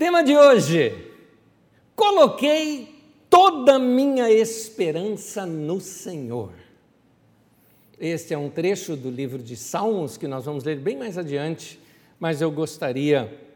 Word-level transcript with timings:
Tema 0.00 0.24
de 0.24 0.34
hoje: 0.34 1.12
coloquei 1.94 2.88
toda 3.28 3.74
a 3.74 3.78
minha 3.78 4.30
esperança 4.30 5.44
no 5.44 5.78
Senhor. 5.78 6.54
Este 7.98 8.32
é 8.32 8.38
um 8.38 8.48
trecho 8.48 8.96
do 8.96 9.10
livro 9.10 9.42
de 9.42 9.54
Salmos 9.58 10.16
que 10.16 10.26
nós 10.26 10.46
vamos 10.46 10.64
ler 10.64 10.78
bem 10.78 10.96
mais 10.96 11.18
adiante, 11.18 11.78
mas 12.18 12.40
eu 12.40 12.50
gostaria 12.50 13.46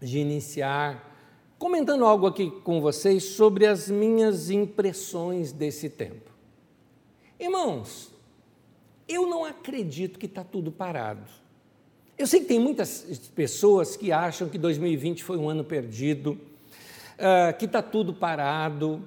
de 0.00 0.20
iniciar 0.20 1.18
comentando 1.58 2.04
algo 2.04 2.28
aqui 2.28 2.48
com 2.48 2.80
vocês 2.80 3.24
sobre 3.24 3.66
as 3.66 3.90
minhas 3.90 4.50
impressões 4.50 5.50
desse 5.50 5.90
tempo. 5.90 6.30
Irmãos, 7.40 8.12
eu 9.08 9.26
não 9.26 9.44
acredito 9.44 10.16
que 10.16 10.26
está 10.26 10.44
tudo 10.44 10.70
parado. 10.70 11.41
Eu 12.22 12.26
sei 12.28 12.38
que 12.38 12.46
tem 12.46 12.60
muitas 12.60 13.00
pessoas 13.34 13.96
que 13.96 14.12
acham 14.12 14.48
que 14.48 14.56
2020 14.56 15.24
foi 15.24 15.36
um 15.36 15.50
ano 15.50 15.64
perdido, 15.64 16.38
uh, 17.18 17.58
que 17.58 17.64
está 17.64 17.82
tudo 17.82 18.14
parado. 18.14 19.02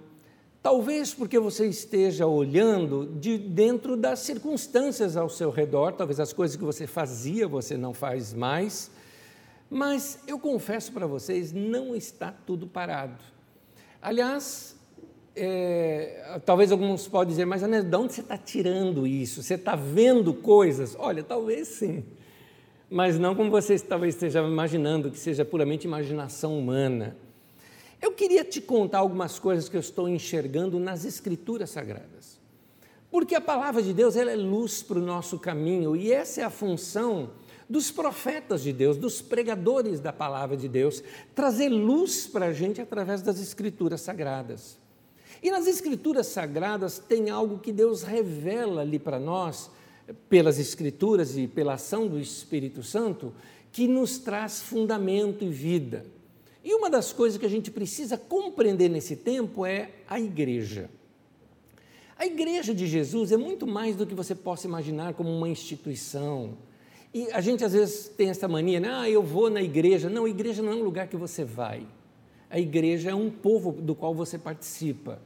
Talvez 0.61 1.13
porque 1.13 1.39
você 1.39 1.65
esteja 1.65 2.27
olhando 2.27 3.05
de 3.17 3.37
dentro 3.37 3.95
das 3.95 4.19
circunstâncias 4.19 5.15
ao 5.15 5.29
seu 5.29 5.49
redor, 5.49 5.93
talvez 5.93 6.19
as 6.19 6.33
coisas 6.33 6.57
que 6.57 6.63
você 6.65 6.85
fazia 6.85 7.47
você 7.47 7.77
não 7.77 7.93
faz 7.93 8.33
mais. 8.33 8.91
Mas 9.69 10.19
eu 10.27 10.37
confesso 10.37 10.91
para 10.91 11.07
vocês, 11.07 11.53
não 11.53 11.95
está 11.95 12.33
tudo 12.45 12.67
parado. 12.67 13.23
Aliás, 14.01 14.75
é, 15.33 16.41
talvez 16.45 16.69
alguns 16.69 17.07
podem 17.07 17.29
dizer, 17.29 17.45
mas 17.45 17.63
Anel, 17.63 17.81
de 17.81 17.95
onde 17.95 18.13
você 18.13 18.19
está 18.19 18.37
tirando 18.37 19.07
isso? 19.07 19.41
Você 19.41 19.53
está 19.53 19.73
vendo 19.73 20.33
coisas? 20.33 20.97
Olha, 20.99 21.23
talvez 21.23 21.69
sim 21.69 22.03
mas 22.89 23.17
não 23.17 23.35
como 23.35 23.49
você 23.49 23.77
talvez 23.79 24.15
esteja 24.15 24.41
imaginando, 24.41 25.09
que 25.09 25.17
seja 25.17 25.43
puramente 25.43 25.85
imaginação 25.85 26.57
humana. 26.57 27.15
Eu 28.01 28.11
queria 28.11 28.43
te 28.43 28.61
contar 28.61 28.99
algumas 28.99 29.39
coisas 29.39 29.67
que 29.67 29.75
eu 29.75 29.79
estou 29.79 30.07
enxergando 30.07 30.79
nas 30.79 31.05
Escrituras 31.05 31.71
Sagradas. 31.71 32.39
Porque 33.09 33.33
a 33.33 33.41
palavra 33.41 33.81
de 33.81 33.93
Deus 33.93 34.15
ela 34.15 34.31
é 34.31 34.35
luz 34.35 34.83
para 34.83 34.99
o 34.99 35.01
nosso 35.01 35.39
caminho 35.39 35.95
e 35.95 36.11
essa 36.11 36.41
é 36.41 36.43
a 36.43 36.49
função 36.49 37.31
dos 37.67 37.89
profetas 37.89 38.61
de 38.61 38.71
Deus, 38.71 38.97
dos 38.97 39.21
pregadores 39.21 39.99
da 39.99 40.13
palavra 40.13 40.55
de 40.55 40.67
Deus, 40.67 41.01
trazer 41.33 41.69
luz 41.69 42.27
para 42.27 42.47
a 42.47 42.53
gente 42.53 42.79
através 42.79 43.21
das 43.21 43.39
Escrituras 43.39 44.01
Sagradas. 44.01 44.77
E 45.41 45.49
nas 45.49 45.67
Escrituras 45.67 46.27
Sagradas 46.27 46.99
tem 46.99 47.29
algo 47.29 47.59
que 47.59 47.71
Deus 47.71 48.03
revela 48.03 48.81
ali 48.81 48.99
para 48.99 49.19
nós 49.19 49.71
pelas 50.29 50.59
Escrituras 50.59 51.37
e 51.37 51.47
pela 51.47 51.73
ação 51.73 52.07
do 52.07 52.19
Espírito 52.19 52.83
Santo, 52.83 53.33
que 53.71 53.87
nos 53.87 54.17
traz 54.17 54.61
fundamento 54.61 55.43
e 55.43 55.49
vida. 55.49 56.05
E 56.63 56.73
uma 56.73 56.89
das 56.89 57.11
coisas 57.11 57.37
que 57.37 57.45
a 57.45 57.49
gente 57.49 57.69
precisa 57.69 58.17
compreender 58.17 58.89
nesse 58.89 59.15
tempo 59.15 59.65
é 59.65 59.89
a 60.07 60.19
igreja. 60.19 60.89
A 62.17 62.25
igreja 62.25 62.73
de 62.73 62.87
Jesus 62.87 63.31
é 63.31 63.37
muito 63.37 63.67
mais 63.67 63.95
do 63.95 64.05
que 64.05 64.15
você 64.15 64.33
possa 64.33 64.65
imaginar 64.67 65.13
como 65.13 65.29
uma 65.29 65.49
instituição. 65.49 66.57
E 67.13 67.29
a 67.31 67.41
gente 67.41 67.63
às 67.63 67.73
vezes 67.73 68.07
tem 68.07 68.29
essa 68.29 68.47
mania, 68.47 68.79
né? 68.79 68.89
ah, 68.89 69.09
eu 69.09 69.21
vou 69.21 69.49
na 69.49 69.61
igreja. 69.61 70.09
Não, 70.09 70.25
a 70.25 70.29
igreja 70.29 70.61
não 70.63 70.71
é 70.71 70.75
um 70.75 70.83
lugar 70.83 71.07
que 71.07 71.17
você 71.17 71.43
vai. 71.43 71.85
A 72.49 72.59
igreja 72.59 73.11
é 73.11 73.15
um 73.15 73.29
povo 73.29 73.71
do 73.71 73.93
qual 73.93 74.15
você 74.15 74.37
participa 74.37 75.19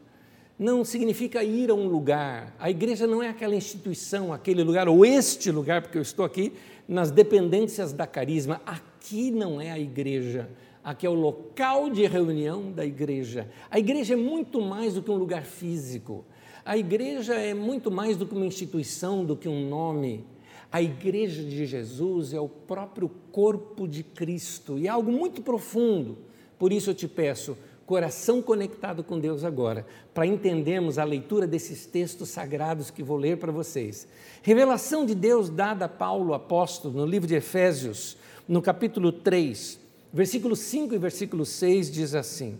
não 0.59 0.83
significa 0.83 1.41
ir 1.41 1.71
a 1.71 1.73
um 1.73 1.88
lugar. 1.88 2.53
A 2.59 2.69
igreja 2.69 3.07
não 3.07 3.23
é 3.23 3.29
aquela 3.29 3.55
instituição, 3.55 4.33
aquele 4.33 4.61
lugar, 4.61 4.89
ou 4.89 5.05
este 5.05 5.49
lugar, 5.49 5.81
porque 5.81 5.97
eu 5.97 6.02
estou 6.02 6.25
aqui 6.25 6.52
nas 6.85 7.09
dependências 7.09 7.93
da 7.93 8.05
carisma. 8.05 8.61
Aqui 8.65 9.31
não 9.31 9.61
é 9.61 9.71
a 9.71 9.80
igreja. 9.80 10.49
Aqui 10.83 11.07
é 11.07 11.09
o 11.09 11.13
local 11.13 11.89
de 11.89 12.05
reunião 12.05 12.73
da 12.73 12.85
igreja. 12.85 13.49
A 13.71 13.80
igreja 13.80 14.15
é 14.15 14.17
muito 14.17 14.59
mais 14.59 14.95
do 14.95 15.02
que 15.02 15.09
um 15.09 15.15
lugar 15.15 15.43
físico. 15.43 16.25
A 16.65 16.77
igreja 16.77 17.35
é 17.35 17.53
muito 17.53 17.89
mais 17.89 18.17
do 18.17 18.25
que 18.25 18.35
uma 18.35 18.45
instituição, 18.45 19.23
do 19.23 19.37
que 19.37 19.47
um 19.47 19.70
nome. 19.70 20.26
A 20.70 20.81
igreja 20.81 21.41
de 21.41 21.65
Jesus 21.65 22.33
é 22.33 22.39
o 22.39 22.49
próprio 22.49 23.09
corpo 23.31 23.87
de 23.87 24.03
Cristo 24.03 24.77
e 24.77 24.87
é 24.87 24.89
algo 24.89 25.09
muito 25.09 25.41
profundo. 25.41 26.17
Por 26.59 26.73
isso 26.73 26.89
eu 26.89 26.93
te 26.93 27.08
peço, 27.08 27.58
coração 27.89 28.39
conectado 28.39 29.04
com 29.04 29.20
Deus 29.20 29.44
agora, 29.44 29.83
para 30.14 30.27
entendermos 30.27 31.00
a 31.00 31.04
leitura 31.04 31.48
desses 31.48 31.88
textos 31.88 32.30
sagrados 32.30 32.92
que 32.92 33.02
vou 33.02 33.17
ler 33.17 33.38
para 33.38 33.52
vocês. 33.52 34.08
Revelação 34.44 35.08
de 35.08 35.16
Deus 35.16 35.50
dada 35.50 35.86
a 35.86 35.89
Paulo, 35.89 36.36
apóstolo, 36.36 36.94
no 36.94 37.05
livro 37.08 37.27
de 37.27 37.33
Efésios, 37.33 38.16
no 38.48 38.61
capítulo 38.61 39.11
3, 39.11 39.80
versículo 40.14 40.55
5 40.55 40.94
e 40.94 41.00
versículo 41.00 41.44
6, 41.44 41.89
diz 41.89 42.14
assim: 42.14 42.60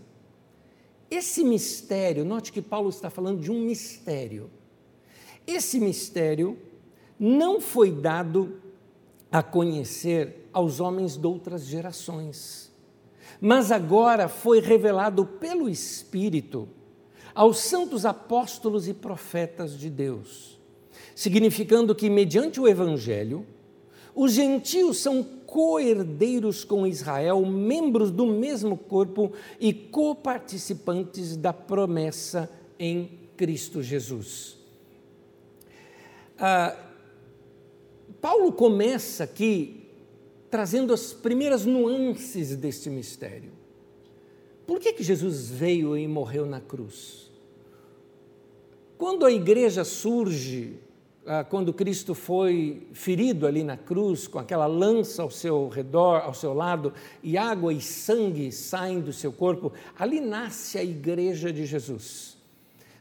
Esse 1.08 1.44
mistério, 1.44 2.24
note 2.24 2.50
que 2.50 2.60
Paulo 2.60 2.88
está 2.88 3.08
falando 3.08 3.40
de 3.40 3.52
um 3.52 3.60
mistério. 3.60 4.50
Esse 5.46 5.78
mistério 5.78 6.58
não 7.16 7.60
foi 7.60 7.92
dado 7.92 8.56
a 9.30 9.44
conhecer 9.44 10.48
aos 10.52 10.80
homens 10.80 11.16
de 11.16 11.24
outras 11.24 11.66
gerações 11.66 12.69
mas 13.40 13.70
agora 13.70 14.28
foi 14.28 14.60
revelado 14.60 15.26
pelo 15.26 15.68
Espírito 15.68 16.68
aos 17.34 17.58
santos 17.58 18.04
apóstolos 18.04 18.88
e 18.88 18.94
profetas 18.94 19.78
de 19.78 19.88
Deus, 19.88 20.58
significando 21.14 21.94
que, 21.94 22.10
mediante 22.10 22.60
o 22.60 22.66
Evangelho, 22.66 23.46
os 24.14 24.32
gentios 24.32 24.98
são 24.98 25.22
co-herdeiros 25.22 26.64
com 26.64 26.86
Israel, 26.86 27.44
membros 27.44 28.10
do 28.10 28.26
mesmo 28.26 28.76
corpo 28.76 29.32
e 29.58 29.72
coparticipantes 29.72 31.36
da 31.36 31.52
promessa 31.52 32.50
em 32.78 33.18
Cristo 33.36 33.82
Jesus. 33.82 34.58
Ah, 36.38 36.76
Paulo 38.20 38.52
começa 38.52 39.24
aqui 39.24 39.79
trazendo 40.50 40.92
as 40.92 41.12
primeiras 41.12 41.64
nuances 41.64 42.56
deste 42.56 42.90
mistério. 42.90 43.52
Por 44.66 44.80
que, 44.80 44.92
que 44.92 45.02
Jesus 45.02 45.50
veio 45.50 45.96
e 45.96 46.06
morreu 46.06 46.44
na 46.44 46.60
cruz? 46.60 47.30
Quando 48.98 49.24
a 49.24 49.32
igreja 49.32 49.84
surge, 49.84 50.78
ah, 51.24 51.44
quando 51.44 51.72
Cristo 51.72 52.14
foi 52.14 52.86
ferido 52.92 53.46
ali 53.46 53.62
na 53.62 53.76
cruz, 53.76 54.26
com 54.26 54.38
aquela 54.38 54.66
lança 54.66 55.22
ao 55.22 55.30
seu 55.30 55.68
redor, 55.68 56.18
ao 56.18 56.34
seu 56.34 56.52
lado, 56.52 56.92
e 57.22 57.38
água 57.38 57.72
e 57.72 57.80
sangue 57.80 58.52
saem 58.52 59.00
do 59.00 59.12
seu 59.12 59.32
corpo, 59.32 59.72
ali 59.98 60.20
nasce 60.20 60.78
a 60.78 60.84
igreja 60.84 61.52
de 61.52 61.64
Jesus. 61.64 62.36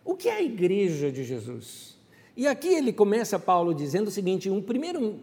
O 0.05 0.15
que 0.15 0.29
é 0.29 0.33
a 0.33 0.41
igreja 0.41 1.11
de 1.11 1.23
Jesus? 1.23 1.97
E 2.35 2.47
aqui 2.47 2.69
ele 2.69 2.93
começa, 2.93 3.37
Paulo, 3.37 3.73
dizendo 3.73 4.07
o 4.07 4.11
seguinte: 4.11 4.49
um 4.49 4.61
primeiro 4.61 5.19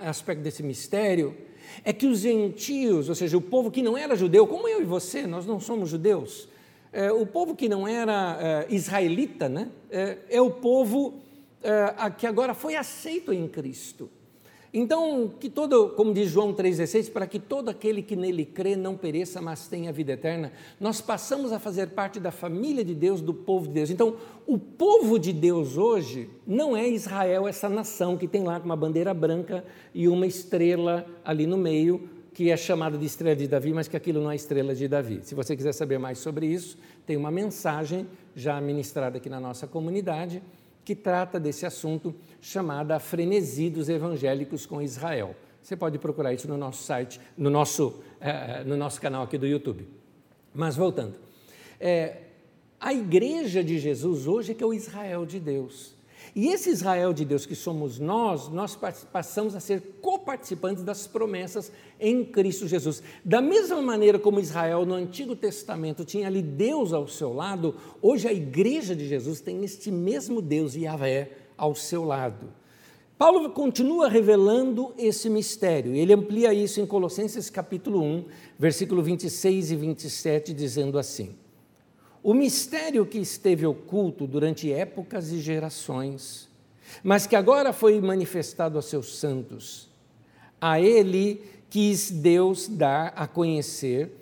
aspecto 0.00 0.42
desse 0.42 0.62
mistério 0.62 1.36
é 1.84 1.92
que 1.92 2.06
os 2.06 2.20
gentios, 2.20 3.08
ou 3.08 3.14
seja, 3.14 3.36
o 3.36 3.40
povo 3.40 3.70
que 3.70 3.82
não 3.82 3.96
era 3.96 4.16
judeu, 4.16 4.46
como 4.46 4.68
eu 4.68 4.80
e 4.80 4.84
você, 4.84 5.26
nós 5.26 5.46
não 5.46 5.60
somos 5.60 5.90
judeus, 5.90 6.48
é, 6.92 7.10
o 7.10 7.26
povo 7.26 7.56
que 7.56 7.68
não 7.68 7.88
era 7.88 8.38
é, 8.68 8.74
israelita, 8.74 9.48
né, 9.48 9.68
é, 9.90 10.18
é 10.28 10.40
o 10.40 10.50
povo 10.50 11.14
é, 11.62 12.10
que 12.10 12.26
agora 12.26 12.54
foi 12.54 12.76
aceito 12.76 13.32
em 13.32 13.48
Cristo. 13.48 14.10
Então, 14.74 15.30
que 15.38 15.50
todo, 15.50 15.90
como 15.90 16.14
diz 16.14 16.30
João 16.30 16.54
3,16, 16.54 17.12
para 17.12 17.26
que 17.26 17.38
todo 17.38 17.68
aquele 17.68 18.00
que 18.00 18.16
nele 18.16 18.46
crê 18.46 18.74
não 18.74 18.96
pereça, 18.96 19.38
mas 19.42 19.68
tenha 19.68 19.92
vida 19.92 20.12
eterna, 20.12 20.50
nós 20.80 20.98
passamos 20.98 21.52
a 21.52 21.58
fazer 21.58 21.88
parte 21.90 22.18
da 22.18 22.30
família 22.30 22.82
de 22.82 22.94
Deus, 22.94 23.20
do 23.20 23.34
povo 23.34 23.66
de 23.66 23.74
Deus. 23.74 23.90
Então, 23.90 24.16
o 24.46 24.58
povo 24.58 25.18
de 25.18 25.30
Deus 25.30 25.76
hoje 25.76 26.30
não 26.46 26.74
é 26.74 26.88
Israel, 26.88 27.46
essa 27.46 27.68
nação 27.68 28.16
que 28.16 28.26
tem 28.26 28.44
lá 28.44 28.58
uma 28.64 28.74
bandeira 28.74 29.12
branca 29.12 29.62
e 29.94 30.08
uma 30.08 30.26
estrela 30.26 31.04
ali 31.22 31.46
no 31.46 31.58
meio, 31.58 32.08
que 32.32 32.50
é 32.50 32.56
chamada 32.56 32.96
de 32.96 33.04
estrela 33.04 33.36
de 33.36 33.46
Davi, 33.46 33.74
mas 33.74 33.88
que 33.88 33.96
aquilo 33.96 34.22
não 34.22 34.30
é 34.30 34.36
estrela 34.36 34.74
de 34.74 34.88
Davi. 34.88 35.20
Se 35.22 35.34
você 35.34 35.54
quiser 35.54 35.74
saber 35.74 35.98
mais 35.98 36.18
sobre 36.18 36.46
isso, 36.46 36.78
tem 37.04 37.14
uma 37.14 37.30
mensagem 37.30 38.06
já 38.34 38.58
ministrada 38.58 39.18
aqui 39.18 39.28
na 39.28 39.38
nossa 39.38 39.66
comunidade 39.66 40.42
que 40.84 40.94
trata 40.94 41.38
desse 41.38 41.64
assunto 41.64 42.14
chamada 42.40 42.98
Frenesi 42.98 43.70
dos 43.70 43.88
Evangélicos 43.88 44.66
com 44.66 44.82
Israel. 44.82 45.36
Você 45.62 45.76
pode 45.76 45.98
procurar 45.98 46.32
isso 46.32 46.48
no 46.48 46.56
nosso 46.56 46.82
site, 46.82 47.20
no 47.36 47.48
nosso, 47.48 48.02
é, 48.20 48.64
no 48.64 48.76
nosso 48.76 49.00
canal 49.00 49.22
aqui 49.22 49.38
do 49.38 49.46
YouTube. 49.46 49.86
Mas 50.52 50.74
voltando, 50.74 51.14
é, 51.78 52.22
a 52.80 52.92
igreja 52.92 53.62
de 53.62 53.78
Jesus 53.78 54.26
hoje 54.26 54.52
é 54.52 54.54
que 54.54 54.64
é 54.64 54.66
o 54.66 54.74
Israel 54.74 55.24
de 55.24 55.38
Deus. 55.38 55.94
E 56.34 56.48
esse 56.48 56.70
Israel 56.70 57.12
de 57.12 57.24
Deus 57.24 57.44
que 57.44 57.54
somos 57.54 57.98
nós, 57.98 58.48
nós 58.48 58.78
passamos 59.12 59.54
a 59.54 59.60
ser 59.60 59.98
coparticipantes 60.00 60.82
das 60.82 61.06
promessas 61.06 61.70
em 62.00 62.24
Cristo 62.24 62.66
Jesus. 62.66 63.02
Da 63.24 63.40
mesma 63.40 63.82
maneira 63.82 64.18
como 64.18 64.40
Israel 64.40 64.86
no 64.86 64.94
Antigo 64.94 65.36
Testamento 65.36 66.04
tinha 66.04 66.26
ali 66.26 66.42
Deus 66.42 66.92
ao 66.92 67.06
seu 67.06 67.32
lado, 67.32 67.74
hoje 68.00 68.26
a 68.26 68.32
igreja 68.32 68.96
de 68.96 69.06
Jesus 69.06 69.40
tem 69.40 69.64
este 69.64 69.90
mesmo 69.90 70.40
Deus, 70.40 70.74
Yahvé, 70.74 71.30
ao 71.56 71.74
seu 71.74 72.04
lado. 72.04 72.62
Paulo 73.18 73.50
continua 73.50 74.08
revelando 74.08 74.92
esse 74.98 75.30
mistério. 75.30 75.94
Ele 75.94 76.12
amplia 76.12 76.52
isso 76.52 76.80
em 76.80 76.86
Colossenses 76.86 77.48
capítulo 77.48 78.02
1, 78.02 78.24
versículo 78.58 79.00
26 79.00 79.70
e 79.70 79.76
27, 79.76 80.52
dizendo 80.52 80.98
assim: 80.98 81.36
O 82.22 82.32
mistério 82.32 83.04
que 83.04 83.18
esteve 83.18 83.66
oculto 83.66 84.26
durante 84.28 84.72
épocas 84.72 85.32
e 85.32 85.40
gerações, 85.40 86.48
mas 87.02 87.26
que 87.26 87.34
agora 87.34 87.72
foi 87.72 88.00
manifestado 88.00 88.78
a 88.78 88.82
seus 88.82 89.18
santos, 89.18 89.88
a 90.60 90.80
ele 90.80 91.42
quis 91.68 92.10
Deus 92.10 92.68
dar 92.68 93.12
a 93.16 93.26
conhecer 93.26 94.12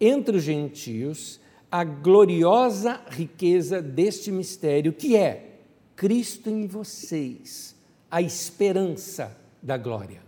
entre 0.00 0.38
os 0.38 0.42
gentios 0.42 1.38
a 1.70 1.84
gloriosa 1.84 3.00
riqueza 3.10 3.82
deste 3.82 4.32
mistério, 4.32 4.92
que 4.92 5.14
é 5.14 5.58
Cristo 5.94 6.48
em 6.48 6.66
vocês, 6.66 7.76
a 8.10 8.22
esperança 8.22 9.36
da 9.62 9.76
glória. 9.76 10.22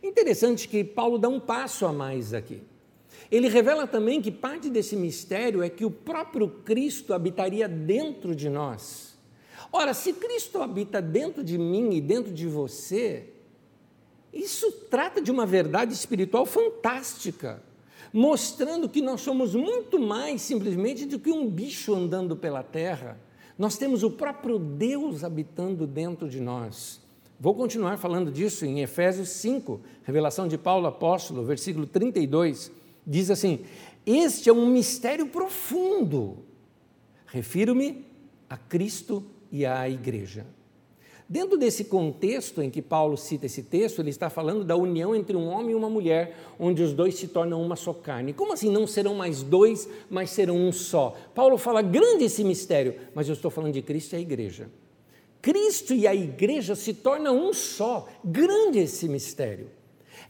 Interessante 0.00 0.68
que 0.68 0.84
Paulo 0.84 1.18
dá 1.18 1.28
um 1.28 1.40
passo 1.40 1.84
a 1.84 1.92
mais 1.92 2.32
aqui. 2.32 2.62
Ele 3.32 3.48
revela 3.48 3.86
também 3.86 4.20
que 4.20 4.30
parte 4.30 4.68
desse 4.68 4.94
mistério 4.94 5.62
é 5.62 5.70
que 5.70 5.86
o 5.86 5.90
próprio 5.90 6.46
Cristo 6.46 7.14
habitaria 7.14 7.66
dentro 7.66 8.36
de 8.36 8.50
nós. 8.50 9.16
Ora, 9.72 9.94
se 9.94 10.12
Cristo 10.12 10.60
habita 10.60 11.00
dentro 11.00 11.42
de 11.42 11.56
mim 11.56 11.94
e 11.94 12.00
dentro 12.02 12.30
de 12.30 12.46
você, 12.46 13.30
isso 14.34 14.70
trata 14.90 15.18
de 15.18 15.30
uma 15.30 15.46
verdade 15.46 15.94
espiritual 15.94 16.44
fantástica, 16.44 17.62
mostrando 18.12 18.86
que 18.86 19.00
nós 19.00 19.22
somos 19.22 19.54
muito 19.54 19.98
mais 19.98 20.42
simplesmente 20.42 21.06
do 21.06 21.18
que 21.18 21.32
um 21.32 21.48
bicho 21.48 21.94
andando 21.94 22.36
pela 22.36 22.62
terra. 22.62 23.18
Nós 23.58 23.78
temos 23.78 24.02
o 24.02 24.10
próprio 24.10 24.58
Deus 24.58 25.24
habitando 25.24 25.86
dentro 25.86 26.28
de 26.28 26.38
nós. 26.38 27.00
Vou 27.40 27.54
continuar 27.54 27.96
falando 27.96 28.30
disso 28.30 28.66
em 28.66 28.82
Efésios 28.82 29.30
5, 29.30 29.80
revelação 30.04 30.46
de 30.46 30.58
Paulo 30.58 30.86
apóstolo, 30.86 31.42
versículo 31.42 31.86
32, 31.86 32.70
diz 33.06 33.30
assim: 33.30 33.60
Este 34.06 34.48
é 34.48 34.52
um 34.52 34.66
mistério 34.66 35.26
profundo. 35.26 36.38
Refiro-me 37.26 38.04
a 38.48 38.56
Cristo 38.56 39.24
e 39.50 39.64
à 39.64 39.88
igreja. 39.88 40.46
Dentro 41.28 41.56
desse 41.56 41.84
contexto 41.84 42.60
em 42.60 42.68
que 42.68 42.82
Paulo 42.82 43.16
cita 43.16 43.46
esse 43.46 43.62
texto, 43.62 44.00
ele 44.00 44.10
está 44.10 44.28
falando 44.28 44.64
da 44.64 44.76
união 44.76 45.16
entre 45.16 45.34
um 45.34 45.48
homem 45.48 45.70
e 45.70 45.74
uma 45.74 45.88
mulher, 45.88 46.36
onde 46.58 46.82
os 46.82 46.92
dois 46.92 47.14
se 47.14 47.26
tornam 47.26 47.62
uma 47.62 47.74
só 47.74 47.94
carne. 47.94 48.34
Como 48.34 48.52
assim 48.52 48.70
não 48.70 48.86
serão 48.86 49.14
mais 49.14 49.42
dois, 49.42 49.88
mas 50.10 50.28
serão 50.28 50.56
um 50.56 50.70
só? 50.70 51.16
Paulo 51.34 51.56
fala 51.56 51.80
grande 51.80 52.24
esse 52.24 52.44
mistério, 52.44 52.96
mas 53.14 53.28
eu 53.28 53.32
estou 53.32 53.50
falando 53.50 53.72
de 53.72 53.80
Cristo 53.80 54.12
e 54.12 54.16
a 54.16 54.20
igreja. 54.20 54.68
Cristo 55.40 55.94
e 55.94 56.06
a 56.06 56.14
igreja 56.14 56.74
se 56.74 56.92
tornam 56.92 57.48
um 57.48 57.54
só, 57.54 58.06
grande 58.22 58.80
esse 58.80 59.08
mistério. 59.08 59.70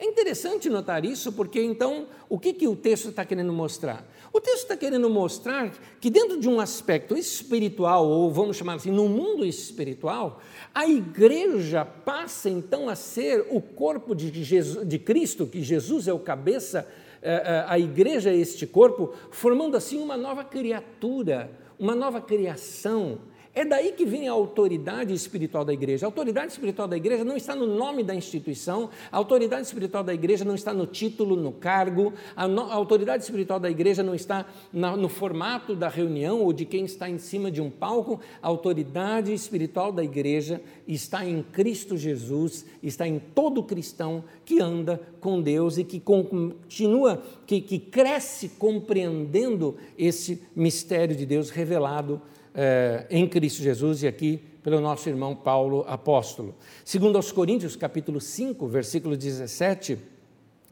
É 0.02 0.04
interessante 0.04 0.68
notar 0.68 1.04
isso, 1.04 1.30
porque 1.30 1.62
então, 1.62 2.08
o 2.28 2.36
que, 2.36 2.52
que 2.52 2.66
o 2.66 2.74
texto 2.74 3.10
está 3.10 3.24
querendo 3.24 3.52
mostrar? 3.52 4.04
O 4.32 4.40
texto 4.40 4.62
está 4.62 4.76
querendo 4.76 5.08
mostrar 5.08 5.72
que, 6.00 6.10
dentro 6.10 6.40
de 6.40 6.48
um 6.48 6.58
aspecto 6.58 7.16
espiritual, 7.16 8.08
ou 8.08 8.28
vamos 8.28 8.56
chamar 8.56 8.74
assim, 8.74 8.90
no 8.90 9.08
mundo 9.08 9.46
espiritual, 9.46 10.40
a 10.74 10.88
igreja 10.88 11.84
passa 11.84 12.50
então 12.50 12.88
a 12.88 12.96
ser 12.96 13.46
o 13.48 13.60
corpo 13.60 14.12
de, 14.12 14.42
Jesus, 14.42 14.84
de 14.88 14.98
Cristo, 14.98 15.46
que 15.46 15.62
Jesus 15.62 16.08
é 16.08 16.12
o 16.12 16.18
cabeça, 16.18 16.84
eh, 17.22 17.40
eh, 17.44 17.64
a 17.68 17.78
igreja 17.78 18.30
é 18.30 18.36
este 18.36 18.66
corpo, 18.66 19.14
formando 19.30 19.76
assim 19.76 20.00
uma 20.00 20.16
nova 20.16 20.42
criatura, 20.42 21.48
uma 21.78 21.94
nova 21.94 22.20
criação 22.20 23.20
é 23.54 23.66
daí 23.66 23.92
que 23.92 24.06
vem 24.06 24.28
a 24.28 24.32
autoridade 24.32 25.12
espiritual 25.12 25.62
da 25.62 25.74
igreja. 25.74 26.06
A 26.06 26.08
autoridade 26.08 26.52
espiritual 26.52 26.88
da 26.88 26.96
igreja 26.96 27.22
não 27.22 27.36
está 27.36 27.54
no 27.54 27.66
nome 27.66 28.02
da 28.02 28.14
instituição, 28.14 28.88
a 29.10 29.16
autoridade 29.18 29.66
espiritual 29.66 30.02
da 30.02 30.14
igreja 30.14 30.42
não 30.42 30.54
está 30.54 30.72
no 30.72 30.86
título, 30.86 31.36
no 31.36 31.52
cargo, 31.52 32.14
a, 32.34 32.48
no, 32.48 32.62
a 32.62 32.74
autoridade 32.74 33.22
espiritual 33.22 33.60
da 33.60 33.70
igreja 33.70 34.02
não 34.02 34.14
está 34.14 34.46
na, 34.72 34.96
no 34.96 35.08
formato 35.08 35.76
da 35.76 35.88
reunião 35.88 36.40
ou 36.40 36.50
de 36.50 36.64
quem 36.64 36.86
está 36.86 37.10
em 37.10 37.18
cima 37.18 37.50
de 37.50 37.60
um 37.60 37.70
palco. 37.70 38.20
A 38.40 38.48
autoridade 38.48 39.34
espiritual 39.34 39.92
da 39.92 40.02
igreja 40.02 40.62
está 40.88 41.22
em 41.26 41.42
Cristo 41.42 41.94
Jesus, 41.94 42.64
está 42.82 43.06
em 43.06 43.18
todo 43.18 43.62
cristão 43.62 44.24
que 44.46 44.60
anda 44.60 44.98
com 45.20 45.42
Deus 45.42 45.76
e 45.76 45.84
que 45.84 46.00
continua, 46.00 47.22
que, 47.46 47.60
que 47.60 47.78
cresce 47.78 48.48
compreendendo 48.58 49.76
esse 49.98 50.42
mistério 50.56 51.14
de 51.14 51.26
Deus 51.26 51.50
revelado 51.50 52.20
é, 52.54 53.06
em 53.10 53.26
Cristo 53.26 53.62
Jesus 53.62 54.02
e 54.02 54.06
aqui 54.06 54.42
pelo 54.62 54.80
nosso 54.80 55.08
irmão 55.08 55.34
Paulo 55.34 55.84
apóstolo. 55.88 56.54
Segundo 56.84 57.16
aos 57.16 57.32
Coríntios, 57.32 57.74
capítulo 57.74 58.20
5, 58.20 58.66
versículo 58.68 59.16
17, 59.16 59.98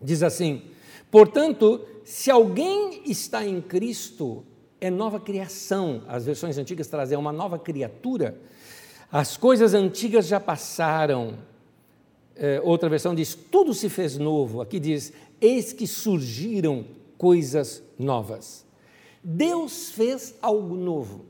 diz 0.00 0.23
assim: 0.23 0.62
Portanto, 1.11 1.85
se 2.05 2.31
alguém 2.31 3.03
está 3.06 3.44
em 3.44 3.61
Cristo, 3.61 4.44
é 4.81 4.91
nova 4.91 5.19
criação. 5.21 6.03
As 6.06 6.25
versões 6.25 6.56
antigas 6.56 6.87
trazem 6.87 7.19
uma 7.19 7.32
nova 7.32 7.59
criatura. 7.59 8.41
As 9.11 9.37
coisas 9.37 9.75
antigas 9.75 10.27
já 10.27 10.38
passaram. 10.38 11.38
É, 12.37 12.61
outra 12.62 12.88
versão 12.88 13.15
diz: 13.15 13.35
tudo 13.35 13.75
se 13.75 13.88
fez 13.88 14.17
novo. 14.17 14.61
Aqui 14.61 14.79
diz: 14.79 15.12
eis 15.41 15.73
que 15.73 15.87
surgiram 15.87 16.85
coisas 17.19 17.82
novas. 17.99 18.65
Deus 19.23 19.91
fez 19.91 20.35
algo 20.41 20.77
novo. 20.77 21.27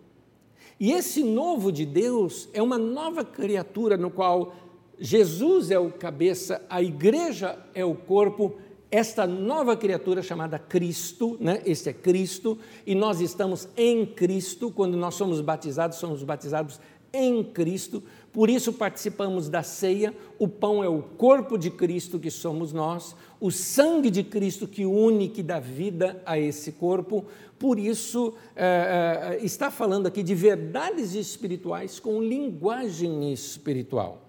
E 0.80 0.92
esse 0.92 1.22
novo 1.22 1.70
de 1.70 1.84
Deus 1.84 2.48
é 2.54 2.62
uma 2.62 2.78
nova 2.78 3.22
criatura 3.22 3.98
no 3.98 4.10
qual 4.10 4.54
Jesus 4.98 5.70
é 5.70 5.78
o 5.78 5.92
cabeça, 5.92 6.64
a 6.70 6.82
igreja 6.82 7.58
é 7.74 7.84
o 7.84 7.94
corpo, 7.94 8.54
esta 8.90 9.26
nova 9.26 9.76
criatura 9.76 10.22
chamada 10.22 10.58
Cristo, 10.58 11.36
né? 11.38 11.62
este 11.66 11.90
é 11.90 11.92
Cristo, 11.92 12.58
e 12.86 12.94
nós 12.94 13.20
estamos 13.20 13.68
em 13.76 14.06
Cristo, 14.06 14.70
quando 14.70 14.96
nós 14.96 15.14
somos 15.14 15.42
batizados, 15.42 15.98
somos 15.98 16.22
batizados 16.22 16.80
em 17.12 17.44
Cristo, 17.44 18.02
por 18.32 18.48
isso 18.48 18.72
participamos 18.72 19.48
da 19.48 19.62
ceia. 19.62 20.14
O 20.38 20.46
pão 20.46 20.84
é 20.84 20.88
o 20.88 21.02
corpo 21.02 21.58
de 21.58 21.70
Cristo 21.70 22.18
que 22.18 22.30
somos 22.30 22.72
nós, 22.72 23.16
o 23.40 23.50
sangue 23.50 24.10
de 24.10 24.22
Cristo 24.22 24.68
que 24.68 24.86
une, 24.86 25.28
que 25.28 25.42
dá 25.42 25.58
vida 25.58 26.22
a 26.24 26.38
esse 26.38 26.72
corpo. 26.72 27.24
Por 27.60 27.78
isso, 27.78 28.32
é, 28.56 29.36
é, 29.38 29.44
está 29.44 29.70
falando 29.70 30.06
aqui 30.06 30.22
de 30.22 30.34
verdades 30.34 31.14
espirituais 31.14 32.00
com 32.00 32.22
linguagem 32.22 33.30
espiritual. 33.34 34.22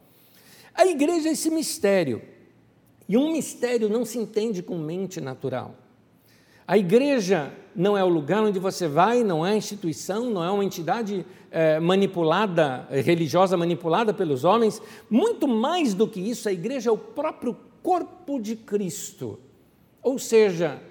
A 0.76 0.86
igreja 0.86 1.30
é 1.30 1.32
esse 1.32 1.50
mistério, 1.50 2.22
e 3.08 3.16
um 3.16 3.32
mistério 3.32 3.88
não 3.88 4.04
se 4.04 4.18
entende 4.18 4.62
com 4.62 4.78
mente 4.78 5.22
natural. 5.22 5.76
A 6.68 6.78
igreja 6.78 7.54
não 7.74 7.98
é 7.98 8.04
o 8.04 8.10
lugar 8.10 8.44
onde 8.44 8.60
você 8.60 8.86
vai, 8.86 9.24
não 9.24 9.46
é 9.46 9.52
a 9.52 9.56
instituição, 9.56 10.30
não 10.30 10.44
é 10.44 10.52
uma 10.52 10.66
entidade 10.66 11.26
é, 11.50 11.80
manipulada, 11.80 12.86
religiosa 12.90 13.56
manipulada 13.56 14.14
pelos 14.14 14.44
homens. 14.44 14.82
Muito 15.10 15.48
mais 15.48 15.94
do 15.94 16.06
que 16.06 16.20
isso, 16.20 16.50
a 16.50 16.52
igreja 16.52 16.90
é 16.90 16.94
o 16.94 16.98
próprio 16.98 17.56
corpo 17.82 18.42
de 18.42 18.58
Cristo. 18.58 19.40
Ou 20.04 20.20
seja, 20.20 20.82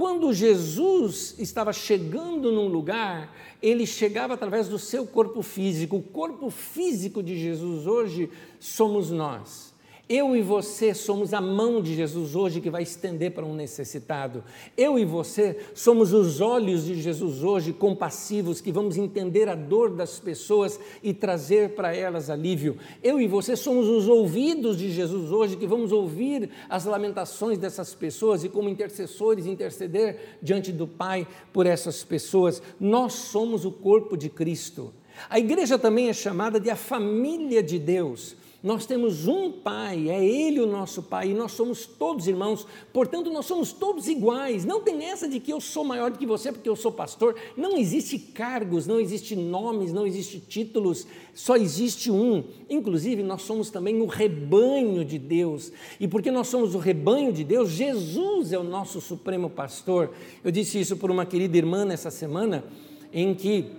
quando 0.00 0.32
Jesus 0.32 1.34
estava 1.38 1.74
chegando 1.74 2.50
num 2.50 2.68
lugar, 2.68 3.36
ele 3.60 3.86
chegava 3.86 4.32
através 4.32 4.66
do 4.66 4.78
seu 4.78 5.06
corpo 5.06 5.42
físico. 5.42 5.96
O 5.96 6.02
corpo 6.02 6.48
físico 6.48 7.22
de 7.22 7.38
Jesus 7.38 7.86
hoje 7.86 8.30
somos 8.58 9.10
nós. 9.10 9.69
Eu 10.12 10.34
e 10.34 10.42
você 10.42 10.92
somos 10.92 11.32
a 11.32 11.40
mão 11.40 11.80
de 11.80 11.94
Jesus 11.94 12.34
hoje 12.34 12.60
que 12.60 12.68
vai 12.68 12.82
estender 12.82 13.30
para 13.30 13.46
um 13.46 13.54
necessitado. 13.54 14.42
Eu 14.76 14.98
e 14.98 15.04
você 15.04 15.56
somos 15.72 16.12
os 16.12 16.40
olhos 16.40 16.84
de 16.84 17.00
Jesus 17.00 17.44
hoje 17.44 17.72
compassivos 17.72 18.60
que 18.60 18.72
vamos 18.72 18.96
entender 18.96 19.48
a 19.48 19.54
dor 19.54 19.94
das 19.94 20.18
pessoas 20.18 20.80
e 21.00 21.14
trazer 21.14 21.76
para 21.76 21.94
elas 21.94 22.28
alívio. 22.28 22.76
Eu 23.04 23.20
e 23.20 23.28
você 23.28 23.54
somos 23.54 23.86
os 23.86 24.08
ouvidos 24.08 24.76
de 24.76 24.90
Jesus 24.90 25.30
hoje 25.30 25.56
que 25.56 25.64
vamos 25.64 25.92
ouvir 25.92 26.50
as 26.68 26.86
lamentações 26.86 27.56
dessas 27.56 27.94
pessoas 27.94 28.42
e 28.42 28.48
como 28.48 28.68
intercessores 28.68 29.46
interceder 29.46 30.38
diante 30.42 30.72
do 30.72 30.88
Pai 30.88 31.24
por 31.52 31.66
essas 31.66 32.02
pessoas. 32.02 32.60
Nós 32.80 33.12
somos 33.12 33.64
o 33.64 33.70
corpo 33.70 34.16
de 34.16 34.28
Cristo. 34.28 34.92
A 35.28 35.38
igreja 35.38 35.78
também 35.78 36.08
é 36.08 36.12
chamada 36.12 36.58
de 36.58 36.68
a 36.68 36.74
família 36.74 37.62
de 37.62 37.78
Deus. 37.78 38.34
Nós 38.62 38.84
temos 38.84 39.26
um 39.26 39.50
Pai, 39.50 40.10
é 40.10 40.22
Ele 40.22 40.60
o 40.60 40.66
nosso 40.66 41.02
Pai, 41.02 41.30
e 41.30 41.34
nós 41.34 41.52
somos 41.52 41.86
todos 41.86 42.28
irmãos, 42.28 42.66
portanto, 42.92 43.30
nós 43.30 43.46
somos 43.46 43.72
todos 43.72 44.06
iguais. 44.06 44.66
Não 44.66 44.82
tem 44.82 45.04
essa 45.06 45.26
de 45.26 45.40
que 45.40 45.50
eu 45.50 45.60
sou 45.62 45.82
maior 45.82 46.10
do 46.10 46.18
que 46.18 46.26
você 46.26 46.52
porque 46.52 46.68
eu 46.68 46.76
sou 46.76 46.92
pastor. 46.92 47.36
Não 47.56 47.78
existe 47.78 48.18
cargos, 48.18 48.86
não 48.86 49.00
existe 49.00 49.34
nomes, 49.34 49.94
não 49.94 50.06
existe 50.06 50.38
títulos, 50.38 51.06
só 51.32 51.56
existe 51.56 52.10
um. 52.10 52.44
Inclusive, 52.68 53.22
nós 53.22 53.42
somos 53.42 53.70
também 53.70 54.02
o 54.02 54.06
rebanho 54.06 55.06
de 55.06 55.18
Deus, 55.18 55.72
e 55.98 56.06
porque 56.06 56.30
nós 56.30 56.48
somos 56.48 56.74
o 56.74 56.78
rebanho 56.78 57.32
de 57.32 57.44
Deus, 57.44 57.70
Jesus 57.70 58.52
é 58.52 58.58
o 58.58 58.64
nosso 58.64 59.00
supremo 59.00 59.48
pastor. 59.48 60.10
Eu 60.44 60.50
disse 60.50 60.78
isso 60.78 60.98
por 60.98 61.10
uma 61.10 61.24
querida 61.24 61.56
irmã 61.56 61.86
nessa 61.86 62.10
semana, 62.10 62.62
em 63.10 63.34
que 63.34 63.70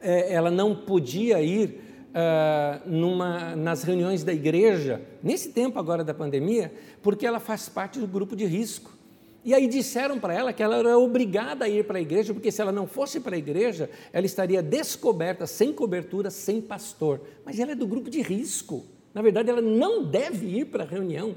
é, 0.00 0.32
ela 0.32 0.50
não 0.50 0.74
podia 0.74 1.42
ir 1.42 1.85
uh, 2.16 2.88
numa, 2.88 3.54
nas 3.54 3.82
reuniões 3.82 4.24
da 4.24 4.32
igreja, 4.32 5.02
nesse 5.22 5.50
tempo 5.50 5.78
agora 5.78 6.02
da 6.02 6.14
pandemia, 6.14 6.72
porque 7.02 7.26
ela 7.26 7.38
faz 7.38 7.68
parte 7.68 7.98
do 7.98 8.06
grupo 8.06 8.34
de 8.34 8.46
risco. 8.46 8.96
E 9.44 9.54
aí 9.54 9.68
disseram 9.68 10.18
para 10.18 10.34
ela 10.34 10.52
que 10.52 10.62
ela 10.62 10.76
era 10.76 10.98
obrigada 10.98 11.66
a 11.66 11.68
ir 11.68 11.86
para 11.86 11.98
a 11.98 12.00
igreja, 12.00 12.34
porque 12.34 12.50
se 12.50 12.60
ela 12.60 12.72
não 12.72 12.86
fosse 12.86 13.20
para 13.20 13.36
a 13.36 13.38
igreja, 13.38 13.88
ela 14.12 14.26
estaria 14.26 14.60
descoberta, 14.60 15.46
sem 15.46 15.72
cobertura, 15.72 16.30
sem 16.30 16.60
pastor. 16.60 17.20
Mas 17.44 17.60
ela 17.60 17.72
é 17.72 17.74
do 17.76 17.86
grupo 17.86 18.10
de 18.10 18.22
risco. 18.22 18.84
Na 19.14 19.22
verdade, 19.22 19.48
ela 19.48 19.60
não 19.60 20.02
deve 20.02 20.46
ir 20.46 20.64
para 20.64 20.82
a 20.82 20.86
reunião. 20.86 21.36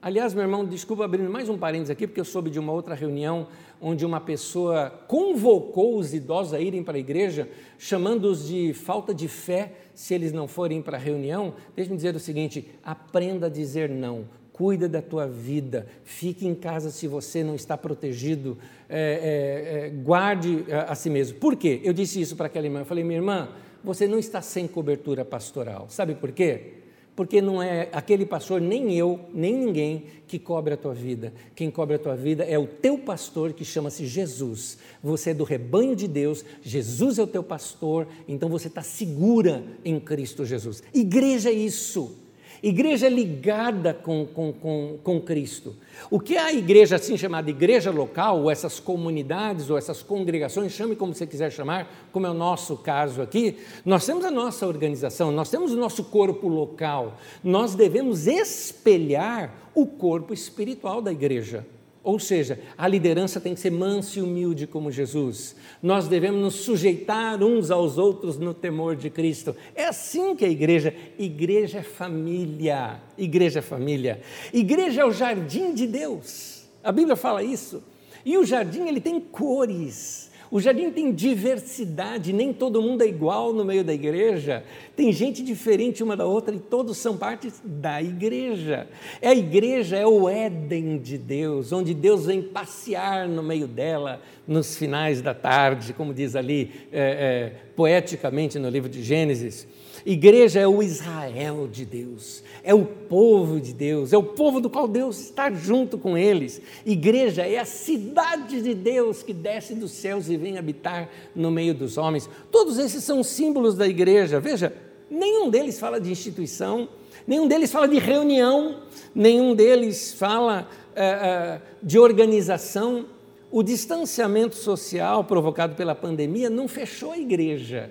Aliás, 0.00 0.32
meu 0.32 0.44
irmão, 0.44 0.64
desculpa 0.64 1.04
abrindo 1.04 1.28
mais 1.28 1.48
um 1.48 1.58
parênteses 1.58 1.90
aqui, 1.90 2.06
porque 2.06 2.20
eu 2.20 2.24
soube 2.24 2.50
de 2.50 2.58
uma 2.60 2.72
outra 2.72 2.94
reunião 2.94 3.48
onde 3.80 4.06
uma 4.06 4.20
pessoa 4.20 4.90
convocou 5.08 5.98
os 5.98 6.14
idosos 6.14 6.54
a 6.54 6.60
irem 6.60 6.84
para 6.84 6.96
a 6.96 7.00
igreja, 7.00 7.48
chamando-os 7.76 8.46
de 8.46 8.72
falta 8.72 9.12
de 9.12 9.26
fé 9.26 9.72
se 9.96 10.14
eles 10.14 10.32
não 10.32 10.46
forem 10.46 10.80
para 10.80 10.96
a 10.96 11.00
reunião. 11.00 11.52
Deixe-me 11.74 11.96
dizer 11.96 12.14
o 12.14 12.20
seguinte: 12.20 12.70
aprenda 12.84 13.46
a 13.46 13.50
dizer 13.50 13.88
não. 13.88 14.26
Cuida 14.52 14.88
da 14.88 15.02
tua 15.02 15.26
vida, 15.26 15.88
fique 16.04 16.46
em 16.46 16.54
casa 16.54 16.92
se 16.92 17.08
você 17.08 17.42
não 17.42 17.56
está 17.56 17.76
protegido, 17.76 18.56
é, 18.88 19.00
é, 19.00 19.86
é, 19.86 19.90
guarde 19.90 20.64
a, 20.72 20.92
a 20.92 20.94
si 20.94 21.10
mesmo. 21.10 21.38
Por 21.40 21.56
quê? 21.56 21.80
Eu 21.82 21.92
disse 21.92 22.20
isso 22.20 22.36
para 22.36 22.46
aquela 22.46 22.66
irmã. 22.66 22.80
Eu 22.80 22.86
falei, 22.86 23.02
minha 23.02 23.18
irmã, 23.18 23.48
você 23.82 24.06
não 24.06 24.18
está 24.18 24.40
sem 24.40 24.68
cobertura 24.68 25.24
pastoral. 25.24 25.86
Sabe 25.88 26.14
por 26.14 26.30
quê? 26.30 26.74
Porque 27.18 27.42
não 27.42 27.60
é 27.60 27.88
aquele 27.90 28.24
pastor, 28.24 28.60
nem 28.60 28.96
eu, 28.96 29.18
nem 29.34 29.52
ninguém 29.52 30.04
que 30.28 30.38
cobre 30.38 30.74
a 30.74 30.76
tua 30.76 30.94
vida. 30.94 31.32
Quem 31.52 31.68
cobre 31.68 31.96
a 31.96 31.98
tua 31.98 32.14
vida 32.14 32.44
é 32.44 32.56
o 32.56 32.64
teu 32.64 32.96
pastor 32.96 33.52
que 33.52 33.64
chama-se 33.64 34.06
Jesus. 34.06 34.78
Você 35.02 35.30
é 35.30 35.34
do 35.34 35.42
rebanho 35.42 35.96
de 35.96 36.06
Deus, 36.06 36.44
Jesus 36.62 37.18
é 37.18 37.22
o 37.24 37.26
teu 37.26 37.42
pastor, 37.42 38.06
então 38.28 38.48
você 38.48 38.68
está 38.68 38.84
segura 38.84 39.64
em 39.84 39.98
Cristo 39.98 40.44
Jesus. 40.44 40.80
Igreja 40.94 41.50
é 41.50 41.54
isso. 41.54 42.27
Igreja 42.62 43.08
ligada 43.08 43.94
com, 43.94 44.26
com, 44.26 44.52
com, 44.52 44.98
com 45.02 45.20
Cristo. 45.20 45.76
O 46.10 46.18
que 46.18 46.36
a 46.36 46.52
igreja 46.52 46.96
assim 46.96 47.16
chamada 47.16 47.50
igreja 47.50 47.90
local, 47.90 48.42
ou 48.42 48.50
essas 48.50 48.80
comunidades, 48.80 49.70
ou 49.70 49.78
essas 49.78 50.02
congregações, 50.02 50.72
chame 50.72 50.96
como 50.96 51.14
você 51.14 51.26
quiser 51.26 51.50
chamar, 51.50 52.08
como 52.12 52.26
é 52.26 52.30
o 52.30 52.34
nosso 52.34 52.76
caso 52.76 53.22
aqui, 53.22 53.56
nós 53.84 54.04
temos 54.04 54.24
a 54.24 54.30
nossa 54.30 54.66
organização, 54.66 55.30
nós 55.30 55.50
temos 55.50 55.72
o 55.72 55.76
nosso 55.76 56.04
corpo 56.04 56.48
local, 56.48 57.16
nós 57.42 57.74
devemos 57.74 58.26
espelhar 58.26 59.54
o 59.74 59.86
corpo 59.86 60.34
espiritual 60.34 61.00
da 61.00 61.12
igreja. 61.12 61.64
Ou 62.08 62.18
seja, 62.18 62.58
a 62.78 62.88
liderança 62.88 63.38
tem 63.38 63.52
que 63.52 63.60
ser 63.60 63.70
mansa 63.70 64.18
e 64.18 64.22
humilde 64.22 64.66
como 64.66 64.90
Jesus. 64.90 65.54
Nós 65.82 66.08
devemos 66.08 66.40
nos 66.40 66.54
sujeitar 66.54 67.42
uns 67.42 67.70
aos 67.70 67.98
outros 67.98 68.38
no 68.38 68.54
temor 68.54 68.96
de 68.96 69.10
Cristo. 69.10 69.54
É 69.74 69.84
assim 69.84 70.34
que 70.34 70.42
a 70.42 70.48
igreja, 70.48 70.94
igreja 71.18 71.80
é 71.80 71.82
família, 71.82 72.98
igreja 73.18 73.58
é 73.58 73.62
família. 73.62 74.22
Igreja 74.54 75.02
é 75.02 75.04
o 75.04 75.12
jardim 75.12 75.74
de 75.74 75.86
Deus. 75.86 76.62
A 76.82 76.90
Bíblia 76.90 77.14
fala 77.14 77.42
isso. 77.42 77.84
E 78.24 78.38
o 78.38 78.46
jardim 78.46 78.88
ele 78.88 79.02
tem 79.02 79.20
cores. 79.20 80.27
O 80.50 80.60
jardim 80.60 80.90
tem 80.90 81.12
diversidade, 81.12 82.32
nem 82.32 82.52
todo 82.52 82.80
mundo 82.80 83.02
é 83.02 83.06
igual 83.06 83.52
no 83.52 83.64
meio 83.64 83.84
da 83.84 83.92
igreja. 83.92 84.64
Tem 84.96 85.12
gente 85.12 85.42
diferente 85.42 86.02
uma 86.02 86.16
da 86.16 86.24
outra 86.24 86.54
e 86.54 86.58
todos 86.58 86.96
são 86.96 87.18
partes 87.18 87.60
da 87.62 88.02
igreja. 88.02 88.86
É 89.20 89.28
a 89.28 89.34
igreja, 89.34 89.96
é 89.96 90.06
o 90.06 90.28
Éden 90.28 90.98
de 90.98 91.18
Deus, 91.18 91.70
onde 91.70 91.92
Deus 91.92 92.26
vem 92.26 92.40
passear 92.40 93.28
no 93.28 93.42
meio 93.42 93.66
dela 93.66 94.22
nos 94.46 94.76
finais 94.76 95.20
da 95.20 95.34
tarde, 95.34 95.92
como 95.92 96.14
diz 96.14 96.34
ali 96.34 96.70
é, 96.90 97.00
é, 97.00 97.52
poeticamente 97.76 98.58
no 98.58 98.70
livro 98.70 98.88
de 98.88 99.02
Gênesis. 99.02 99.68
Igreja 100.08 100.58
é 100.58 100.66
o 100.66 100.82
Israel 100.82 101.68
de 101.70 101.84
Deus, 101.84 102.42
é 102.64 102.72
o 102.72 102.82
povo 102.82 103.60
de 103.60 103.74
Deus, 103.74 104.10
é 104.10 104.16
o 104.16 104.22
povo 104.22 104.58
do 104.58 104.70
qual 104.70 104.88
Deus 104.88 105.20
está 105.20 105.50
junto 105.50 105.98
com 105.98 106.16
eles. 106.16 106.62
Igreja 106.86 107.46
é 107.46 107.58
a 107.58 107.66
cidade 107.66 108.62
de 108.62 108.72
Deus 108.72 109.22
que 109.22 109.34
desce 109.34 109.74
dos 109.74 109.90
céus 109.90 110.30
e 110.30 110.38
vem 110.38 110.56
habitar 110.56 111.10
no 111.36 111.50
meio 111.50 111.74
dos 111.74 111.98
homens. 111.98 112.26
Todos 112.50 112.78
esses 112.78 113.04
são 113.04 113.22
símbolos 113.22 113.74
da 113.74 113.86
igreja. 113.86 114.40
Veja, 114.40 114.72
nenhum 115.10 115.50
deles 115.50 115.78
fala 115.78 116.00
de 116.00 116.10
instituição, 116.10 116.88
nenhum 117.26 117.46
deles 117.46 117.70
fala 117.70 117.86
de 117.86 117.98
reunião, 117.98 118.78
nenhum 119.14 119.54
deles 119.54 120.14
fala 120.14 120.66
uh, 120.96 121.58
uh, 121.58 121.62
de 121.82 121.98
organização. 121.98 123.04
O 123.50 123.62
distanciamento 123.62 124.56
social 124.56 125.22
provocado 125.24 125.74
pela 125.74 125.94
pandemia 125.94 126.48
não 126.48 126.66
fechou 126.66 127.12
a 127.12 127.18
igreja 127.18 127.90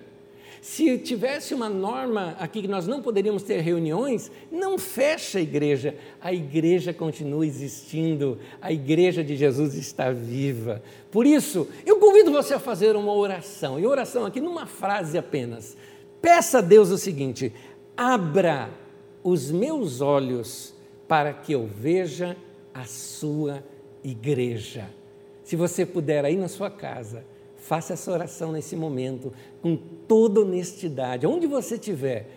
se 0.68 0.98
tivesse 0.98 1.54
uma 1.54 1.70
norma 1.70 2.36
aqui 2.38 2.62
que 2.62 2.68
nós 2.68 2.86
não 2.86 3.02
poderíamos 3.02 3.42
ter 3.42 3.62
reuniões, 3.62 4.30
não 4.52 4.78
fecha 4.78 5.40
a 5.40 5.42
igreja. 5.42 5.96
A 6.20 6.34
igreja 6.34 6.94
continua 6.94 7.48
existindo, 7.48 8.38
a 8.62 8.70
igreja 8.70 9.24
de 9.24 9.38
Jesus 9.38 9.76
está 9.76 10.12
viva. 10.12 10.84
Por 11.10 11.26
isso, 11.26 11.70
eu 11.86 12.00
convido 12.00 12.34
você 12.34 12.54
a 12.54 12.60
fazer 12.60 12.98
uma 12.98 13.14
oração, 13.14 13.80
e 13.80 13.88
oração 13.88 14.26
aqui 14.26 14.42
numa 14.42 14.66
frase 14.66 15.18
apenas. 15.18 15.78
Peça 16.22 16.58
a 16.58 16.62
Deus 16.62 16.90
o 16.90 16.98
seguinte: 16.98 17.54
abra 17.96 18.70
os 19.24 19.50
meus 19.50 20.02
olhos 20.02 20.76
para 21.08 21.32
que 21.32 21.54
eu 21.54 21.66
veja 21.66 22.36
a 22.74 22.84
sua 22.84 23.64
igreja. 24.04 24.90
Se 25.46 25.56
você 25.56 25.86
puder 25.86 26.26
aí 26.26 26.36
na 26.36 26.50
sua 26.50 26.70
casa, 26.70 27.24
Faça 27.68 27.92
essa 27.92 28.10
oração 28.14 28.54
nesse 28.54 28.78
momento, 28.78 29.34
com 29.62 29.76
toda 29.76 30.40
honestidade. 30.40 31.28
Onde 31.28 31.46
você 31.48 31.76
estiver, 31.76 32.30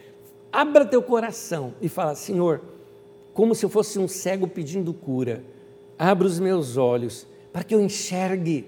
abra 0.53 0.85
teu 0.85 1.01
coração 1.01 1.73
e 1.81 1.89
fala: 1.89 2.17
Senhor, 2.17 2.61
como 3.33 3.55
se 3.55 3.65
eu 3.65 3.69
fosse 3.69 3.97
um 3.97 4.09
cego 4.09 4.49
pedindo 4.49 4.93
cura, 4.93 5.45
abra 5.97 6.27
os 6.27 6.41
meus 6.41 6.77
olhos 6.77 7.29
para 7.53 7.63
que 7.63 7.73
eu 7.73 7.81
enxergue 7.81 8.67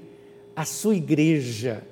a 0.55 0.65
sua 0.65 0.95
igreja. 0.95 1.83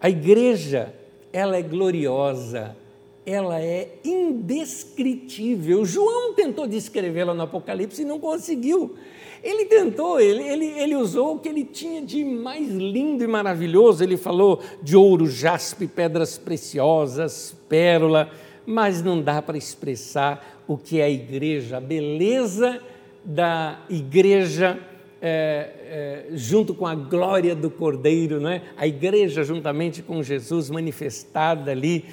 A 0.00 0.10
igreja, 0.10 0.92
ela 1.32 1.56
é 1.56 1.62
gloriosa, 1.62 2.76
ela 3.24 3.60
é 3.60 3.96
indescritível. 4.04 5.84
João 5.84 6.34
tentou 6.34 6.66
descrevê-la 6.66 7.32
no 7.32 7.42
Apocalipse 7.42 8.02
e 8.02 8.04
não 8.04 8.18
conseguiu. 8.18 8.96
Ele 9.42 9.64
tentou, 9.64 10.20
ele, 10.20 10.42
ele, 10.42 10.66
ele 10.66 10.96
usou 10.96 11.34
o 11.34 11.38
que 11.38 11.48
ele 11.48 11.64
tinha 11.64 12.02
de 12.02 12.24
mais 12.24 12.68
lindo 12.68 13.24
e 13.24 13.26
maravilhoso. 13.26 14.04
Ele 14.04 14.16
falou 14.16 14.60
de 14.82 14.96
ouro, 14.96 15.26
jaspe, 15.26 15.86
pedras 15.86 16.36
preciosas, 16.36 17.56
pérola, 17.68 18.30
mas 18.66 19.02
não 19.02 19.20
dá 19.20 19.40
para 19.40 19.56
expressar 19.56 20.62
o 20.68 20.76
que 20.76 21.00
é 21.00 21.04
a 21.04 21.10
igreja, 21.10 21.78
a 21.78 21.80
beleza 21.80 22.80
da 23.24 23.80
igreja 23.88 24.78
é, 25.20 26.26
é, 26.32 26.36
junto 26.36 26.74
com 26.74 26.86
a 26.86 26.94
glória 26.94 27.54
do 27.54 27.70
Cordeiro, 27.70 28.40
não 28.40 28.50
é? 28.50 28.62
a 28.76 28.86
igreja 28.86 29.42
juntamente 29.42 30.02
com 30.02 30.22
Jesus 30.22 30.70
manifestada 30.70 31.72
ali. 31.72 32.04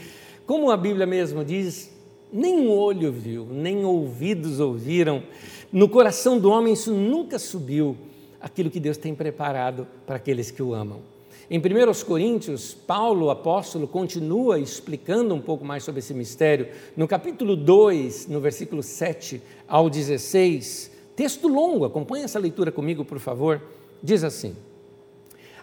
Como 0.45 0.71
a 0.71 0.77
Bíblia 0.77 1.05
mesmo 1.05 1.43
diz, 1.43 1.93
nem 2.31 2.67
olho 2.67 3.11
viu, 3.11 3.47
nem 3.49 3.85
ouvidos 3.85 4.59
ouviram 4.59 5.23
no 5.71 5.89
coração 5.89 6.39
do 6.39 6.49
homem 6.49 6.73
isso 6.73 6.93
nunca 6.93 7.37
subiu, 7.37 7.97
aquilo 8.39 8.69
que 8.69 8.79
Deus 8.79 8.97
tem 8.97 9.13
preparado 9.13 9.87
para 10.05 10.15
aqueles 10.15 10.51
que 10.51 10.63
o 10.63 10.73
amam. 10.73 11.01
Em 11.49 11.59
1 11.59 12.05
Coríntios, 12.05 12.73
Paulo, 12.73 13.29
apóstolo, 13.29 13.87
continua 13.87 14.59
explicando 14.59 15.33
um 15.33 15.39
pouco 15.39 15.63
mais 15.63 15.81
sobre 15.81 15.99
esse 15.99 16.13
mistério. 16.13 16.67
No 16.95 17.07
capítulo 17.07 17.55
2, 17.55 18.27
no 18.27 18.41
versículo 18.41 18.83
7 18.83 19.41
ao 19.65 19.89
16, 19.89 20.91
texto 21.15 21.47
longo, 21.47 21.85
acompanhe 21.85 22.25
essa 22.25 22.37
leitura 22.37 22.69
comigo, 22.69 23.05
por 23.05 23.19
favor. 23.19 23.61
Diz 24.03 24.25
assim: 24.25 24.57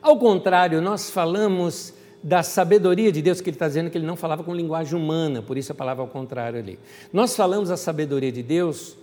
Ao 0.01 0.19
contrário, 0.19 0.81
nós 0.81 1.11
falamos 1.11 1.93
da 2.23 2.43
sabedoria 2.43 3.13
de 3.13 3.21
Deus, 3.21 3.43
que 3.43 3.51
ele 3.51 3.57
está 3.57 3.69
dizendo 3.69 3.91
que 3.91 3.99
ele 3.99 4.07
não 4.07 4.17
falava 4.17 4.43
com 4.43 4.55
linguagem 4.55 4.99
humana, 4.99 5.43
por 5.43 5.59
isso 5.59 5.73
a 5.73 5.75
palavra 5.75 6.03
ao 6.03 6.09
contrário 6.09 6.59
ali. 6.59 6.79
Nós 7.13 7.37
falamos 7.37 7.71
a 7.71 7.77
sabedoria 7.77 8.33
de 8.33 8.43
Deus 8.43 8.97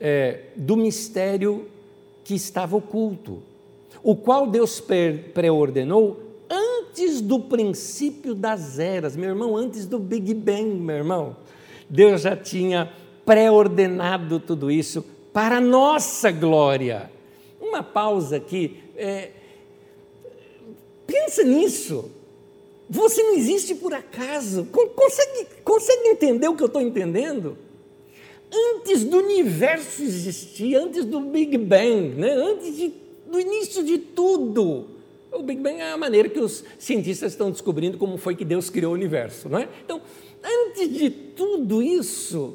é, 0.00 0.40
do 0.56 0.76
mistério 0.76 1.66
que 2.24 2.34
estava 2.34 2.76
oculto, 2.76 3.42
o 4.02 4.14
qual 4.14 4.46
Deus 4.46 4.82
preordenou 5.32 6.20
antes 6.50 7.20
do 7.20 7.40
princípio 7.40 8.34
das 8.34 8.78
eras, 8.78 9.16
meu 9.16 9.30
irmão, 9.30 9.56
antes 9.56 9.86
do 9.86 9.98
Big 9.98 10.34
Bang, 10.34 10.74
meu 10.74 10.96
irmão. 10.96 11.36
Deus 11.88 12.22
já 12.22 12.36
tinha 12.36 12.92
pré-ordenado 13.24 14.40
tudo 14.40 14.70
isso 14.70 15.04
para 15.32 15.60
nossa 15.60 16.30
glória. 16.30 17.10
Uma 17.60 17.82
pausa 17.82 18.36
aqui. 18.36 18.82
É, 18.96 19.30
pensa 21.06 21.44
nisso. 21.44 22.10
Você 22.88 23.22
não 23.22 23.34
existe 23.34 23.74
por 23.74 23.92
acaso. 23.92 24.66
Consegue, 24.66 25.46
consegue 25.62 26.08
entender 26.08 26.48
o 26.48 26.56
que 26.56 26.62
eu 26.62 26.68
estou 26.68 26.80
entendendo? 26.80 27.56
Antes 28.52 29.04
do 29.04 29.18
universo 29.18 30.02
existir, 30.02 30.74
antes 30.76 31.04
do 31.04 31.20
Big 31.20 31.56
Bang, 31.58 32.14
né? 32.16 32.32
antes 32.32 32.76
de, 32.76 32.92
do 33.30 33.38
início 33.40 33.84
de 33.84 33.98
tudo, 33.98 34.86
O 35.30 35.42
Big 35.42 35.60
Bang 35.60 35.80
é 35.80 35.92
a 35.92 35.96
maneira 35.96 36.28
que 36.28 36.40
os 36.40 36.64
cientistas 36.78 37.32
estão 37.32 37.50
descobrindo 37.50 37.98
como 37.98 38.16
foi 38.16 38.34
que 38.34 38.44
Deus 38.44 38.70
criou 38.70 38.92
o 38.92 38.94
universo, 38.94 39.48
não 39.48 39.58
é? 39.58 39.68
Então, 39.84 40.00
antes 40.42 40.92
de 40.92 41.10
tudo 41.10 41.82
isso, 41.82 42.54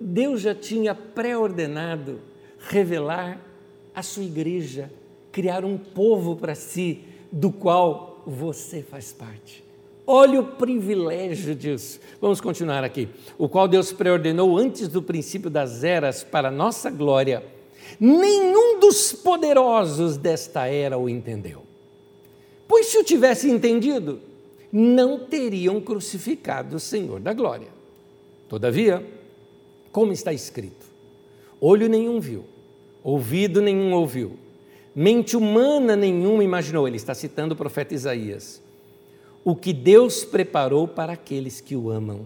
Deus 0.00 0.40
já 0.40 0.54
tinha 0.54 0.94
pré-ordenado 0.94 2.20
revelar 2.58 3.40
a 3.94 4.02
sua 4.02 4.24
igreja, 4.24 4.90
criar 5.30 5.64
um 5.64 5.76
povo 5.76 6.36
para 6.36 6.54
si, 6.54 7.00
do 7.30 7.52
qual 7.52 8.22
você 8.26 8.82
faz 8.82 9.12
parte. 9.12 9.62
Olha 10.06 10.40
o 10.40 10.44
privilégio 10.44 11.54
disso. 11.54 11.98
Vamos 12.20 12.40
continuar 12.40 12.84
aqui. 12.84 13.08
O 13.38 13.48
qual 13.48 13.66
Deus 13.66 13.90
preordenou 13.92 14.58
antes 14.58 14.86
do 14.88 15.02
princípio 15.02 15.48
das 15.48 15.82
eras 15.82 16.22
para 16.22 16.50
nossa 16.50 16.90
glória. 16.90 17.42
Nenhum 17.98 18.80
dos 18.80 19.12
poderosos 19.12 20.16
desta 20.16 20.66
era 20.66 20.98
o 20.98 21.08
entendeu. 21.08 21.62
Pois 22.68 22.86
se 22.86 22.98
o 22.98 23.04
tivesse 23.04 23.50
entendido, 23.50 24.20
não 24.70 25.20
teriam 25.20 25.80
crucificado 25.80 26.76
o 26.76 26.80
Senhor 26.80 27.20
da 27.20 27.32
glória. 27.32 27.68
Todavia, 28.48 29.06
como 29.90 30.12
está 30.12 30.32
escrito: 30.32 30.86
olho 31.60 31.88
nenhum 31.88 32.20
viu, 32.20 32.44
ouvido 33.02 33.62
nenhum 33.62 33.94
ouviu, 33.94 34.38
mente 34.94 35.36
humana 35.36 35.94
nenhuma 35.96 36.44
imaginou. 36.44 36.86
Ele 36.86 36.96
está 36.96 37.14
citando 37.14 37.54
o 37.54 37.56
profeta 37.56 37.94
Isaías 37.94 38.63
o 39.44 39.54
que 39.54 39.74
Deus 39.74 40.24
preparou 40.24 40.88
para 40.88 41.12
aqueles 41.12 41.60
que 41.60 41.76
o 41.76 41.90
amam. 41.90 42.24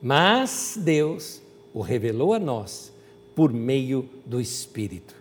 Mas 0.00 0.78
Deus 0.80 1.42
o 1.74 1.80
revelou 1.80 2.32
a 2.32 2.38
nós 2.38 2.92
por 3.34 3.52
meio 3.52 4.08
do 4.24 4.40
Espírito. 4.40 5.14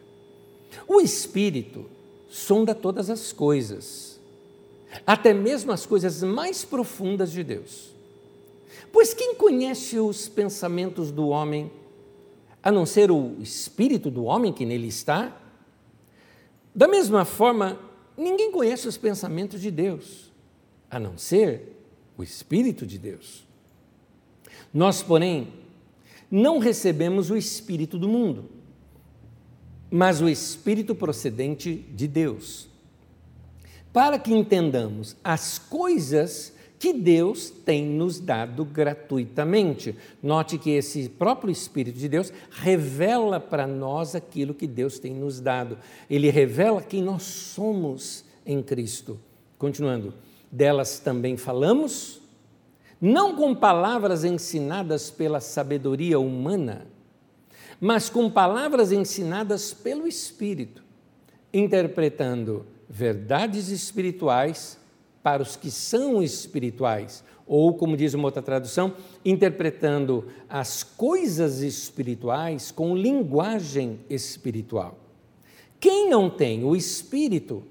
O 0.88 1.02
Espírito 1.02 1.86
sonda 2.28 2.76
todas 2.76 3.10
as 3.10 3.34
coisas, 3.34 4.20
até 5.06 5.34
mesmo 5.34 5.72
as 5.72 5.86
coisas 5.86 6.22
mais 6.22 6.64
profundas 6.64 7.32
de 7.32 7.44
Deus. 7.44 7.90
Pois 8.92 9.14
quem 9.14 9.34
conhece 9.34 9.98
os 10.00 10.30
pensamentos 10.30 11.12
do 11.12 11.30
homem, 11.30 11.72
a 12.62 12.72
não 12.72 12.86
ser 12.86 13.10
o 13.10 13.36
espírito 13.40 14.12
do 14.12 14.26
homem 14.26 14.54
que 14.54 14.66
nele 14.66 14.88
está? 14.88 15.36
Da 16.74 16.88
mesma 16.88 17.26
forma, 17.26 17.80
ninguém 18.18 18.52
conhece 18.52 18.88
os 18.88 18.98
pensamentos 18.98 19.62
de 19.62 19.72
Deus 19.72 20.29
a 20.90 21.00
não 21.00 21.18
ser 21.18 21.76
o 22.18 22.24
Espírito 22.24 22.86
de 22.86 22.98
Deus. 22.98 23.46
Nós, 24.74 25.02
porém, 25.02 25.48
não 26.30 26.60
recebemos 26.60 27.30
o 27.30 27.38
Espírito 27.38 27.98
do 27.98 28.08
mundo, 28.08 28.50
mas 29.90 30.22
o 30.22 30.30
Espírito 30.30 30.94
procedente 30.94 31.74
de 31.74 32.08
Deus, 32.08 32.68
para 33.92 34.20
que 34.20 34.34
entendamos 34.34 35.16
as 35.24 35.58
coisas 35.58 36.54
que 36.78 36.94
Deus 36.94 37.50
tem 37.50 37.86
nos 37.86 38.20
dado 38.20 38.64
gratuitamente. 38.64 39.96
Note 40.24 40.58
que 40.58 40.70
esse 40.70 41.10
próprio 41.10 41.52
Espírito 41.52 41.98
de 41.98 42.08
Deus 42.08 42.32
revela 42.52 43.40
para 43.40 43.68
nós 43.68 44.16
aquilo 44.16 44.54
que 44.54 44.66
Deus 44.66 44.98
tem 44.98 45.14
nos 45.14 45.42
dado. 45.42 45.78
Ele 46.10 46.30
revela 46.30 46.82
quem 46.82 47.04
nós 47.04 47.24
somos 47.24 48.24
em 48.46 48.64
Cristo. 48.64 49.20
Continuando 49.58 50.14
delas 50.52 51.00
também 51.00 51.38
falamos, 51.38 52.22
não 53.00 53.36
com 53.36 53.56
palavras 53.56 54.24
ensinadas 54.24 55.10
pela 55.10 55.40
sabedoria 55.40 56.20
humana, 56.20 56.86
mas 57.80 58.10
com 58.10 58.30
palavras 58.30 58.92
ensinadas 58.92 59.74
pelo 59.74 60.08
Espírito, 60.08 60.84
interpretando 61.54 62.66
verdades 62.90 63.70
espirituais 63.70 64.78
para 65.24 65.42
os 65.42 65.56
que 65.56 65.72
são 65.72 66.22
espirituais, 66.22 67.24
ou, 67.48 67.74
como 67.74 67.98
diz 67.98 68.14
uma 68.14 68.26
outra 68.26 68.44
tradução, 68.44 68.94
interpretando 69.24 70.28
as 70.48 70.84
coisas 70.84 71.62
espirituais 71.62 72.72
com 72.72 72.96
linguagem 72.96 74.00
espiritual. 74.10 74.98
Quem 75.80 76.10
não 76.10 76.30
tem 76.30 76.64
o 76.64 76.76
Espírito 76.76 77.64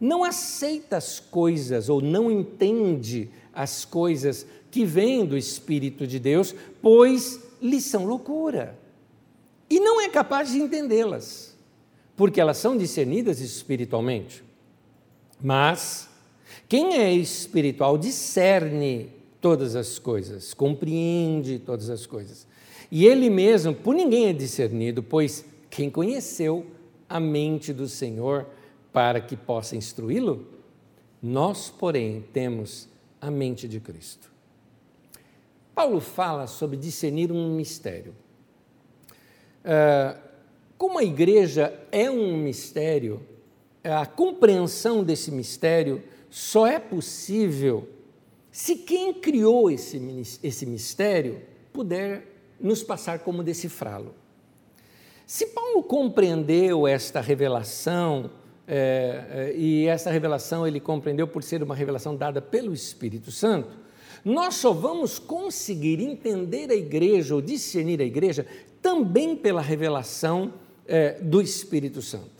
não 0.00 0.22
aceita 0.22 0.96
as 0.96 1.18
coisas 1.18 1.88
ou 1.88 2.00
não 2.00 2.30
entende 2.30 3.30
as 3.52 3.84
coisas 3.84 4.46
que 4.70 4.84
vêm 4.84 5.24
do 5.24 5.36
Espírito 5.36 6.06
de 6.06 6.18
Deus, 6.18 6.54
pois 6.80 7.40
lhes 7.60 7.84
são 7.84 8.04
loucura. 8.04 8.78
E 9.68 9.80
não 9.80 10.00
é 10.00 10.08
capaz 10.08 10.50
de 10.52 10.58
entendê-las, 10.58 11.56
porque 12.16 12.40
elas 12.40 12.58
são 12.58 12.76
discernidas 12.76 13.40
espiritualmente. 13.40 14.42
Mas 15.42 16.08
quem 16.68 16.98
é 16.98 17.12
espiritual 17.12 17.98
discerne 17.98 19.10
todas 19.40 19.76
as 19.76 19.98
coisas, 19.98 20.54
compreende 20.54 21.58
todas 21.58 21.90
as 21.90 22.06
coisas. 22.06 22.46
E 22.90 23.06
ele 23.06 23.28
mesmo, 23.28 23.74
por 23.74 23.94
ninguém 23.94 24.28
é 24.28 24.32
discernido, 24.32 25.02
pois 25.02 25.44
quem 25.70 25.90
conheceu 25.90 26.66
a 27.08 27.20
mente 27.20 27.72
do 27.72 27.88
Senhor 27.88 28.46
para 28.92 29.20
que 29.20 29.36
possa 29.36 29.76
instruí-lo, 29.76 30.46
nós, 31.22 31.68
porém, 31.68 32.24
temos 32.32 32.88
a 33.20 33.30
mente 33.30 33.68
de 33.68 33.80
Cristo. 33.80 34.30
Paulo 35.74 36.00
fala 36.00 36.46
sobre 36.46 36.76
discernir 36.76 37.30
um 37.30 37.54
mistério. 37.54 38.14
Uh, 39.64 40.18
como 40.76 40.98
a 40.98 41.04
igreja 41.04 41.78
é 41.90 42.10
um 42.10 42.36
mistério, 42.36 43.20
a 43.84 44.06
compreensão 44.06 45.02
desse 45.02 45.30
mistério 45.30 46.02
só 46.30 46.66
é 46.66 46.78
possível 46.78 47.88
se 48.50 48.76
quem 48.76 49.14
criou 49.14 49.70
esse, 49.70 50.00
esse 50.42 50.66
mistério 50.66 51.42
puder 51.72 52.26
nos 52.60 52.82
passar 52.82 53.20
como 53.20 53.42
decifrá-lo. 53.42 54.14
Se 55.26 55.46
Paulo 55.46 55.82
compreendeu 55.82 56.86
esta 56.86 57.20
revelação 57.20 58.30
é, 58.70 59.24
é, 59.30 59.54
e 59.56 59.86
essa 59.86 60.10
revelação 60.10 60.66
ele 60.66 60.78
compreendeu 60.78 61.26
por 61.26 61.42
ser 61.42 61.62
uma 61.62 61.74
revelação 61.74 62.14
dada 62.14 62.42
pelo 62.42 62.74
Espírito 62.74 63.32
Santo, 63.32 63.70
nós 64.22 64.56
só 64.56 64.74
vamos 64.74 65.18
conseguir 65.18 66.00
entender 66.02 66.70
a 66.70 66.74
igreja 66.74 67.34
ou 67.34 67.40
discernir 67.40 67.98
a 68.02 68.04
igreja 68.04 68.46
também 68.82 69.34
pela 69.34 69.62
revelação 69.62 70.52
é, 70.86 71.12
do 71.12 71.40
Espírito 71.40 72.02
Santo. 72.02 72.38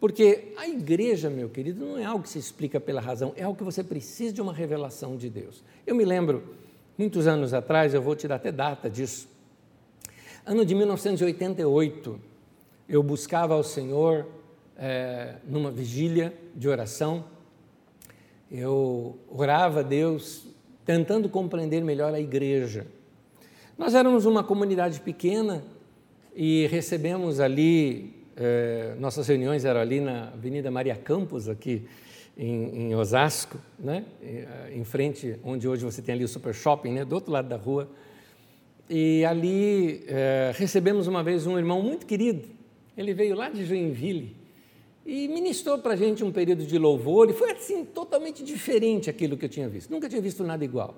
Porque 0.00 0.52
a 0.56 0.68
igreja, 0.68 1.30
meu 1.30 1.48
querido, 1.48 1.86
não 1.86 1.98
é 1.98 2.04
algo 2.04 2.24
que 2.24 2.30
se 2.30 2.38
explica 2.38 2.80
pela 2.80 3.00
razão, 3.00 3.32
é 3.36 3.44
algo 3.44 3.56
que 3.56 3.64
você 3.64 3.84
precisa 3.84 4.32
de 4.34 4.42
uma 4.42 4.52
revelação 4.52 5.16
de 5.16 5.30
Deus. 5.30 5.62
Eu 5.86 5.94
me 5.94 6.04
lembro, 6.04 6.42
muitos 6.98 7.28
anos 7.28 7.54
atrás, 7.54 7.94
eu 7.94 8.02
vou 8.02 8.16
te 8.16 8.26
dar 8.26 8.34
até 8.34 8.50
data 8.50 8.90
disso, 8.90 9.28
ano 10.44 10.64
de 10.64 10.74
1988, 10.74 12.20
eu 12.88 13.02
buscava 13.02 13.54
ao 13.54 13.62
Senhor 13.62 14.26
é, 14.76 15.36
numa 15.46 15.70
vigília 15.70 16.32
de 16.54 16.68
oração, 16.68 17.24
eu 18.50 19.18
orava 19.28 19.80
a 19.80 19.82
Deus 19.82 20.46
tentando 20.84 21.28
compreender 21.28 21.82
melhor 21.82 22.12
a 22.14 22.20
igreja. 22.20 22.86
Nós 23.76 23.94
éramos 23.94 24.26
uma 24.26 24.44
comunidade 24.44 25.00
pequena 25.00 25.64
e 26.34 26.66
recebemos 26.66 27.40
ali, 27.40 28.14
é, 28.36 28.94
nossas 28.98 29.26
reuniões 29.26 29.64
eram 29.64 29.80
ali 29.80 30.00
na 30.00 30.28
Avenida 30.28 30.70
Maria 30.70 30.96
Campos, 30.96 31.48
aqui 31.48 31.82
em, 32.36 32.90
em, 32.90 32.94
Osasco, 32.94 33.58
né? 33.78 34.04
em 34.72 34.84
frente 34.84 35.38
onde 35.42 35.66
hoje 35.66 35.84
você 35.84 36.02
tem 36.02 36.14
ali 36.14 36.24
o 36.24 36.28
Super 36.28 36.54
Shopping, 36.54 36.92
né? 36.92 37.04
do 37.04 37.14
outro 37.14 37.32
lado 37.32 37.48
da 37.48 37.56
rua. 37.56 37.88
E 38.88 39.24
ali 39.24 40.04
é, 40.06 40.52
recebemos 40.54 41.06
uma 41.06 41.22
vez 41.22 41.46
um 41.46 41.56
irmão 41.56 41.82
muito 41.82 42.04
querido, 42.04 42.48
ele 42.96 43.14
veio 43.14 43.34
lá 43.34 43.48
de 43.48 43.64
Joinville, 43.64 44.43
e 45.04 45.28
ministrou 45.28 45.78
para 45.78 45.92
a 45.92 45.96
gente 45.96 46.24
um 46.24 46.32
período 46.32 46.64
de 46.64 46.78
louvor, 46.78 47.28
e 47.28 47.32
foi 47.32 47.50
assim, 47.50 47.84
totalmente 47.84 48.42
diferente 48.42 49.10
aquilo 49.10 49.36
que 49.36 49.44
eu 49.44 49.48
tinha 49.48 49.68
visto. 49.68 49.90
Nunca 49.90 50.08
tinha 50.08 50.20
visto 50.20 50.42
nada 50.42 50.64
igual. 50.64 50.94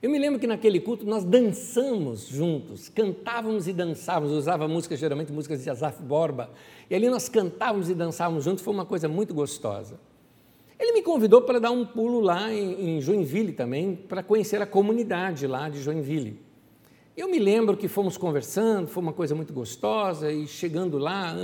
Eu 0.00 0.10
me 0.10 0.18
lembro 0.18 0.40
que 0.40 0.46
naquele 0.46 0.80
culto 0.80 1.06
nós 1.06 1.24
dançamos 1.24 2.26
juntos, 2.26 2.88
cantávamos 2.88 3.68
e 3.68 3.72
dançávamos, 3.72 4.36
usava 4.36 4.66
música, 4.66 4.96
geralmente 4.96 5.32
músicas 5.32 5.62
de 5.62 5.70
Azaf 5.70 6.02
Borba, 6.02 6.50
e 6.90 6.94
ali 6.94 7.08
nós 7.08 7.28
cantávamos 7.28 7.88
e 7.88 7.94
dançávamos 7.94 8.44
juntos, 8.44 8.64
foi 8.64 8.74
uma 8.74 8.84
coisa 8.84 9.08
muito 9.08 9.32
gostosa. 9.32 10.00
Ele 10.78 10.92
me 10.92 11.02
convidou 11.02 11.42
para 11.42 11.60
dar 11.60 11.70
um 11.70 11.86
pulo 11.86 12.18
lá 12.18 12.52
em 12.52 13.00
Joinville 13.00 13.52
também, 13.52 13.94
para 13.94 14.22
conhecer 14.24 14.60
a 14.60 14.66
comunidade 14.66 15.46
lá 15.46 15.68
de 15.68 15.80
Joinville. 15.80 16.40
Eu 17.14 17.28
me 17.28 17.38
lembro 17.38 17.76
que 17.76 17.88
fomos 17.88 18.16
conversando, 18.16 18.88
foi 18.88 19.02
uma 19.02 19.12
coisa 19.12 19.34
muito 19.34 19.52
gostosa, 19.52 20.32
e 20.32 20.46
chegando 20.46 20.96
lá, 20.96 21.34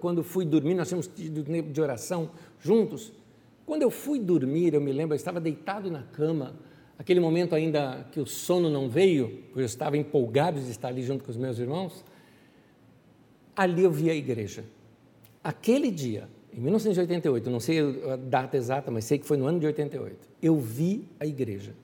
quando 0.00 0.24
fui 0.24 0.44
dormir, 0.44 0.74
nós 0.74 0.88
tínhamos 0.88 1.06
tido 1.06 1.44
tempo 1.44 1.70
de 1.70 1.80
oração 1.80 2.30
juntos. 2.60 3.12
Quando 3.64 3.82
eu 3.82 3.90
fui 3.90 4.18
dormir, 4.18 4.74
eu 4.74 4.80
me 4.80 4.92
lembro, 4.92 5.14
eu 5.14 5.16
estava 5.16 5.40
deitado 5.40 5.88
na 5.92 6.02
cama, 6.02 6.56
aquele 6.98 7.20
momento 7.20 7.54
ainda 7.54 8.04
que 8.10 8.18
o 8.18 8.26
sono 8.26 8.68
não 8.68 8.88
veio, 8.88 9.44
porque 9.46 9.60
eu 9.60 9.64
estava 9.64 9.96
empolgado 9.96 10.60
de 10.60 10.68
estar 10.68 10.88
ali 10.88 11.04
junto 11.04 11.22
com 11.22 11.30
os 11.30 11.36
meus 11.36 11.56
irmãos. 11.56 12.04
Ali 13.54 13.84
eu 13.84 13.92
vi 13.92 14.10
a 14.10 14.14
igreja. 14.14 14.64
Aquele 15.42 15.92
dia, 15.92 16.28
em 16.52 16.60
1988, 16.60 17.48
não 17.48 17.60
sei 17.60 17.78
a 18.10 18.16
data 18.16 18.56
exata, 18.56 18.90
mas 18.90 19.04
sei 19.04 19.18
que 19.18 19.26
foi 19.26 19.36
no 19.36 19.46
ano 19.46 19.60
de 19.60 19.66
88, 19.66 20.28
eu 20.42 20.56
vi 20.58 21.06
a 21.20 21.26
igreja. 21.26 21.74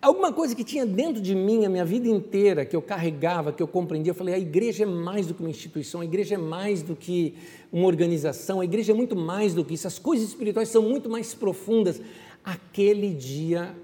Alguma 0.00 0.32
coisa 0.32 0.54
que 0.54 0.62
tinha 0.62 0.84
dentro 0.84 1.22
de 1.22 1.34
mim 1.34 1.64
a 1.64 1.68
minha 1.68 1.84
vida 1.84 2.06
inteira, 2.06 2.64
que 2.64 2.76
eu 2.76 2.82
carregava, 2.82 3.52
que 3.52 3.62
eu 3.62 3.66
compreendia, 3.66 4.10
eu 4.10 4.14
falei: 4.14 4.34
a 4.34 4.38
igreja 4.38 4.84
é 4.84 4.86
mais 4.86 5.26
do 5.26 5.34
que 5.34 5.40
uma 5.40 5.50
instituição, 5.50 6.00
a 6.00 6.04
igreja 6.04 6.34
é 6.34 6.38
mais 6.38 6.82
do 6.82 6.94
que 6.94 7.34
uma 7.72 7.86
organização, 7.86 8.60
a 8.60 8.64
igreja 8.64 8.92
é 8.92 8.94
muito 8.94 9.16
mais 9.16 9.54
do 9.54 9.64
que 9.64 9.74
isso, 9.74 9.86
as 9.86 9.98
coisas 9.98 10.28
espirituais 10.28 10.68
são 10.68 10.82
muito 10.82 11.08
mais 11.08 11.34
profundas. 11.34 12.00
Aquele 12.44 13.12
dia 13.12 13.74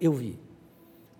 eu 0.00 0.12
vi. 0.12 0.38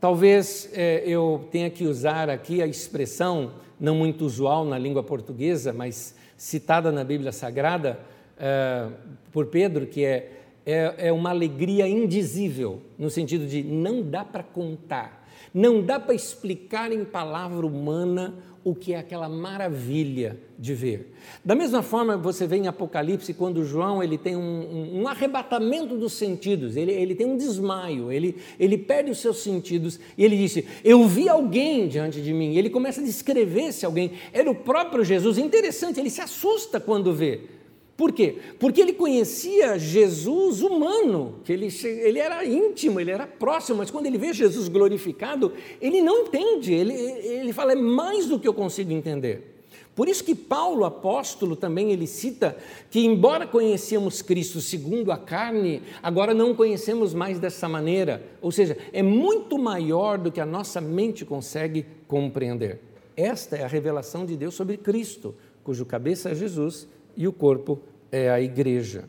Talvez 0.00 0.70
é, 0.72 1.02
eu 1.04 1.48
tenha 1.50 1.68
que 1.70 1.84
usar 1.84 2.30
aqui 2.30 2.62
a 2.62 2.66
expressão, 2.66 3.54
não 3.80 3.96
muito 3.96 4.24
usual 4.24 4.64
na 4.64 4.78
língua 4.78 5.02
portuguesa, 5.02 5.72
mas 5.72 6.14
citada 6.36 6.92
na 6.92 7.02
Bíblia 7.02 7.32
Sagrada 7.32 7.98
é, 8.38 8.86
por 9.32 9.46
Pedro, 9.46 9.86
que 9.86 10.04
é 10.04 10.37
é, 10.68 11.08
é 11.08 11.12
uma 11.12 11.30
alegria 11.30 11.88
indizível, 11.88 12.82
no 12.98 13.08
sentido 13.08 13.46
de 13.46 13.62
não 13.62 14.02
dá 14.02 14.22
para 14.22 14.42
contar, 14.42 15.26
não 15.54 15.80
dá 15.80 15.98
para 15.98 16.14
explicar 16.14 16.92
em 16.92 17.06
palavra 17.06 17.66
humana 17.66 18.34
o 18.62 18.74
que 18.74 18.92
é 18.92 18.98
aquela 18.98 19.30
maravilha 19.30 20.38
de 20.58 20.74
ver. 20.74 21.14
Da 21.42 21.54
mesma 21.54 21.82
forma, 21.82 22.18
você 22.18 22.46
vê 22.46 22.56
em 22.56 22.66
Apocalipse, 22.66 23.32
quando 23.32 23.64
João 23.64 24.02
ele 24.02 24.18
tem 24.18 24.36
um, 24.36 25.00
um, 25.00 25.08
arrebatamento 25.08 25.96
dos 25.96 26.12
sentidos, 26.12 26.76
ele, 26.76 26.92
ele 26.92 27.14
tem 27.14 27.26
um 27.26 27.38
desmaio, 27.38 28.12
ele, 28.12 28.36
ele 28.60 28.76
perde 28.76 29.10
os 29.10 29.20
seus 29.20 29.38
sentidos 29.38 29.98
e 30.18 30.24
ele 30.24 30.36
disse: 30.36 30.66
Eu 30.84 31.06
vi 31.06 31.30
alguém 31.30 31.88
diante 31.88 32.20
de 32.20 32.34
mim. 32.34 32.56
Ele 32.56 32.68
começa 32.68 33.00
a 33.00 33.04
descrever 33.04 33.68
esse 33.68 33.86
alguém, 33.86 34.12
era 34.34 34.50
o 34.50 34.54
próprio 34.54 35.02
Jesus. 35.02 35.38
Interessante, 35.38 35.98
ele 35.98 36.10
se 36.10 36.20
assusta 36.20 36.78
quando 36.78 37.14
vê. 37.14 37.57
Por 37.98 38.12
quê? 38.12 38.38
Porque 38.60 38.80
ele 38.80 38.92
conhecia 38.92 39.76
Jesus 39.76 40.62
humano, 40.62 41.40
que 41.42 41.52
ele, 41.52 41.66
ele 41.82 42.20
era 42.20 42.44
íntimo, 42.44 43.00
ele 43.00 43.10
era 43.10 43.26
próximo, 43.26 43.78
mas 43.78 43.90
quando 43.90 44.06
ele 44.06 44.16
vê 44.16 44.32
Jesus 44.32 44.68
glorificado, 44.68 45.52
ele 45.80 46.00
não 46.00 46.20
entende, 46.20 46.72
ele, 46.72 46.94
ele 46.94 47.52
fala, 47.52 47.72
é 47.72 47.74
mais 47.74 48.26
do 48.26 48.38
que 48.38 48.46
eu 48.46 48.54
consigo 48.54 48.92
entender. 48.92 49.64
Por 49.96 50.08
isso 50.08 50.22
que 50.22 50.32
Paulo, 50.32 50.84
apóstolo, 50.84 51.56
também 51.56 51.90
ele 51.90 52.06
cita 52.06 52.56
que, 52.88 53.04
embora 53.04 53.48
conhecemos 53.48 54.22
Cristo 54.22 54.60
segundo 54.60 55.10
a 55.10 55.18
carne, 55.18 55.82
agora 56.00 56.32
não 56.32 56.54
conhecemos 56.54 57.12
mais 57.12 57.40
dessa 57.40 57.68
maneira, 57.68 58.22
ou 58.40 58.52
seja, 58.52 58.78
é 58.92 59.02
muito 59.02 59.58
maior 59.58 60.18
do 60.18 60.30
que 60.30 60.40
a 60.40 60.46
nossa 60.46 60.80
mente 60.80 61.24
consegue 61.24 61.84
compreender. 62.06 62.78
Esta 63.16 63.56
é 63.56 63.64
a 63.64 63.66
revelação 63.66 64.24
de 64.24 64.36
Deus 64.36 64.54
sobre 64.54 64.76
Cristo, 64.76 65.34
cujo 65.64 65.84
cabeça 65.84 66.30
é 66.30 66.34
Jesus 66.36 66.86
e 67.18 67.26
o 67.26 67.32
corpo 67.32 67.80
é 68.12 68.30
a 68.30 68.40
igreja. 68.40 69.04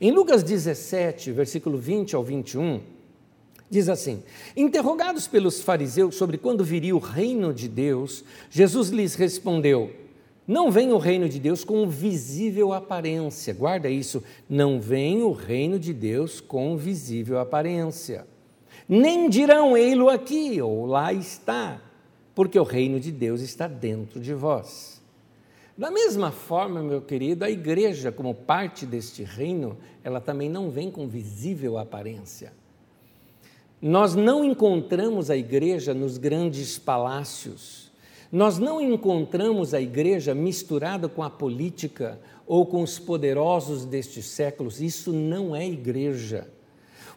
Em 0.00 0.12
Lucas 0.12 0.44
17, 0.44 1.32
versículo 1.32 1.76
20 1.76 2.14
ao 2.14 2.22
21, 2.22 2.80
diz 3.68 3.88
assim: 3.88 4.22
Interrogados 4.56 5.26
pelos 5.26 5.60
fariseus 5.60 6.14
sobre 6.14 6.38
quando 6.38 6.64
viria 6.64 6.94
o 6.94 7.00
reino 7.00 7.52
de 7.52 7.68
Deus, 7.68 8.24
Jesus 8.48 8.90
lhes 8.90 9.16
respondeu: 9.16 9.90
Não 10.46 10.70
vem 10.70 10.92
o 10.92 10.98
reino 10.98 11.28
de 11.28 11.40
Deus 11.40 11.64
com 11.64 11.88
visível 11.88 12.72
aparência. 12.72 13.52
Guarda 13.52 13.90
isso, 13.90 14.22
não 14.48 14.80
vem 14.80 15.22
o 15.24 15.32
reino 15.32 15.76
de 15.76 15.92
Deus 15.92 16.40
com 16.40 16.76
visível 16.76 17.40
aparência. 17.40 18.26
Nem 18.88 19.28
dirão 19.28 19.76
ei-lo 19.76 20.08
aqui 20.08 20.62
ou 20.62 20.86
lá 20.86 21.12
está, 21.12 21.82
porque 22.32 22.58
o 22.58 22.64
reino 22.64 23.00
de 23.00 23.10
Deus 23.10 23.40
está 23.40 23.66
dentro 23.66 24.20
de 24.20 24.34
vós. 24.34 24.99
Da 25.80 25.90
mesma 25.90 26.30
forma, 26.30 26.82
meu 26.82 27.00
querido, 27.00 27.42
a 27.42 27.48
igreja, 27.48 28.12
como 28.12 28.34
parte 28.34 28.84
deste 28.84 29.22
reino, 29.22 29.78
ela 30.04 30.20
também 30.20 30.46
não 30.46 30.68
vem 30.70 30.90
com 30.90 31.08
visível 31.08 31.78
aparência. 31.78 32.52
Nós 33.80 34.14
não 34.14 34.44
encontramos 34.44 35.30
a 35.30 35.36
igreja 35.38 35.94
nos 35.94 36.18
grandes 36.18 36.78
palácios, 36.78 37.90
nós 38.30 38.58
não 38.58 38.78
encontramos 38.78 39.72
a 39.72 39.80
igreja 39.80 40.34
misturada 40.34 41.08
com 41.08 41.22
a 41.22 41.30
política 41.30 42.20
ou 42.46 42.66
com 42.66 42.82
os 42.82 42.98
poderosos 42.98 43.86
destes 43.86 44.26
séculos. 44.26 44.82
Isso 44.82 45.14
não 45.14 45.56
é 45.56 45.66
igreja. 45.66 46.46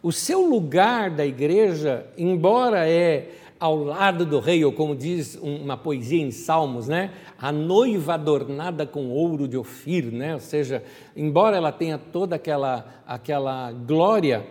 O 0.02 0.10
seu 0.10 0.40
lugar 0.40 1.10
da 1.10 1.26
igreja, 1.26 2.06
embora 2.16 2.88
é 2.88 3.30
ao 3.64 3.82
lado 3.82 4.26
do 4.26 4.40
rei, 4.40 4.62
ou 4.62 4.70
como 4.70 4.94
diz 4.94 5.38
uma 5.40 5.74
poesia 5.74 6.20
em 6.20 6.30
Salmos, 6.30 6.86
né? 6.86 7.14
A 7.38 7.50
noiva 7.50 8.12
adornada 8.12 8.86
com 8.86 9.08
ouro 9.08 9.48
de 9.48 9.56
Ofir, 9.56 10.12
né? 10.12 10.34
Ou 10.34 10.40
seja, 10.40 10.84
embora 11.16 11.56
ela 11.56 11.72
tenha 11.72 11.96
toda 11.96 12.36
aquela 12.36 13.02
aquela 13.06 13.72
glória, 13.72 14.46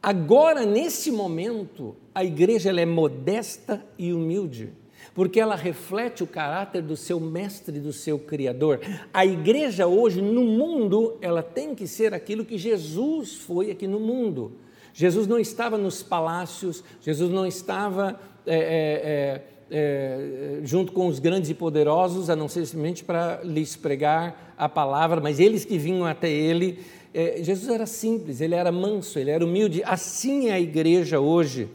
agora 0.00 0.64
nesse 0.64 1.10
momento 1.10 1.96
a 2.14 2.24
igreja 2.24 2.70
ela 2.70 2.80
é 2.80 2.86
modesta 2.86 3.84
e 3.98 4.12
humilde 4.12 4.72
porque 5.12 5.40
ela 5.40 5.56
reflete 5.56 6.22
o 6.22 6.26
caráter 6.26 6.82
do 6.82 6.94
seu 6.94 7.18
mestre, 7.18 7.80
do 7.80 7.92
seu 7.92 8.18
criador. 8.18 8.80
A 9.14 9.24
igreja 9.24 9.86
hoje 9.86 10.20
no 10.20 10.42
mundo, 10.42 11.16
ela 11.22 11.42
tem 11.42 11.74
que 11.74 11.86
ser 11.86 12.12
aquilo 12.12 12.44
que 12.44 12.58
Jesus 12.58 13.34
foi 13.34 13.70
aqui 13.70 13.86
no 13.86 13.98
mundo. 13.98 14.52
Jesus 14.92 15.26
não 15.26 15.38
estava 15.38 15.76
nos 15.76 16.02
palácios, 16.02 16.82
Jesus 17.02 17.30
não 17.30 17.46
estava 17.46 18.18
é, 18.46 18.54
é, 18.54 19.42
é, 19.70 19.76
é, 19.78 20.60
junto 20.62 20.92
com 20.92 21.08
os 21.08 21.18
grandes 21.18 21.50
e 21.50 21.54
poderosos, 21.54 22.30
a 22.30 22.36
não 22.36 22.48
ser 22.48 22.64
simplesmente 22.66 23.04
para 23.04 23.40
lhes 23.42 23.74
pregar 23.74 24.54
a 24.56 24.68
palavra, 24.68 25.20
mas 25.20 25.40
eles 25.40 25.64
que 25.64 25.76
vinham 25.76 26.04
até 26.04 26.30
ele. 26.30 26.78
É, 27.12 27.42
Jesus 27.42 27.68
era 27.68 27.86
simples, 27.86 28.40
ele 28.40 28.54
era 28.54 28.70
manso, 28.70 29.18
ele 29.18 29.30
era 29.30 29.44
humilde. 29.44 29.82
Assim 29.84 30.48
é 30.48 30.52
a 30.52 30.60
igreja 30.60 31.18
hoje. 31.18 31.68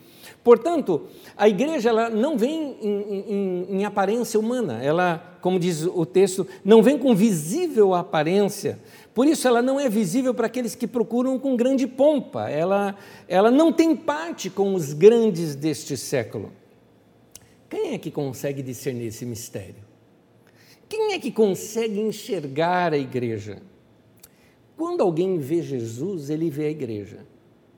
Portanto, 0.43 1.03
a 1.37 1.47
igreja 1.47 1.89
ela 1.89 2.09
não 2.09 2.37
vem 2.37 2.77
em, 2.81 3.25
em, 3.29 3.67
em, 3.77 3.85
aparência 3.85 4.39
humana, 4.39 4.79
ela, 4.81 5.37
como 5.39 5.59
diz 5.59 5.83
o 5.85 6.05
texto, 6.05 6.47
não 6.65 6.81
vem 6.81 6.97
com 6.97 7.13
visível 7.15 7.93
aparência. 7.93 8.79
Por 9.13 9.27
isso, 9.27 9.47
ela 9.47 9.61
não 9.61 9.79
é 9.79 9.87
visível 9.87 10.33
para 10.33 10.47
aqueles 10.47 10.73
que 10.73 10.87
procuram 10.87 11.37
com 11.37 11.55
grande 11.55 11.85
pompa, 11.85 12.49
ela, 12.49 12.95
ela 13.27 13.51
não 13.51 13.71
tem 13.71 13.95
parte 13.95 14.49
com 14.49 14.73
os 14.73 14.93
grandes 14.93 15.55
deste 15.55 15.95
século. 15.95 16.51
Quem 17.71 17.93
é 17.93 17.97
que 17.97 18.11
consegue 18.11 18.61
discernir 18.61 19.05
esse 19.05 19.25
mistério? 19.25 19.75
Quem 20.89 21.13
é 21.13 21.19
que 21.19 21.31
consegue 21.31 22.01
enxergar 22.01 22.93
a 22.93 22.97
igreja? 22.97 23.61
Quando 24.75 24.99
alguém 24.99 25.37
vê 25.37 25.61
Jesus, 25.61 26.29
ele 26.29 26.49
vê 26.49 26.65
a 26.65 26.69
igreja. 26.69 27.19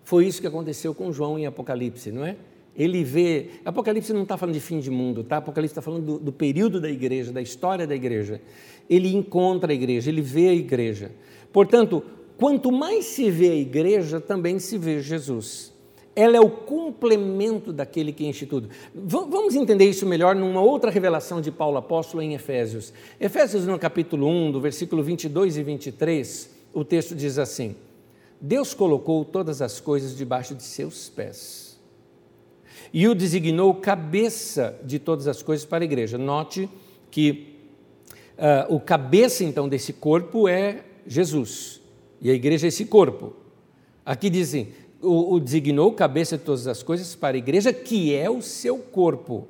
Foi 0.03 0.25
isso 0.25 0.41
que 0.41 0.47
aconteceu 0.47 0.95
com 0.95 1.13
João 1.13 1.38
em 1.38 1.45
Apocalipse, 1.45 2.12
não 2.12 2.25
é? 2.25 2.36
Ele 2.75 3.03
vê. 3.03 3.51
Apocalipse 3.63 4.12
não 4.13 4.23
está 4.23 4.36
falando 4.36 4.56
de 4.56 4.62
fim 4.62 4.79
de 4.79 4.89
mundo, 4.89 5.23
tá? 5.23 5.38
Apocalipse 5.38 5.73
está 5.73 5.82
falando 5.82 6.03
do, 6.03 6.17
do, 6.17 6.34
período 6.34 6.82
da 6.82 6.89
igreja, 6.89 7.32
da 7.32 7.41
história 7.41 7.86
da 7.86 7.93
igreja. 7.93 8.41
Ele 8.89 9.13
encontra 9.13 9.71
a 9.71 9.75
igreja, 9.75 10.10
ele 10.10 10.23
vê 10.23 10.49
a 10.49 10.56
igreja. 10.56 11.12
Portanto, 11.51 12.03
quanto 12.36 12.71
mais 12.71 13.06
se 13.06 13.29
vê 13.29 13.51
a 13.51 13.56
igreja, 13.56 14.19
também 14.19 14.58
se 14.58 14.75
vê 14.75 14.99
Jesus 15.01 15.72
ela 16.15 16.38
é 16.38 16.39
o 16.39 16.49
complemento 16.49 17.73
daquele 17.73 18.12
que 18.12 18.26
enche 18.26 18.45
tudo. 18.45 18.69
Vamos 18.93 19.56
entender 19.56 19.89
isso 19.89 20.06
melhor 20.06 20.36
numa 20.36 20.62
outra 20.62 20.91
revelação 20.91 21.41
de 21.41 21.52
Paulo 21.52 21.78
apóstolo 21.78 22.21
em 22.21 22.34
Efésios. 22.34 22.93
Efésios 23.19 23.65
no 23.65 23.80
capítulo 23.80 24.28
1, 24.28 24.52
do 24.52 24.62
versículo 24.62 25.02
22 25.02 25.58
e 25.58 25.63
23, 25.63 26.49
o 26.73 26.86
texto 26.86 27.15
diz 27.15 27.39
assim: 27.39 27.76
Deus 28.39 28.73
colocou 28.73 29.26
todas 29.26 29.62
as 29.62 29.80
coisas 29.80 30.15
debaixo 30.15 30.54
de 30.54 30.63
seus 30.63 31.10
pés 31.10 31.73
e 32.93 33.08
o 33.08 33.15
designou 33.15 33.73
cabeça 33.73 34.80
de 34.84 34.99
todas 34.99 35.28
as 35.28 35.41
coisas 35.41 35.65
para 35.65 35.84
a 35.84 35.86
igreja. 35.86 36.17
Note 36.17 36.69
que 37.10 37.56
uh, 38.38 38.73
o 38.73 38.80
cabeça 38.80 39.43
então 39.43 39.67
desse 39.67 39.93
corpo 39.93 40.47
é 40.47 40.84
Jesus 41.08 41.82
e 42.21 42.30
a 42.30 42.34
igreja 42.34 42.67
é 42.67 42.69
esse 42.69 42.86
corpo. 42.86 43.34
Aqui 44.06 44.30
dizem, 44.30 44.69
o, 45.03 45.33
o 45.33 45.39
designou 45.39 45.91
cabeça 45.93 46.37
de 46.37 46.43
todas 46.43 46.67
as 46.67 46.81
coisas 46.81 47.13
para 47.15 47.35
a 47.35 47.37
igreja, 47.37 47.71
que 47.73 48.15
é 48.15 48.29
o 48.29 48.41
seu 48.41 48.77
corpo. 48.77 49.47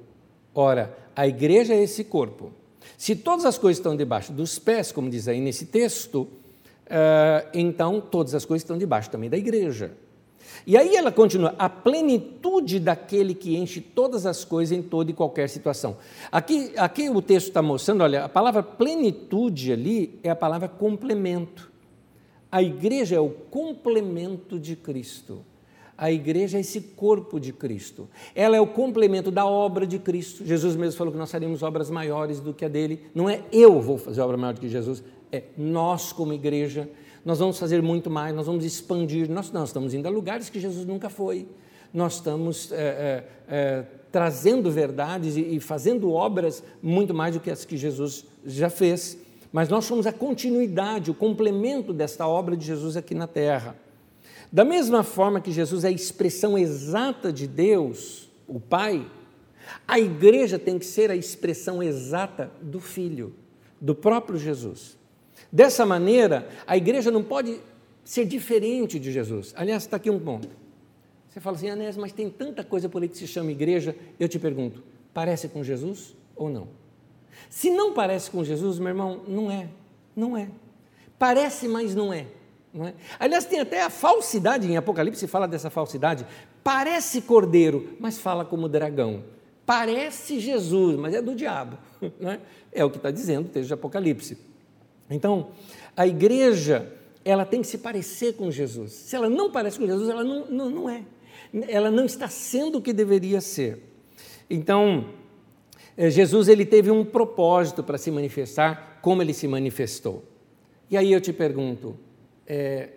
Ora, 0.54 0.98
a 1.16 1.28
igreja 1.28 1.74
é 1.74 1.82
esse 1.82 2.04
corpo. 2.04 2.52
Se 2.98 3.16
todas 3.16 3.46
as 3.46 3.58
coisas 3.58 3.80
estão 3.80 3.96
debaixo 3.96 4.32
dos 4.32 4.60
pés, 4.60 4.92
como 4.92 5.10
diz 5.10 5.28
aí 5.28 5.40
nesse 5.40 5.66
texto, 5.66 6.22
uh, 6.22 7.48
então 7.54 8.02
todas 8.02 8.36
as 8.36 8.46
coisas 8.46 8.64
estão 8.64 8.78
debaixo 8.78 9.10
também 9.10 9.30
da 9.30 9.38
igreja. 9.38 9.92
E 10.66 10.78
aí 10.78 10.96
ela 10.96 11.12
continua, 11.12 11.56
a 11.58 11.68
plenitude 11.68 12.80
daquele 12.80 13.34
que 13.34 13.58
enche 13.58 13.82
todas 13.82 14.26
as 14.26 14.46
coisas 14.46 14.78
em 14.78 14.82
toda 14.82 15.12
e 15.12 15.14
qualquer 15.14 15.50
situação. 15.50 15.98
Aqui, 16.32 16.72
aqui 16.78 17.10
o 17.10 17.22
texto 17.22 17.48
está 17.48 17.62
mostrando, 17.62 18.02
olha, 18.02 18.24
a 18.24 18.30
palavra 18.30 18.64
plenitude 18.64 19.74
ali 19.74 20.20
é 20.24 20.30
a 20.30 20.36
palavra 20.36 20.70
complemento. 20.70 21.73
A 22.54 22.62
igreja 22.62 23.16
é 23.16 23.20
o 23.20 23.32
complemento 23.32 24.60
de 24.60 24.76
Cristo. 24.76 25.44
A 25.98 26.12
igreja 26.12 26.60
é 26.60 26.62
esse 26.62 26.80
corpo 26.80 27.40
de 27.40 27.52
Cristo. 27.52 28.08
Ela 28.36 28.56
é 28.56 28.62
o 28.62 28.68
complemento 28.68 29.32
da 29.32 29.44
obra 29.44 29.88
de 29.88 29.98
Cristo. 29.98 30.46
Jesus 30.46 30.76
mesmo 30.76 30.96
falou 30.96 31.12
que 31.12 31.18
nós 31.18 31.32
faríamos 31.32 31.64
obras 31.64 31.90
maiores 31.90 32.40
do 32.40 32.54
que 32.54 32.64
a 32.64 32.68
dele. 32.68 33.08
Não 33.16 33.28
é 33.28 33.42
eu 33.52 33.82
vou 33.82 33.98
fazer 33.98 34.22
obra 34.22 34.38
maior 34.38 34.54
do 34.54 34.62
que 34.62 34.70
Jesus, 34.70 35.04
é 35.32 35.46
nós 35.58 36.14
como 36.14 36.32
igreja. 36.32 36.88
nós 37.26 37.40
vamos 37.40 37.58
fazer 37.58 37.82
muito 37.82 38.08
mais, 38.12 38.36
nós 38.36 38.46
vamos 38.46 38.64
expandir. 38.64 39.28
Nós, 39.32 39.52
nós 39.52 39.70
estamos 39.70 39.96
indo 39.96 40.06
a 40.06 40.12
lugares 40.12 40.48
que 40.48 40.60
Jesus 40.60 40.86
nunca 40.86 41.10
foi. 41.10 41.48
Nós 41.92 42.18
estamos 42.18 42.72
é, 42.72 42.76
é, 42.78 43.28
é, 43.48 43.86
trazendo 44.12 44.70
verdades 44.70 45.38
e, 45.38 45.56
e 45.56 45.60
fazendo 45.60 46.12
obras 46.12 46.64
muito 46.84 47.16
mais 47.16 47.34
do 47.34 47.40
que 47.40 47.50
as 47.50 47.66
que 47.66 47.78
Jesus 47.78 48.28
já 48.46 48.70
fez. 48.70 49.23
Mas 49.54 49.70
nós 49.70 49.86
somos 49.86 50.08
a 50.08 50.12
continuidade, 50.12 51.12
o 51.12 51.14
complemento 51.14 51.94
desta 51.94 52.28
obra 52.28 52.58
de 52.58 52.66
Jesus 52.66 52.98
aqui 52.98 53.14
na 53.14 53.28
terra. 53.28 53.76
Da 54.52 54.66
mesma 54.66 55.04
forma 55.04 55.40
que 55.40 55.52
Jesus 55.52 55.84
é 55.84 55.90
a 55.90 55.92
expressão 55.92 56.58
exata 56.58 57.32
de 57.32 57.48
Deus, 57.48 58.32
o 58.48 58.60
Pai, 58.60 59.06
a 59.88 60.00
igreja 60.00 60.58
tem 60.58 60.80
que 60.80 60.86
ser 60.86 61.12
a 61.12 61.16
expressão 61.16 61.84
exata 61.84 62.52
do 62.64 62.80
Filho, 62.80 63.36
do 63.80 63.94
próprio 63.94 64.40
Jesus. 64.40 64.98
Dessa 65.52 65.86
maneira, 65.86 66.50
a 66.66 66.76
igreja 66.76 67.12
não 67.12 67.24
pode 67.24 67.60
ser 68.04 68.26
diferente 68.26 69.00
de 69.00 69.12
Jesus. 69.12 69.54
Aliás, 69.56 69.84
está 69.84 69.98
aqui 69.98 70.10
um 70.10 70.20
ponto. 70.20 70.50
Você 71.30 71.40
fala 71.40 71.56
assim, 71.56 71.70
Anés, 71.70 71.96
mas 71.96 72.12
tem 72.12 72.28
tanta 72.28 72.64
coisa 72.64 72.90
por 72.90 73.04
aí 73.04 73.08
que 73.08 73.18
se 73.18 73.28
chama 73.28 73.52
igreja. 73.52 73.96
Eu 74.20 74.28
te 74.28 74.40
pergunto, 74.40 74.84
parece 75.14 75.48
com 75.48 75.64
Jesus 75.64 76.16
ou 76.36 76.50
não? 76.50 76.68
Se 77.50 77.70
não 77.70 77.94
parece 77.94 78.30
com 78.32 78.44
Jesus, 78.44 78.80
meu 78.80 78.90
irmão, 78.90 79.22
não 79.28 79.52
é. 79.52 79.68
Não 80.16 80.38
é. 80.38 80.50
Parece, 81.18 81.68
mas 81.68 81.96
não 81.96 82.14
é. 82.14 82.28
Não 82.74 82.88
é? 82.88 82.94
Aliás, 83.20 83.46
tem 83.46 83.60
até 83.60 83.84
a 83.84 83.90
falsidade, 83.90 84.70
em 84.70 84.76
Apocalipse 84.76 85.28
fala 85.28 85.48
dessa 85.48 85.70
falsidade. 85.70 86.26
Parece 86.64 87.22
cordeiro, 87.22 87.96
mas 88.00 88.18
fala 88.18 88.44
como 88.44 88.68
dragão. 88.68 89.24
Parece 89.66 90.40
Jesus, 90.40 90.98
mas 90.98 91.14
é 91.14 91.22
do 91.22 91.36
diabo. 91.36 91.78
É? 92.20 92.40
é 92.82 92.84
o 92.84 92.90
que 92.90 92.98
está 92.98 93.10
dizendo 93.12 93.46
o 93.46 93.50
texto 93.50 93.68
de 93.68 93.74
Apocalipse. 93.74 94.38
Então, 95.10 95.52
a 95.96 96.06
igreja, 96.06 96.92
ela 97.24 97.46
tem 97.46 97.62
que 97.62 97.68
se 97.68 97.78
parecer 97.78 98.34
com 98.34 98.52
Jesus. 98.52 98.92
Se 98.92 99.16
ela 99.16 99.30
não 99.30 99.50
parece 99.50 99.80
com 99.80 99.86
Jesus, 99.86 100.10
ela 100.10 100.24
não, 100.24 100.46
não, 100.48 100.70
não 100.70 100.90
é. 100.90 101.04
Ela 101.70 101.90
não 101.90 102.04
está 102.04 102.28
sendo 102.28 102.80
o 102.80 102.82
que 102.82 102.92
deveria 102.92 103.40
ser. 103.40 103.82
Então, 104.50 105.06
Jesus 105.98 106.48
ele 106.48 106.66
teve 106.66 106.90
um 106.90 107.06
propósito 107.06 107.84
para 107.84 107.98
se 107.98 108.10
manifestar 108.10 109.00
como 109.02 109.22
ele 109.22 109.34
se 109.34 109.48
manifestou. 109.48 110.24
E 110.90 110.98
aí 110.98 111.12
eu 111.12 111.22
te 111.22 111.32
pergunto, 111.32 111.98
é, 112.48 112.90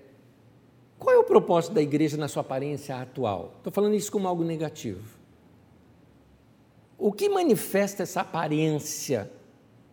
qual 0.98 1.14
é 1.14 1.18
o 1.18 1.24
propósito 1.24 1.74
da 1.74 1.82
igreja 1.82 2.16
na 2.16 2.28
sua 2.28 2.40
aparência 2.40 2.96
atual? 2.96 3.54
Estou 3.58 3.72
falando 3.72 3.94
isso 3.94 4.10
como 4.10 4.26
algo 4.26 4.42
negativo. 4.44 5.16
O 6.98 7.12
que 7.12 7.28
manifesta 7.28 8.02
essa 8.02 8.22
aparência 8.22 9.30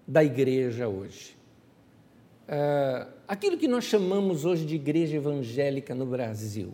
da 0.08 0.24
igreja 0.24 0.88
hoje? 0.88 1.36
É, 2.48 3.08
aquilo 3.28 3.58
que 3.58 3.68
nós 3.68 3.84
chamamos 3.84 4.46
hoje 4.46 4.66
de 4.66 4.76
igreja 4.76 5.18
evangélica 5.18 5.94
no 5.94 6.06
Brasil 6.06 6.74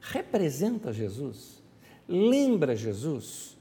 representa 0.00 0.92
Jesus? 0.92 1.62
Lembra 2.08 2.74
Jesus? 2.74 3.56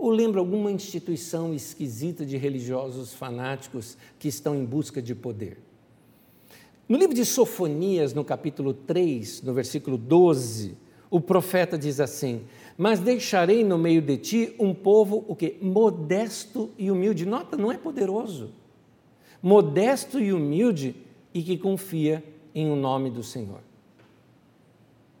Ou 0.00 0.08
lembra 0.08 0.40
alguma 0.40 0.72
instituição 0.72 1.52
esquisita 1.52 2.24
de 2.24 2.38
religiosos 2.38 3.12
fanáticos 3.12 3.98
que 4.18 4.28
estão 4.28 4.54
em 4.54 4.64
busca 4.64 5.02
de 5.02 5.14
poder? 5.14 5.58
No 6.88 6.96
livro 6.96 7.14
de 7.14 7.22
Sofonias, 7.22 8.14
no 8.14 8.24
capítulo 8.24 8.72
3, 8.72 9.42
no 9.42 9.52
versículo 9.52 9.98
12, 9.98 10.74
o 11.10 11.20
profeta 11.20 11.76
diz 11.76 12.00
assim: 12.00 12.46
Mas 12.78 12.98
deixarei 12.98 13.62
no 13.62 13.76
meio 13.76 14.00
de 14.00 14.16
ti 14.16 14.54
um 14.58 14.72
povo 14.72 15.22
o 15.28 15.36
que 15.36 15.58
modesto 15.60 16.70
e 16.78 16.90
humilde. 16.90 17.26
Nota, 17.26 17.58
não 17.58 17.70
é 17.70 17.76
poderoso. 17.76 18.52
Modesto 19.42 20.18
e 20.18 20.32
humilde 20.32 20.96
e 21.34 21.42
que 21.42 21.58
confia 21.58 22.24
em 22.54 22.70
o 22.70 22.74
nome 22.74 23.10
do 23.10 23.22
Senhor. 23.22 23.60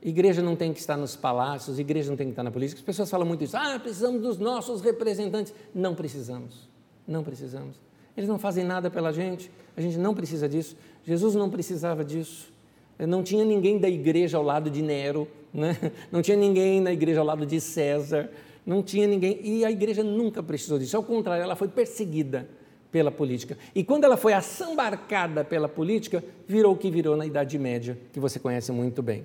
Igreja 0.02 0.40
não 0.40 0.56
tem 0.56 0.72
que 0.72 0.80
estar 0.80 0.96
nos 0.96 1.14
palácios, 1.14 1.78
igreja 1.78 2.08
não 2.08 2.16
tem 2.16 2.26
que 2.28 2.32
estar 2.32 2.42
na 2.42 2.50
política. 2.50 2.78
As 2.78 2.84
pessoas 2.84 3.10
falam 3.10 3.26
muito 3.26 3.44
isso. 3.44 3.56
Ah, 3.56 3.78
precisamos 3.78 4.22
dos 4.22 4.38
nossos 4.38 4.80
representantes. 4.80 5.52
Não 5.74 5.94
precisamos. 5.94 6.68
Não 7.06 7.22
precisamos. 7.22 7.76
Eles 8.16 8.28
não 8.28 8.38
fazem 8.38 8.64
nada 8.64 8.90
pela 8.90 9.12
gente. 9.12 9.50
A 9.76 9.80
gente 9.80 9.98
não 9.98 10.14
precisa 10.14 10.48
disso. 10.48 10.74
Jesus 11.04 11.34
não 11.34 11.50
precisava 11.50 12.02
disso. 12.04 12.50
Não 12.98 13.22
tinha 13.22 13.44
ninguém 13.44 13.78
da 13.78 13.88
igreja 13.88 14.38
ao 14.38 14.42
lado 14.42 14.70
de 14.70 14.82
Nero, 14.82 15.28
né? 15.52 15.76
não 16.10 16.22
tinha 16.22 16.36
ninguém 16.36 16.80
na 16.80 16.92
igreja 16.92 17.20
ao 17.20 17.26
lado 17.26 17.46
de 17.46 17.60
César, 17.60 18.30
não 18.64 18.82
tinha 18.82 19.06
ninguém. 19.06 19.40
E 19.42 19.64
a 19.64 19.70
igreja 19.70 20.02
nunca 20.02 20.42
precisou 20.42 20.78
disso. 20.78 20.96
Ao 20.96 21.02
contrário, 21.02 21.42
ela 21.42 21.56
foi 21.56 21.68
perseguida 21.68 22.48
pela 22.90 23.10
política. 23.10 23.56
E 23.74 23.84
quando 23.84 24.04
ela 24.04 24.16
foi 24.16 24.32
assambarcada 24.32 25.44
pela 25.44 25.68
política, 25.68 26.22
virou 26.46 26.74
o 26.74 26.76
que 26.76 26.90
virou 26.90 27.16
na 27.16 27.24
Idade 27.24 27.58
Média, 27.58 27.98
que 28.12 28.20
você 28.20 28.38
conhece 28.38 28.72
muito 28.72 29.02
bem. 29.02 29.24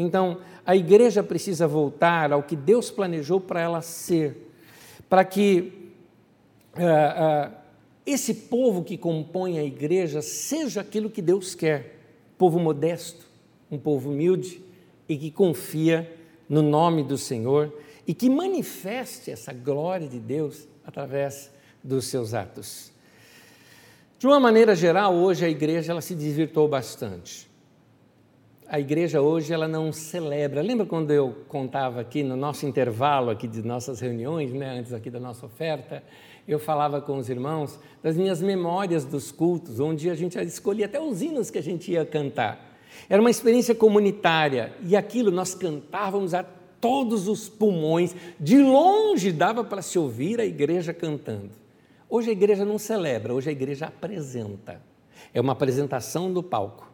Então, 0.00 0.38
a 0.64 0.74
igreja 0.74 1.22
precisa 1.22 1.68
voltar 1.68 2.32
ao 2.32 2.42
que 2.42 2.56
Deus 2.56 2.90
planejou 2.90 3.38
para 3.38 3.60
ela 3.60 3.82
ser, 3.82 4.50
para 5.08 5.24
que 5.24 5.90
uh, 6.74 7.50
uh, 7.50 7.54
esse 8.06 8.32
povo 8.32 8.82
que 8.82 8.96
compõe 8.96 9.58
a 9.58 9.64
igreja 9.64 10.22
seja 10.22 10.80
aquilo 10.80 11.10
que 11.10 11.20
Deus 11.20 11.54
quer: 11.54 11.98
povo 12.38 12.58
modesto, 12.58 13.26
um 13.70 13.78
povo 13.78 14.10
humilde 14.10 14.62
e 15.06 15.18
que 15.18 15.30
confia 15.30 16.10
no 16.48 16.62
nome 16.62 17.02
do 17.02 17.18
Senhor 17.18 17.72
e 18.06 18.14
que 18.14 18.30
manifeste 18.30 19.30
essa 19.30 19.52
glória 19.52 20.08
de 20.08 20.18
Deus 20.18 20.66
através 20.84 21.50
dos 21.84 22.06
seus 22.06 22.32
atos. 22.32 22.90
De 24.18 24.26
uma 24.26 24.40
maneira 24.40 24.74
geral, 24.74 25.14
hoje 25.14 25.44
a 25.44 25.48
igreja 25.48 25.92
ela 25.92 26.00
se 26.00 26.14
desvirtou 26.14 26.66
bastante. 26.66 27.49
A 28.72 28.78
igreja 28.78 29.20
hoje 29.20 29.52
ela 29.52 29.66
não 29.66 29.92
celebra. 29.92 30.62
Lembra 30.62 30.86
quando 30.86 31.10
eu 31.10 31.38
contava 31.48 32.00
aqui 32.00 32.22
no 32.22 32.36
nosso 32.36 32.64
intervalo 32.64 33.28
aqui 33.28 33.48
de 33.48 33.62
nossas 33.62 33.98
reuniões, 33.98 34.52
né, 34.52 34.78
antes 34.78 34.92
aqui 34.92 35.10
da 35.10 35.18
nossa 35.18 35.44
oferta, 35.44 36.04
eu 36.46 36.56
falava 36.56 37.00
com 37.00 37.18
os 37.18 37.28
irmãos 37.28 37.80
das 38.00 38.16
minhas 38.16 38.40
memórias 38.40 39.04
dos 39.04 39.32
cultos, 39.32 39.80
onde 39.80 40.08
a 40.08 40.14
gente 40.14 40.38
escolhia 40.38 40.86
até 40.86 41.00
os 41.00 41.20
hinos 41.20 41.50
que 41.50 41.58
a 41.58 41.62
gente 41.62 41.90
ia 41.90 42.06
cantar. 42.06 42.78
Era 43.08 43.20
uma 43.20 43.28
experiência 43.28 43.74
comunitária 43.74 44.72
e 44.86 44.96
aquilo 44.96 45.32
nós 45.32 45.52
cantávamos 45.52 46.32
a 46.32 46.44
todos 46.80 47.26
os 47.26 47.48
pulmões, 47.48 48.14
de 48.38 48.62
longe 48.62 49.32
dava 49.32 49.64
para 49.64 49.82
se 49.82 49.98
ouvir 49.98 50.38
a 50.40 50.44
igreja 50.44 50.94
cantando. 50.94 51.50
Hoje 52.08 52.30
a 52.30 52.32
igreja 52.32 52.64
não 52.64 52.78
celebra, 52.78 53.34
hoje 53.34 53.48
a 53.48 53.52
igreja 53.52 53.86
apresenta. 53.86 54.80
É 55.34 55.40
uma 55.40 55.54
apresentação 55.54 56.32
do 56.32 56.40
palco. 56.40 56.89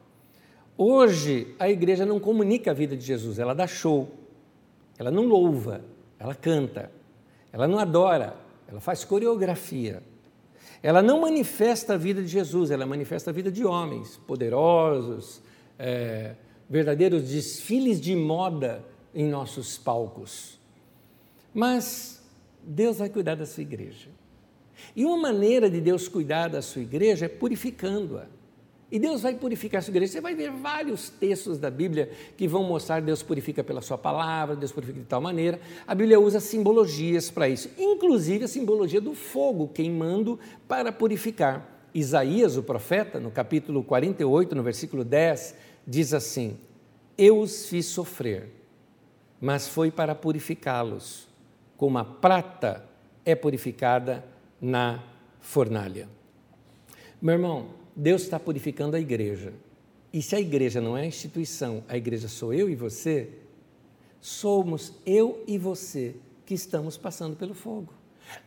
Hoje 0.78 1.54
a 1.58 1.70
igreja 1.70 2.04
não 2.04 2.20
comunica 2.20 2.70
a 2.70 2.74
vida 2.74 2.96
de 2.96 3.04
Jesus, 3.04 3.38
ela 3.38 3.54
dá 3.54 3.66
show. 3.66 4.08
Ela 4.98 5.10
não 5.10 5.24
louva, 5.24 5.82
ela 6.18 6.34
canta. 6.34 6.90
Ela 7.52 7.66
não 7.66 7.78
adora, 7.78 8.36
ela 8.68 8.80
faz 8.80 9.04
coreografia. 9.04 10.02
Ela 10.82 11.02
não 11.02 11.22
manifesta 11.22 11.94
a 11.94 11.96
vida 11.96 12.22
de 12.22 12.28
Jesus, 12.28 12.70
ela 12.70 12.84
manifesta 12.84 13.30
a 13.30 13.32
vida 13.32 13.50
de 13.50 13.64
homens 13.64 14.16
poderosos, 14.26 15.40
é, 15.78 16.34
verdadeiros 16.68 17.28
desfiles 17.28 18.00
de 18.00 18.14
moda 18.14 18.84
em 19.14 19.26
nossos 19.26 19.78
palcos. 19.78 20.60
Mas 21.54 22.22
Deus 22.62 22.98
vai 22.98 23.08
cuidar 23.08 23.34
da 23.36 23.46
sua 23.46 23.62
igreja. 23.62 24.10
E 24.94 25.04
uma 25.04 25.16
maneira 25.16 25.70
de 25.70 25.80
Deus 25.80 26.08
cuidar 26.08 26.48
da 26.48 26.60
sua 26.60 26.82
igreja 26.82 27.24
é 27.24 27.28
purificando-a. 27.28 28.26
E 28.90 29.00
Deus 29.00 29.22
vai 29.22 29.34
purificar 29.34 29.80
a 29.80 29.82
sua 29.82 29.90
igreja. 29.90 30.12
Você 30.12 30.20
vai 30.20 30.34
ver 30.34 30.50
vários 30.50 31.10
textos 31.10 31.58
da 31.58 31.70
Bíblia 31.70 32.10
que 32.36 32.46
vão 32.46 32.62
mostrar 32.62 33.00
Deus 33.02 33.22
purifica 33.22 33.64
pela 33.64 33.82
sua 33.82 33.98
palavra, 33.98 34.54
Deus 34.54 34.70
purifica 34.70 35.00
de 35.00 35.06
tal 35.06 35.20
maneira. 35.20 35.60
A 35.86 35.94
Bíblia 35.94 36.20
usa 36.20 36.38
simbologias 36.38 37.30
para 37.30 37.48
isso, 37.48 37.68
inclusive 37.76 38.44
a 38.44 38.48
simbologia 38.48 39.00
do 39.00 39.12
fogo 39.14 39.68
queimando 39.68 40.38
para 40.68 40.92
purificar. 40.92 41.72
Isaías, 41.92 42.56
o 42.56 42.62
profeta, 42.62 43.18
no 43.18 43.30
capítulo 43.30 43.82
48, 43.82 44.54
no 44.54 44.62
versículo 44.62 45.02
10, 45.02 45.54
diz 45.86 46.14
assim: 46.14 46.56
Eu 47.18 47.40
os 47.40 47.68
fiz 47.68 47.86
sofrer, 47.86 48.50
mas 49.40 49.66
foi 49.66 49.90
para 49.90 50.14
purificá-los, 50.14 51.26
como 51.76 51.98
a 51.98 52.04
prata 52.04 52.84
é 53.24 53.34
purificada 53.34 54.24
na 54.60 55.02
fornalha. 55.40 56.08
Meu 57.20 57.34
irmão, 57.34 57.68
Deus 57.96 58.22
está 58.22 58.38
purificando 58.38 58.94
a 58.94 59.00
igreja. 59.00 59.54
E 60.12 60.20
se 60.20 60.36
a 60.36 60.40
igreja 60.40 60.80
não 60.80 60.96
é 60.96 61.02
a 61.02 61.06
instituição, 61.06 61.82
a 61.88 61.96
igreja 61.96 62.28
sou 62.28 62.52
eu 62.52 62.68
e 62.68 62.74
você, 62.74 63.28
somos 64.20 64.92
eu 65.06 65.42
e 65.46 65.56
você 65.56 66.14
que 66.44 66.54
estamos 66.54 66.96
passando 66.96 67.36
pelo 67.36 67.54
fogo. 67.54 67.92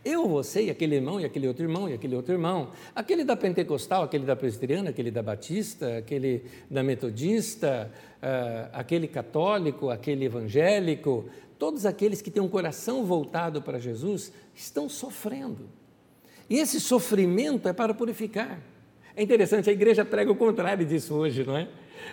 Eu, 0.04 0.28
você 0.28 0.66
e 0.66 0.70
aquele 0.70 0.96
irmão, 0.96 1.20
e 1.20 1.26
aquele 1.26 1.48
outro 1.48 1.64
irmão, 1.64 1.90
e 1.90 1.94
aquele 1.94 2.16
outro 2.16 2.34
irmão, 2.34 2.72
aquele 2.94 3.24
da 3.24 3.36
pentecostal, 3.36 4.04
aquele 4.04 4.26
da 4.26 4.36
presbiteriana, 4.36 4.90
aquele 4.90 5.10
da 5.10 5.24
batista, 5.24 5.98
aquele 5.98 6.44
da 6.70 6.84
metodista, 6.84 7.92
uh, 8.18 8.70
aquele 8.74 9.08
católico, 9.08 9.90
aquele 9.90 10.26
evangélico, 10.26 11.26
todos 11.58 11.86
aqueles 11.86 12.22
que 12.22 12.30
têm 12.30 12.44
um 12.44 12.50
coração 12.50 13.06
voltado 13.06 13.62
para 13.62 13.80
Jesus 13.80 14.32
estão 14.54 14.90
sofrendo. 14.90 15.70
E 16.50 16.58
esse 16.58 16.80
sofrimento 16.80 17.68
é 17.68 17.74
para 17.74 17.94
purificar. 17.94 18.60
É 19.16 19.24
interessante, 19.24 19.70
a 19.70 19.74
igreja 19.74 20.06
prega 20.06 20.32
o 20.32 20.36
contrário 20.36 20.86
disso 20.86 21.14
hoje, 21.16 21.44
não 21.44 21.58
é? 21.58 21.68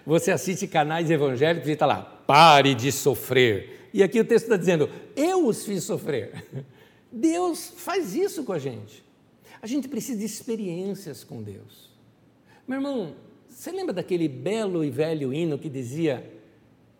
Você 0.04 0.30
assiste 0.30 0.66
canais 0.66 1.10
evangélicos 1.10 1.68
e 1.68 1.72
está 1.72 1.86
lá, 1.86 2.02
pare 2.26 2.74
de 2.74 2.90
sofrer. 2.90 3.88
E 3.92 4.02
aqui 4.02 4.20
o 4.20 4.24
texto 4.24 4.44
está 4.44 4.56
dizendo, 4.56 4.90
eu 5.14 5.46
os 5.46 5.64
fiz 5.64 5.84
sofrer. 5.84 6.44
Deus 7.10 7.72
faz 7.76 8.14
isso 8.14 8.44
com 8.44 8.52
a 8.52 8.58
gente. 8.58 9.04
A 9.62 9.66
gente 9.66 9.88
precisa 9.88 10.18
de 10.18 10.24
experiências 10.24 11.24
com 11.24 11.42
Deus. 11.42 11.90
Meu 12.66 12.78
irmão, 12.78 13.14
você 13.48 13.70
lembra 13.70 13.94
daquele 13.94 14.28
belo 14.28 14.84
e 14.84 14.90
velho 14.90 15.32
hino 15.32 15.58
que 15.58 15.68
dizia: 15.68 16.30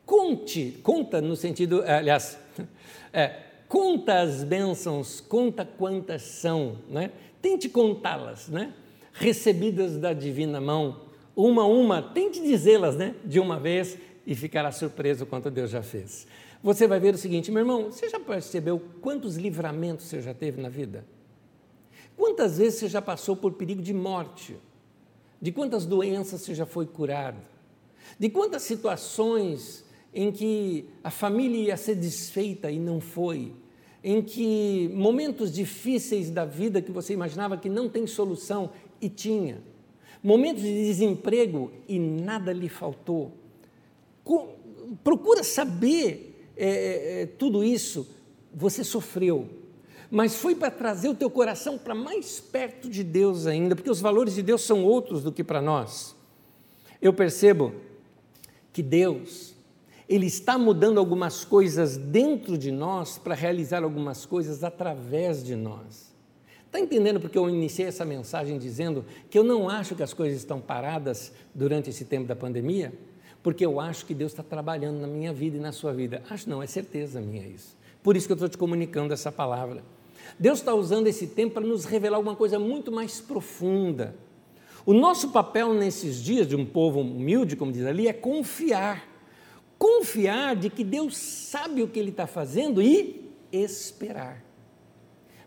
conte, 0.06 0.78
conta 0.82 1.20
no 1.20 1.36
sentido, 1.36 1.82
aliás, 1.82 2.38
é, 3.12 3.42
conta 3.68 4.20
as 4.20 4.42
bênçãos, 4.42 5.20
conta 5.20 5.66
quantas 5.66 6.22
são, 6.22 6.78
né? 6.88 7.10
tente 7.42 7.68
contá-las, 7.68 8.48
né? 8.48 8.72
Recebidas 9.18 9.96
da 9.96 10.12
divina 10.12 10.60
mão, 10.60 11.06
uma 11.34 11.62
a 11.62 11.66
uma, 11.66 12.02
tente 12.02 12.40
dizê-las 12.40 12.96
né? 12.96 13.14
de 13.24 13.40
uma 13.40 13.58
vez 13.58 13.98
e 14.26 14.34
ficará 14.34 14.70
surpreso 14.72 15.26
quanto 15.26 15.50
Deus 15.50 15.70
já 15.70 15.82
fez. 15.82 16.26
Você 16.62 16.86
vai 16.86 16.98
ver 16.98 17.14
o 17.14 17.18
seguinte, 17.18 17.50
meu 17.50 17.60
irmão, 17.60 17.92
você 17.92 18.08
já 18.08 18.18
percebeu 18.18 18.80
quantos 19.00 19.36
livramentos 19.36 20.06
você 20.06 20.20
já 20.20 20.34
teve 20.34 20.60
na 20.60 20.68
vida? 20.68 21.04
Quantas 22.16 22.58
vezes 22.58 22.80
você 22.80 22.88
já 22.88 23.02
passou 23.02 23.36
por 23.36 23.52
perigo 23.52 23.82
de 23.82 23.92
morte? 23.92 24.56
De 25.40 25.52
quantas 25.52 25.84
doenças 25.84 26.40
você 26.40 26.54
já 26.54 26.66
foi 26.66 26.86
curado? 26.86 27.40
De 28.18 28.28
quantas 28.30 28.62
situações 28.62 29.84
em 30.14 30.32
que 30.32 30.88
a 31.04 31.10
família 31.10 31.68
ia 31.68 31.76
ser 31.76 31.94
desfeita 31.94 32.70
e 32.70 32.78
não 32.78 33.00
foi? 33.00 33.52
Em 34.02 34.22
que 34.22 34.90
momentos 34.94 35.52
difíceis 35.52 36.30
da 36.30 36.44
vida 36.44 36.80
que 36.80 36.90
você 36.90 37.12
imaginava 37.12 37.56
que 37.56 37.68
não 37.68 37.88
tem 37.88 38.06
solução 38.06 38.70
e 39.00 39.08
tinha? 39.08 39.62
Momentos 40.22 40.62
de 40.62 40.86
desemprego 40.86 41.70
e 41.88 41.98
nada 41.98 42.52
lhe 42.52 42.68
faltou? 42.68 43.32
Procura 45.04 45.44
saber 45.44 46.50
é, 46.56 46.68
é, 46.68 47.22
é 47.22 47.26
tudo 47.26 47.62
isso. 47.62 48.08
Você 48.52 48.82
sofreu, 48.82 49.48
mas 50.10 50.36
foi 50.36 50.54
para 50.54 50.70
trazer 50.70 51.08
o 51.08 51.14
teu 51.14 51.28
coração 51.30 51.76
para 51.76 51.94
mais 51.94 52.40
perto 52.40 52.88
de 52.88 53.04
Deus 53.04 53.46
ainda, 53.46 53.76
porque 53.76 53.90
os 53.90 54.00
valores 54.00 54.34
de 54.34 54.42
Deus 54.42 54.62
são 54.62 54.84
outros 54.84 55.22
do 55.22 55.32
que 55.32 55.44
para 55.44 55.60
nós. 55.60 56.16
Eu 57.00 57.12
percebo 57.12 57.74
que 58.72 58.82
Deus, 58.82 59.54
Ele 60.08 60.26
está 60.26 60.56
mudando 60.56 60.98
algumas 60.98 61.44
coisas 61.44 61.96
dentro 61.96 62.56
de 62.56 62.70
nós 62.70 63.18
para 63.18 63.34
realizar 63.34 63.82
algumas 63.82 64.24
coisas 64.24 64.64
através 64.64 65.44
de 65.44 65.54
nós. 65.54 66.05
Está 66.76 66.84
entendendo 66.84 67.18
porque 67.18 67.38
eu 67.38 67.48
iniciei 67.48 67.88
essa 67.88 68.04
mensagem 68.04 68.58
dizendo 68.58 69.02
que 69.30 69.38
eu 69.38 69.42
não 69.42 69.66
acho 69.66 69.94
que 69.94 70.02
as 70.02 70.12
coisas 70.12 70.36
estão 70.36 70.60
paradas 70.60 71.32
durante 71.54 71.88
esse 71.88 72.04
tempo 72.04 72.26
da 72.26 72.36
pandemia? 72.36 72.92
Porque 73.42 73.64
eu 73.64 73.80
acho 73.80 74.04
que 74.04 74.12
Deus 74.12 74.32
está 74.32 74.42
trabalhando 74.42 75.00
na 75.00 75.06
minha 75.06 75.32
vida 75.32 75.56
e 75.56 75.60
na 75.60 75.72
sua 75.72 75.94
vida. 75.94 76.22
Acho 76.28 76.50
não, 76.50 76.62
é 76.62 76.66
certeza 76.66 77.18
minha 77.18 77.46
isso. 77.46 77.74
Por 78.02 78.14
isso 78.14 78.26
que 78.26 78.32
eu 78.32 78.34
estou 78.34 78.48
te 78.50 78.58
comunicando 78.58 79.14
essa 79.14 79.32
palavra. 79.32 79.82
Deus 80.38 80.58
está 80.58 80.74
usando 80.74 81.06
esse 81.06 81.28
tempo 81.28 81.54
para 81.54 81.66
nos 81.66 81.86
revelar 81.86 82.18
alguma 82.18 82.36
coisa 82.36 82.58
muito 82.58 82.92
mais 82.92 83.22
profunda. 83.22 84.14
O 84.84 84.92
nosso 84.92 85.30
papel 85.30 85.72
nesses 85.72 86.22
dias 86.22 86.46
de 86.46 86.56
um 86.56 86.66
povo 86.66 87.00
humilde, 87.00 87.56
como 87.56 87.72
diz 87.72 87.86
ali, 87.86 88.06
é 88.06 88.12
confiar. 88.12 89.02
Confiar 89.78 90.54
de 90.54 90.68
que 90.68 90.84
Deus 90.84 91.16
sabe 91.16 91.82
o 91.82 91.88
que 91.88 91.98
Ele 91.98 92.10
está 92.10 92.26
fazendo 92.26 92.82
e 92.82 93.32
esperar. 93.50 94.45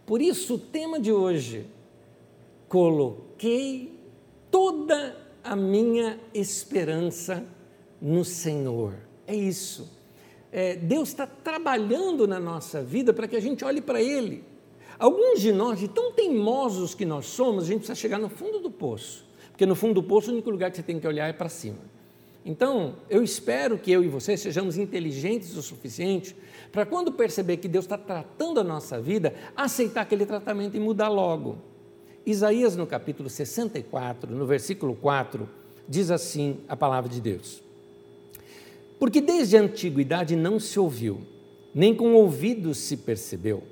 Por 0.09 0.23
isso, 0.23 0.55
o 0.55 0.57
tema 0.57 0.99
de 0.99 1.11
hoje, 1.11 1.67
coloquei 2.67 3.93
toda 4.49 5.15
a 5.43 5.55
minha 5.55 6.19
esperança 6.33 7.45
no 8.01 8.25
Senhor. 8.25 8.95
É 9.27 9.35
isso. 9.35 9.87
É, 10.51 10.75
Deus 10.75 11.09
está 11.09 11.27
trabalhando 11.27 12.27
na 12.27 12.39
nossa 12.39 12.81
vida 12.81 13.13
para 13.13 13.27
que 13.27 13.35
a 13.35 13.39
gente 13.39 13.63
olhe 13.63 13.81
para 13.81 14.01
Ele. 14.01 14.43
Alguns 14.97 15.41
de 15.41 15.51
nós, 15.51 15.77
de 15.77 15.87
tão 15.87 16.11
teimosos 16.11 16.95
que 16.95 17.05
nós 17.05 17.27
somos, 17.27 17.65
a 17.65 17.67
gente 17.67 17.81
precisa 17.81 17.93
chegar 17.93 18.17
no 18.17 18.29
fundo 18.29 18.57
do 18.57 18.71
poço, 18.71 19.27
porque 19.51 19.67
no 19.67 19.75
fundo 19.75 20.01
do 20.01 20.03
poço 20.03 20.31
o 20.31 20.33
único 20.33 20.49
lugar 20.49 20.71
que 20.71 20.77
você 20.77 20.81
tem 20.81 20.99
que 20.99 21.05
olhar 21.05 21.27
é 21.27 21.33
para 21.33 21.49
cima. 21.49 21.77
Então, 22.45 22.95
eu 23.09 23.21
espero 23.21 23.77
que 23.77 23.91
eu 23.91 24.03
e 24.03 24.07
você 24.07 24.37
sejamos 24.37 24.77
inteligentes 24.77 25.55
o 25.55 25.61
suficiente 25.61 26.35
para 26.71 26.85
quando 26.85 27.11
perceber 27.11 27.57
que 27.57 27.67
Deus 27.67 27.85
está 27.85 27.97
tratando 27.97 28.59
a 28.59 28.63
nossa 28.63 29.01
vida, 29.01 29.33
aceitar 29.55 30.01
aquele 30.01 30.25
tratamento 30.25 30.77
e 30.77 30.79
mudar 30.79 31.09
logo. 31.09 31.57
Isaías, 32.25 32.75
no 32.75 32.87
capítulo 32.87 33.29
64, 33.29 34.33
no 34.33 34.45
versículo 34.45 34.95
4, 34.95 35.49
diz 35.87 36.11
assim 36.11 36.59
a 36.67 36.75
palavra 36.75 37.09
de 37.09 37.19
Deus: 37.19 37.61
Porque 38.97 39.19
desde 39.19 39.57
a 39.57 39.61
antiguidade 39.61 40.35
não 40.35 40.59
se 40.59 40.79
ouviu, 40.79 41.21
nem 41.73 41.93
com 41.93 42.13
ouvidos 42.13 42.77
se 42.77 42.97
percebeu 42.97 43.63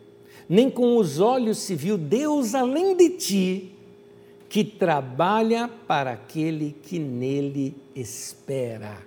nem 0.49 0.69
com 0.69 0.97
os 0.97 1.19
olhos 1.19 1.57
se 1.57 1.75
viu 1.75 1.97
Deus 1.97 2.55
além 2.55 2.95
de 2.95 3.09
ti, 3.11 3.71
que 4.49 4.63
trabalha 4.63 5.69
para 5.87 6.11
aquele 6.11 6.75
que 6.83 6.99
nele 6.99 7.75
espera. 7.95 9.05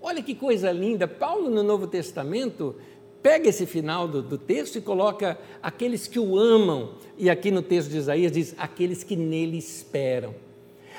Olha 0.00 0.22
que 0.22 0.34
coisa 0.34 0.70
linda, 0.70 1.06
Paulo 1.06 1.50
no 1.50 1.62
Novo 1.62 1.86
Testamento 1.86 2.76
pega 3.22 3.48
esse 3.48 3.66
final 3.66 4.08
do, 4.08 4.20
do, 4.22 4.36
texto 4.36 4.76
e 4.76 4.80
coloca 4.80 5.38
aqueles 5.62 6.08
que 6.08 6.18
o 6.18 6.36
amam, 6.36 6.94
e 7.16 7.30
aqui 7.30 7.50
no 7.50 7.62
texto 7.62 7.90
de 7.90 7.98
Isaías 7.98 8.32
diz 8.32 8.54
aqueles 8.58 9.04
que 9.04 9.14
nele 9.14 9.56
esperam 9.58 10.34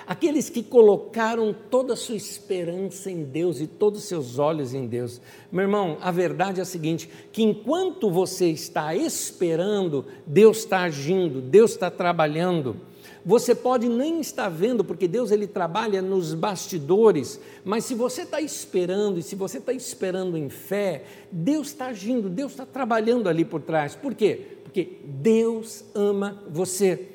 aqueles 0.06 0.49
que 0.49 0.62
colocaram 0.62 1.56
toda 1.69 1.93
a 1.93 1.97
sua 1.97 2.15
esperança 2.15 3.10
em 3.10 3.23
Deus 3.23 3.60
e 3.60 3.67
todos 3.67 4.02
os 4.02 4.06
seus 4.06 4.39
olhos 4.39 4.73
em 4.73 4.86
Deus. 4.86 5.21
Meu 5.52 5.63
irmão, 5.63 5.97
a 6.02 6.12
verdade 6.12 6.60
é 6.60 6.63
a 6.63 6.65
seguinte: 6.65 7.10
que 7.32 7.43
enquanto 7.43 8.10
você 8.10 8.49
está 8.49 8.95
esperando, 8.95 10.06
Deus 10.26 10.60
está 10.60 10.82
agindo, 10.82 11.41
Deus 11.41 11.71
está 11.71 11.89
trabalhando. 11.89 12.78
Você 13.25 13.55
pode 13.55 13.88
nem 13.88 14.19
estar 14.19 14.49
vendo, 14.49 14.83
porque 14.83 15.07
Deus 15.07 15.31
ele 15.31 15.47
trabalha 15.47 16.01
nos 16.01 16.33
bastidores, 16.33 17.39
mas 17.63 17.86
se 17.86 17.95
você 17.95 18.23
está 18.23 18.41
esperando 18.41 19.17
e 19.17 19.23
se 19.23 19.36
você 19.36 19.59
está 19.59 19.71
esperando 19.71 20.38
em 20.38 20.49
fé, 20.49 21.03
Deus 21.31 21.67
está 21.67 21.88
agindo, 21.88 22.29
Deus 22.29 22.51
está 22.51 22.65
trabalhando 22.65 23.29
ali 23.29 23.45
por 23.45 23.62
trás. 23.62 23.95
Por 23.95 24.13
quê? 24.13 24.57
Porque 24.63 24.99
Deus 25.05 25.86
ama 25.95 26.43
você. 26.49 27.07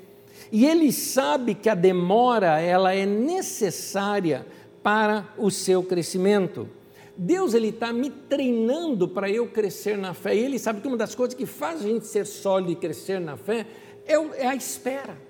E 0.50 0.64
ele 0.64 0.92
sabe 0.92 1.54
que 1.54 1.68
a 1.68 1.74
demora 1.74 2.58
ela 2.58 2.94
é 2.94 3.04
necessária 3.04 4.46
para 4.82 5.28
o 5.36 5.50
seu 5.50 5.82
crescimento. 5.82 6.68
Deus 7.14 7.52
ele 7.52 7.68
está 7.68 7.92
me 7.92 8.08
treinando 8.08 9.08
para 9.08 9.28
eu 9.28 9.46
crescer 9.48 9.98
na 9.98 10.14
fé. 10.14 10.34
E 10.34 10.44
ele 10.44 10.58
sabe 10.58 10.80
que 10.80 10.88
uma 10.88 10.96
das 10.96 11.14
coisas 11.14 11.34
que 11.34 11.44
faz 11.44 11.80
a 11.80 11.88
gente 11.88 12.06
ser 12.06 12.24
sólido 12.24 12.72
e 12.72 12.76
crescer 12.76 13.20
na 13.20 13.36
fé 13.36 13.66
é, 14.06 14.14
é 14.14 14.46
a 14.46 14.54
espera. 14.54 15.27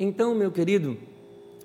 Então, 0.00 0.34
meu 0.34 0.50
querido, 0.50 0.96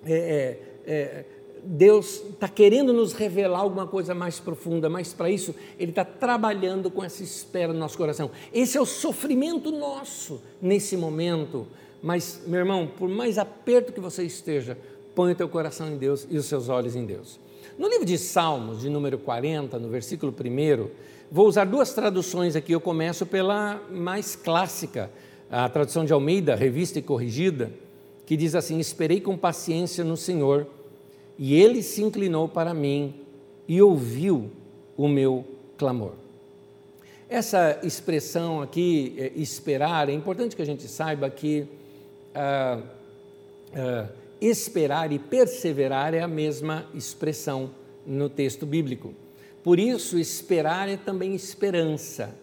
é, 0.05 0.59
é, 0.85 0.91
é 0.93 1.25
Deus 1.63 2.21
está 2.29 2.47
querendo 2.47 2.93
nos 2.93 3.13
revelar 3.13 3.57
alguma 3.57 3.87
coisa 3.87 4.13
mais 4.13 4.39
profunda, 4.39 4.87
mas 4.87 5.11
para 5.11 5.31
isso 5.31 5.55
Ele 5.79 5.89
está 5.89 6.05
trabalhando 6.05 6.91
com 6.91 7.03
essa 7.03 7.23
espera 7.23 7.73
no 7.73 7.79
nosso 7.79 7.97
coração. 7.97 8.29
Esse 8.53 8.77
é 8.77 8.81
o 8.81 8.85
sofrimento 8.85 9.71
nosso 9.71 10.43
nesse 10.61 10.95
momento 10.95 11.65
mas, 12.05 12.43
meu 12.45 12.59
irmão, 12.59 12.85
por 12.85 13.09
mais 13.09 13.39
aperto 13.39 13.91
que 13.91 13.99
você 13.99 14.23
esteja, 14.23 14.77
põe 15.15 15.31
o 15.31 15.35
teu 15.35 15.49
coração 15.49 15.87
em 15.87 15.97
Deus 15.97 16.27
e 16.29 16.37
os 16.37 16.45
seus 16.45 16.69
olhos 16.69 16.95
em 16.95 17.03
Deus. 17.03 17.39
No 17.79 17.87
livro 17.89 18.05
de 18.05 18.15
Salmos, 18.15 18.81
de 18.81 18.89
número 18.89 19.17
40, 19.17 19.79
no 19.79 19.89
versículo 19.89 20.31
1, 20.31 20.87
vou 21.31 21.47
usar 21.47 21.65
duas 21.65 21.93
traduções 21.93 22.55
aqui. 22.55 22.73
Eu 22.73 22.79
começo 22.79 23.25
pela 23.25 23.81
mais 23.89 24.35
clássica, 24.35 25.09
a 25.49 25.67
tradução 25.67 26.05
de 26.05 26.13
Almeida, 26.13 26.53
revista 26.53 26.99
e 26.99 27.01
corrigida, 27.01 27.71
que 28.25 28.35
diz 28.35 28.55
assim: 28.55 28.79
Esperei 28.79 29.21
com 29.21 29.37
paciência 29.37 30.03
no 30.03 30.17
Senhor, 30.17 30.67
e 31.37 31.55
ele 31.55 31.81
se 31.81 32.01
inclinou 32.01 32.47
para 32.47 32.73
mim 32.73 33.15
e 33.67 33.81
ouviu 33.81 34.49
o 34.97 35.07
meu 35.07 35.45
clamor. 35.77 36.13
Essa 37.27 37.79
expressão 37.83 38.61
aqui, 38.61 39.15
é, 39.17 39.31
esperar, 39.35 40.09
é 40.09 40.13
importante 40.13 40.55
que 40.55 40.61
a 40.61 40.65
gente 40.65 40.87
saiba 40.87 41.29
que 41.29 41.67
ah, 42.33 42.81
ah, 43.73 44.09
esperar 44.39 45.11
e 45.11 45.17
perseverar 45.17 46.13
é 46.13 46.21
a 46.21 46.27
mesma 46.27 46.85
expressão 46.93 47.71
no 48.05 48.29
texto 48.29 48.65
bíblico. 48.65 49.13
Por 49.63 49.79
isso, 49.79 50.19
esperar 50.19 50.87
é 50.87 50.97
também 50.97 51.33
esperança. 51.33 52.35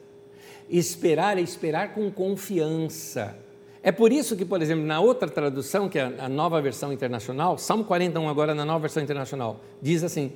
Esperar 0.68 1.38
é 1.38 1.40
esperar 1.40 1.94
com 1.94 2.10
confiança. 2.10 3.36
É 3.82 3.90
por 3.90 4.12
isso 4.12 4.36
que, 4.36 4.44
por 4.44 4.62
exemplo, 4.62 4.84
na 4.84 5.00
outra 5.00 5.28
tradução, 5.28 5.88
que 5.88 5.98
é 5.98 6.02
a 6.18 6.28
nova 6.28 6.60
versão 6.62 6.92
internacional, 6.92 7.58
Salmo 7.58 7.84
41, 7.84 8.28
agora 8.28 8.54
na 8.54 8.64
nova 8.64 8.80
versão 8.80 9.02
internacional, 9.02 9.60
diz 9.80 10.04
assim: 10.04 10.32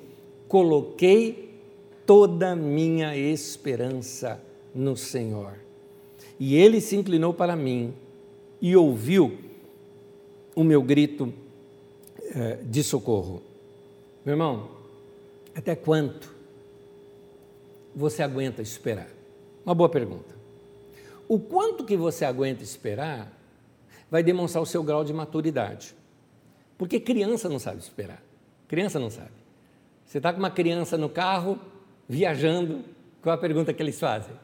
Coloquei 0.49 1.61
toda 2.05 2.53
a 2.53 2.57
minha 2.57 3.16
esperança 3.16 4.42
no 4.74 4.97
Senhor. 4.97 5.55
E 6.40 6.57
ele 6.57 6.80
se 6.80 6.97
inclinou 6.97 7.32
para 7.32 7.55
mim 7.55 7.94
e 8.61 8.76
ouviu 8.76 9.38
o 10.55 10.64
meu 10.64 10.82
grito 10.82 11.32
é, 12.34 12.59
de 12.62 12.82
socorro. 12.82 13.42
Meu 14.24 14.32
irmão, 14.32 14.70
Até 15.55 15.74
quanto 15.74 16.34
você 17.94 18.22
aguenta 18.22 18.61
esperar? 18.61 19.09
Uma 19.64 19.74
boa 19.74 19.88
pergunta. 19.88 20.36
O 21.26 21.38
quanto 21.38 21.84
que 21.84 21.97
você 21.97 22.24
aguenta 22.24 22.62
esperar 22.62 23.36
vai 24.11 24.22
demonstrar 24.22 24.62
o 24.62 24.66
seu 24.66 24.82
grau 24.82 25.04
de 25.04 25.12
maturidade. 25.12 25.94
Porque 26.78 27.00
criança 27.00 27.48
não 27.48 27.59
sabe 27.59 27.78
esperar. 27.78 28.22
Criança 28.68 28.98
não 28.98 29.11
sabe. 29.11 29.30
Você 30.04 30.18
está 30.18 30.32
com 30.32 30.38
uma 30.38 30.50
criança 30.50 30.96
no 30.96 31.09
carro, 31.09 31.59
viajando, 32.09 32.84
qual 33.22 33.34
a 33.34 33.38
pergunta 33.38 33.72
que 33.72 33.82
eles 33.82 33.98
fazem? 33.98 34.34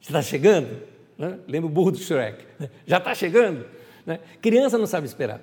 Você 0.00 0.08
está 0.08 0.22
chegando? 0.22 0.82
Né? 1.16 1.38
Lembra 1.46 1.68
o 1.68 1.72
burro 1.72 1.92
do 1.92 1.98
Shrek? 1.98 2.44
Já 2.86 2.98
está 2.98 3.14
chegando? 3.14 3.66
Né? 4.04 4.20
Criança 4.40 4.78
não 4.78 4.86
sabe 4.86 5.06
esperar. 5.06 5.40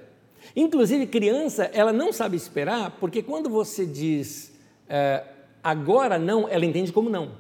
Inclusive, 0.56 1.08
criança, 1.08 1.70
ela 1.74 1.92
não 1.94 2.12
sabe 2.12 2.38
esperar, 2.38 2.98
porque 3.00 3.24
quando 3.24 3.50
você 3.50 3.86
diz 3.86 4.54
é, 4.88 5.24
agora 5.64 6.20
não, 6.20 6.48
ela 6.48 6.66
entende 6.66 6.92
como 6.92 7.10
não. 7.10 7.32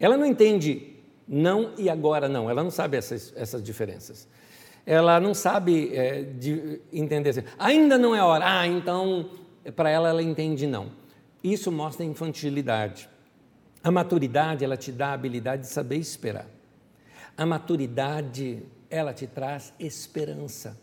Ela 0.00 0.16
não 0.16 0.26
entende 0.26 0.96
não 1.26 1.72
e 1.76 1.90
agora 1.90 2.28
não, 2.28 2.48
ela 2.48 2.62
não 2.62 2.70
sabe 2.70 2.96
essas, 2.96 3.32
essas 3.36 3.62
diferenças. 3.62 4.26
Ela 4.90 5.20
não 5.20 5.34
sabe 5.34 5.94
é, 5.94 6.22
de, 6.22 6.80
entender 6.90 7.28
assim, 7.28 7.42
ainda 7.58 7.98
não 7.98 8.16
é 8.16 8.22
hora, 8.22 8.60
ah, 8.60 8.66
então, 8.66 9.28
para 9.76 9.90
ela, 9.90 10.08
ela 10.08 10.22
entende 10.22 10.66
não. 10.66 10.92
Isso 11.44 11.70
mostra 11.70 12.06
infantilidade. 12.06 13.06
A 13.84 13.90
maturidade, 13.90 14.64
ela 14.64 14.78
te 14.78 14.90
dá 14.90 15.08
a 15.08 15.12
habilidade 15.12 15.64
de 15.64 15.68
saber 15.68 15.96
esperar. 15.96 16.46
A 17.36 17.44
maturidade, 17.44 18.62
ela 18.88 19.12
te 19.12 19.26
traz 19.26 19.74
esperança. 19.78 20.80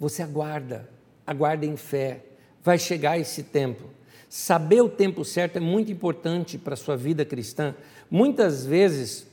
Você 0.00 0.20
aguarda, 0.20 0.90
aguarda 1.24 1.64
em 1.64 1.76
fé. 1.76 2.24
Vai 2.60 2.76
chegar 2.76 3.20
esse 3.20 3.44
tempo. 3.44 3.84
Saber 4.28 4.80
o 4.80 4.88
tempo 4.88 5.24
certo 5.24 5.58
é 5.58 5.60
muito 5.60 5.92
importante 5.92 6.58
para 6.58 6.74
a 6.74 6.76
sua 6.76 6.96
vida 6.96 7.24
cristã. 7.24 7.72
Muitas 8.10 8.66
vezes, 8.66 9.28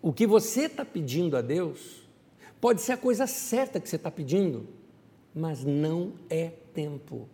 o 0.00 0.12
que 0.12 0.24
você 0.24 0.66
está 0.66 0.84
pedindo 0.84 1.36
a 1.36 1.40
Deus 1.40 2.01
pode 2.62 2.80
ser 2.80 2.92
a 2.92 2.96
coisa 2.96 3.26
certa 3.26 3.80
que 3.80 3.88
você 3.88 3.96
está 3.96 4.08
pedindo, 4.08 4.68
mas 5.34 5.64
não 5.64 6.12
é 6.30 6.52
tempo. 6.72 7.28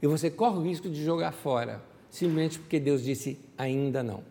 E 0.00 0.06
você 0.06 0.30
corre 0.30 0.56
o 0.56 0.62
risco 0.62 0.88
de 0.88 1.04
jogar 1.04 1.32
fora, 1.32 1.82
simplesmente 2.08 2.60
porque 2.60 2.78
Deus 2.78 3.02
disse 3.02 3.40
ainda 3.58 4.04
não. 4.04 4.22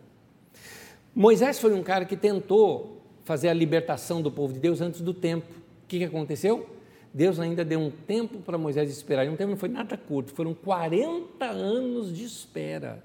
Moisés 1.14 1.60
foi 1.60 1.74
um 1.74 1.82
cara 1.82 2.06
que 2.06 2.16
tentou 2.16 3.02
fazer 3.24 3.50
a 3.50 3.52
libertação 3.52 4.22
do 4.22 4.32
povo 4.32 4.54
de 4.54 4.58
Deus 4.58 4.80
antes 4.80 5.02
do 5.02 5.12
tempo. 5.12 5.46
O 5.84 5.86
que, 5.86 5.98
que 5.98 6.04
aconteceu? 6.04 6.66
Deus 7.12 7.38
ainda 7.38 7.62
deu 7.62 7.78
um 7.78 7.90
tempo 7.90 8.38
para 8.38 8.56
Moisés 8.56 8.90
esperar. 8.90 9.26
E 9.26 9.28
um 9.28 9.36
tempo 9.36 9.50
não 9.50 9.58
foi 9.58 9.68
nada 9.68 9.98
curto, 9.98 10.32
foram 10.32 10.54
40 10.54 11.44
anos 11.44 12.10
de 12.16 12.24
espera. 12.24 13.04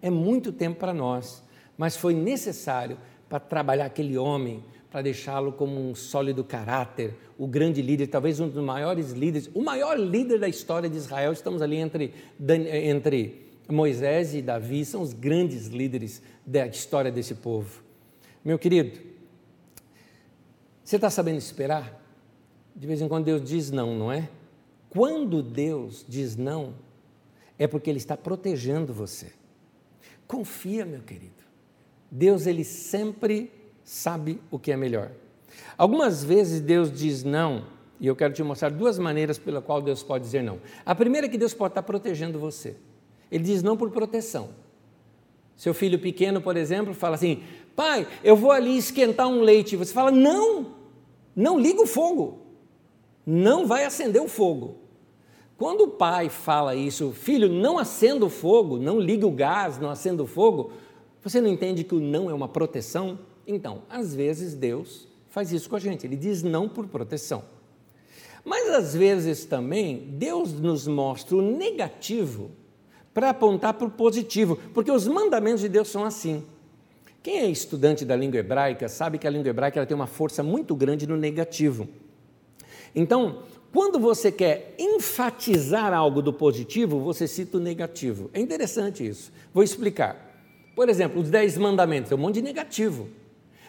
É 0.00 0.08
muito 0.08 0.52
tempo 0.52 0.78
para 0.78 0.94
nós, 0.94 1.42
mas 1.76 1.96
foi 1.96 2.14
necessário 2.14 2.96
para 3.28 3.40
trabalhar 3.40 3.86
aquele 3.86 4.16
homem, 4.16 4.62
para 4.96 5.02
deixá-lo 5.02 5.52
como 5.52 5.90
um 5.90 5.94
sólido 5.94 6.42
caráter, 6.42 7.14
o 7.36 7.46
grande 7.46 7.82
líder, 7.82 8.06
talvez 8.06 8.40
um 8.40 8.48
dos 8.48 8.64
maiores 8.64 9.12
líderes, 9.12 9.50
o 9.52 9.62
maior 9.62 9.98
líder 9.98 10.40
da 10.40 10.48
história 10.48 10.88
de 10.88 10.96
Israel. 10.96 11.32
Estamos 11.32 11.60
ali 11.60 11.76
entre, 11.76 12.14
entre 12.40 13.46
Moisés 13.68 14.34
e 14.34 14.40
Davi, 14.40 14.86
são 14.86 15.02
os 15.02 15.12
grandes 15.12 15.66
líderes 15.66 16.22
da 16.46 16.66
história 16.66 17.12
desse 17.12 17.34
povo. 17.34 17.82
Meu 18.42 18.58
querido, 18.58 18.98
você 20.82 20.96
está 20.96 21.10
sabendo 21.10 21.40
esperar? 21.40 22.02
De 22.74 22.86
vez 22.86 23.02
em 23.02 23.06
quando 23.06 23.26
Deus 23.26 23.44
diz 23.44 23.70
não, 23.70 23.94
não 23.94 24.10
é? 24.10 24.30
Quando 24.88 25.42
Deus 25.42 26.06
diz 26.08 26.36
não, 26.36 26.72
é 27.58 27.66
porque 27.66 27.90
Ele 27.90 27.98
está 27.98 28.16
protegendo 28.16 28.94
você. 28.94 29.30
Confia, 30.26 30.86
meu 30.86 31.02
querido. 31.02 31.44
Deus, 32.10 32.46
Ele 32.46 32.64
sempre 32.64 33.65
sabe 33.86 34.38
o 34.50 34.58
que 34.58 34.70
é 34.70 34.76
melhor. 34.76 35.12
Algumas 35.78 36.22
vezes 36.22 36.60
Deus 36.60 36.92
diz 36.92 37.24
não, 37.24 37.64
e 37.98 38.06
eu 38.06 38.14
quero 38.14 38.34
te 38.34 38.42
mostrar 38.42 38.70
duas 38.70 38.98
maneiras 38.98 39.38
pela 39.38 39.62
qual 39.62 39.80
Deus 39.80 40.02
pode 40.02 40.24
dizer 40.24 40.42
não. 40.42 40.58
A 40.84 40.94
primeira 40.94 41.26
é 41.26 41.30
que 41.30 41.38
Deus 41.38 41.54
pode 41.54 41.70
estar 41.70 41.82
protegendo 41.82 42.38
você. 42.38 42.76
Ele 43.32 43.44
diz 43.44 43.62
não 43.62 43.78
por 43.78 43.90
proteção. 43.90 44.50
Seu 45.56 45.72
filho 45.72 45.98
pequeno, 45.98 46.42
por 46.42 46.56
exemplo, 46.56 46.92
fala 46.92 47.14
assim: 47.14 47.42
pai, 47.74 48.06
eu 48.22 48.36
vou 48.36 48.50
ali 48.50 48.76
esquentar 48.76 49.26
um 49.26 49.40
leite. 49.40 49.76
Você 49.76 49.94
fala: 49.94 50.10
não, 50.10 50.74
não 51.34 51.58
liga 51.58 51.80
o 51.80 51.86
fogo 51.86 52.46
não 53.26 53.66
vai 53.66 53.84
acender 53.84 54.22
o 54.22 54.28
fogo. 54.28 54.76
Quando 55.58 55.82
o 55.82 55.88
pai 55.88 56.28
fala 56.28 56.76
isso, 56.76 57.10
filho, 57.10 57.48
não 57.48 57.76
acenda 57.76 58.24
o 58.24 58.30
fogo, 58.30 58.78
não 58.78 59.00
ligue 59.00 59.24
o 59.24 59.30
gás, 59.30 59.78
não 59.78 59.90
acenda 59.90 60.22
o 60.22 60.26
fogo, 60.26 60.70
você 61.22 61.40
não 61.40 61.48
entende 61.48 61.82
que 61.82 61.94
o 61.94 62.00
não 62.00 62.30
é 62.30 62.34
uma 62.34 62.46
proteção? 62.46 63.18
Então, 63.46 63.82
às 63.88 64.14
vezes 64.14 64.54
Deus 64.54 65.06
faz 65.30 65.52
isso 65.52 65.68
com 65.68 65.76
a 65.76 65.80
gente, 65.80 66.06
ele 66.06 66.16
diz 66.16 66.42
não 66.42 66.68
por 66.68 66.86
proteção. 66.86 67.44
Mas 68.44 68.68
às 68.70 68.94
vezes 68.94 69.44
também 69.44 69.98
Deus 70.12 70.52
nos 70.52 70.86
mostra 70.86 71.36
o 71.36 71.42
negativo 71.42 72.50
para 73.12 73.30
apontar 73.30 73.74
para 73.74 73.86
o 73.86 73.90
positivo, 73.90 74.56
porque 74.72 74.90
os 74.90 75.06
mandamentos 75.06 75.60
de 75.60 75.68
Deus 75.68 75.88
são 75.88 76.04
assim. 76.04 76.44
Quem 77.22 77.38
é 77.38 77.50
estudante 77.50 78.04
da 78.04 78.14
língua 78.14 78.38
hebraica 78.38 78.88
sabe 78.88 79.18
que 79.18 79.26
a 79.26 79.30
língua 79.30 79.50
hebraica 79.50 79.80
ela 79.80 79.86
tem 79.86 79.96
uma 79.96 80.06
força 80.06 80.42
muito 80.42 80.76
grande 80.76 81.06
no 81.06 81.16
negativo. 81.16 81.88
Então, 82.94 83.42
quando 83.72 83.98
você 83.98 84.30
quer 84.30 84.74
enfatizar 84.78 85.92
algo 85.92 86.22
do 86.22 86.32
positivo, 86.32 87.00
você 87.00 87.26
cita 87.26 87.56
o 87.56 87.60
negativo. 87.60 88.30
É 88.32 88.40
interessante 88.40 89.06
isso. 89.06 89.32
Vou 89.52 89.64
explicar. 89.64 90.16
Por 90.76 90.88
exemplo, 90.88 91.20
os 91.20 91.28
dez 91.28 91.58
mandamentos, 91.58 92.12
é 92.12 92.14
um 92.14 92.18
monte 92.18 92.36
de 92.36 92.42
negativo. 92.42 93.08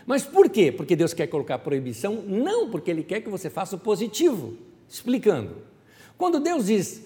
Mas 0.07 0.23
por 0.23 0.49
quê? 0.49 0.71
Porque 0.71 0.95
Deus 0.95 1.13
quer 1.13 1.27
colocar 1.27 1.59
proibição? 1.59 2.23
Não, 2.25 2.71
porque 2.71 2.89
Ele 2.89 3.03
quer 3.03 3.19
que 3.19 3.29
você 3.29 3.49
faça 3.49 3.75
o 3.75 3.79
positivo. 3.79 4.55
Explicando. 4.87 5.57
Quando 6.17 6.39
Deus 6.39 6.67
diz, 6.67 7.03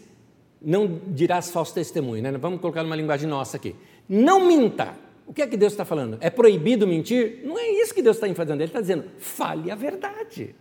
não 0.62 1.02
dirás 1.08 1.50
falso 1.50 1.74
testemunho, 1.74 2.22
né? 2.22 2.32
vamos 2.34 2.62
colocar 2.62 2.84
numa 2.84 2.96
linguagem 2.96 3.28
nossa 3.28 3.58
aqui. 3.58 3.76
Não 4.08 4.46
minta. 4.46 4.96
O 5.26 5.34
que 5.34 5.42
é 5.42 5.48
que 5.48 5.58
Deus 5.58 5.74
está 5.74 5.84
falando? 5.84 6.20
É 6.22 6.30
proibido 6.30 6.86
mentir? 6.86 7.42
Não 7.44 7.58
é 7.58 7.68
isso 7.72 7.92
que 7.92 8.04
Deus 8.04 8.18
está 8.18 8.32
fazendo. 8.36 8.62
Ele 8.62 8.66
está 8.66 8.80
dizendo, 8.82 9.06
fale 9.18 9.72
a 9.72 9.76
verdade. 9.76 10.54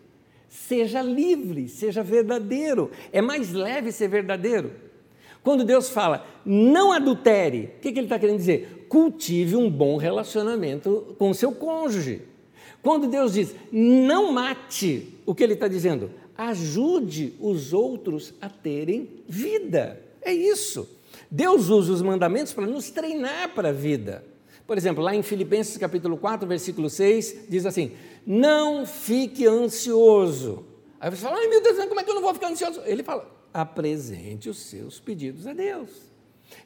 Seja 0.48 1.02
livre, 1.02 1.68
seja 1.68 2.02
verdadeiro. 2.02 2.90
É 3.12 3.20
mais 3.20 3.52
leve 3.52 3.92
ser 3.92 4.08
verdadeiro. 4.08 4.72
Quando 5.42 5.62
Deus 5.62 5.90
fala, 5.90 6.26
não 6.44 6.90
adultere, 6.90 7.74
o 7.76 7.80
que, 7.80 7.92
que 7.92 7.98
Ele 7.98 8.06
está 8.06 8.18
querendo 8.18 8.38
dizer? 8.38 8.86
Cultive 8.88 9.56
um 9.56 9.70
bom 9.70 9.98
relacionamento 9.98 11.14
com 11.18 11.30
o 11.30 11.34
seu 11.34 11.52
cônjuge. 11.52 12.29
Quando 12.82 13.08
Deus 13.08 13.34
diz, 13.34 13.54
não 13.70 14.32
mate, 14.32 15.14
o 15.26 15.34
que 15.34 15.42
Ele 15.42 15.54
está 15.54 15.68
dizendo? 15.68 16.10
Ajude 16.36 17.34
os 17.38 17.72
outros 17.72 18.32
a 18.40 18.48
terem 18.48 19.08
vida. 19.28 20.00
É 20.22 20.32
isso. 20.32 20.88
Deus 21.30 21.68
usa 21.68 21.92
os 21.92 22.02
mandamentos 22.02 22.52
para 22.52 22.66
nos 22.66 22.90
treinar 22.90 23.54
para 23.54 23.68
a 23.68 23.72
vida. 23.72 24.24
Por 24.66 24.78
exemplo, 24.78 25.02
lá 25.02 25.14
em 25.14 25.22
Filipenses 25.22 25.76
capítulo 25.76 26.16
4, 26.16 26.46
versículo 26.46 26.88
6, 26.88 27.46
diz 27.48 27.66
assim: 27.66 27.92
Não 28.26 28.86
fique 28.86 29.46
ansioso. 29.46 30.64
Aí 31.00 31.10
você 31.10 31.22
fala, 31.22 31.38
ai 31.38 31.48
meu 31.48 31.62
Deus, 31.62 31.76
como 31.86 32.00
é 32.00 32.04
que 32.04 32.10
eu 32.10 32.14
não 32.14 32.22
vou 32.22 32.34
ficar 32.34 32.50
ansioso? 32.50 32.80
Ele 32.84 33.02
fala, 33.02 33.26
apresente 33.54 34.48
os 34.48 34.58
seus 34.58 35.00
pedidos 35.00 35.46
a 35.46 35.52
Deus. 35.52 36.09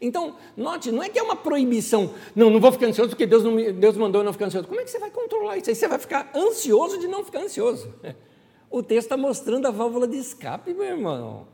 Então, 0.01 0.37
note, 0.57 0.91
não 0.91 1.03
é 1.03 1.09
que 1.09 1.19
é 1.19 1.23
uma 1.23 1.37
proibição, 1.37 2.15
não, 2.35 2.51
não 2.51 2.61
vou 2.61 2.73
ficar 2.73 2.87
ansioso 2.87 3.11
porque 3.11 3.27
Deus, 3.27 3.43
não, 3.43 3.57
Deus 3.73 3.97
mandou 3.97 4.21
eu 4.21 4.25
não 4.25 4.33
ficar 4.33 4.47
ansioso. 4.47 4.69
Como 4.69 4.81
é 4.81 4.85
que 4.85 4.91
você 4.91 4.99
vai 4.99 5.11
controlar 5.11 5.57
isso? 5.57 5.71
Aí 5.71 5.77
você 5.77 5.89
vai 5.89 5.99
ficar 5.99 6.31
ansioso 6.35 6.99
de 6.99 7.07
não 7.07 7.25
ficar 7.25 7.41
ansioso. 7.41 7.93
O 8.71 8.83
texto 8.83 9.05
está 9.05 9.17
mostrando 9.17 9.67
a 9.67 9.71
válvula 9.71 10.05
de 10.05 10.17
escape, 10.17 10.75
meu 10.75 10.83
irmão. 10.83 11.47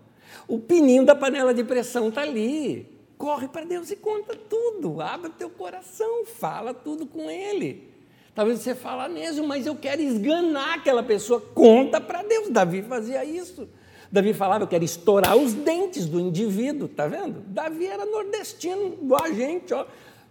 O 0.48 0.58
pininho 0.58 1.04
da 1.04 1.14
panela 1.14 1.52
de 1.52 1.62
pressão 1.62 2.08
está 2.08 2.22
ali. 2.22 2.88
Corre 3.18 3.46
para 3.46 3.66
Deus 3.66 3.90
e 3.90 3.96
conta 3.96 4.34
tudo. 4.34 5.02
Abre 5.02 5.30
teu 5.36 5.50
coração, 5.50 6.24
fala 6.24 6.72
tudo 6.72 7.04
com 7.04 7.30
Ele. 7.30 7.92
Talvez 8.34 8.60
você 8.60 8.74
fale 8.74 9.12
mesmo, 9.12 9.46
mas 9.46 9.66
eu 9.66 9.76
quero 9.76 10.00
esganar 10.00 10.78
aquela 10.78 11.02
pessoa. 11.02 11.40
Conta 11.40 12.00
para 12.00 12.22
Deus. 12.22 12.48
Davi 12.48 12.82
fazia 12.82 13.22
isso. 13.22 13.68
Davi 14.12 14.32
falava, 14.32 14.64
eu 14.64 14.68
quero 14.68 14.84
estourar 14.84 15.36
os 15.36 15.52
dentes 15.52 16.06
do 16.06 16.18
indivíduo, 16.18 16.88
tá 16.88 17.06
vendo? 17.06 17.40
Davi 17.46 17.86
era 17.86 18.04
nordestino, 18.04 18.98
igual 19.00 19.24
a 19.24 19.30
gente, 19.30 19.72
ó. 19.72 19.86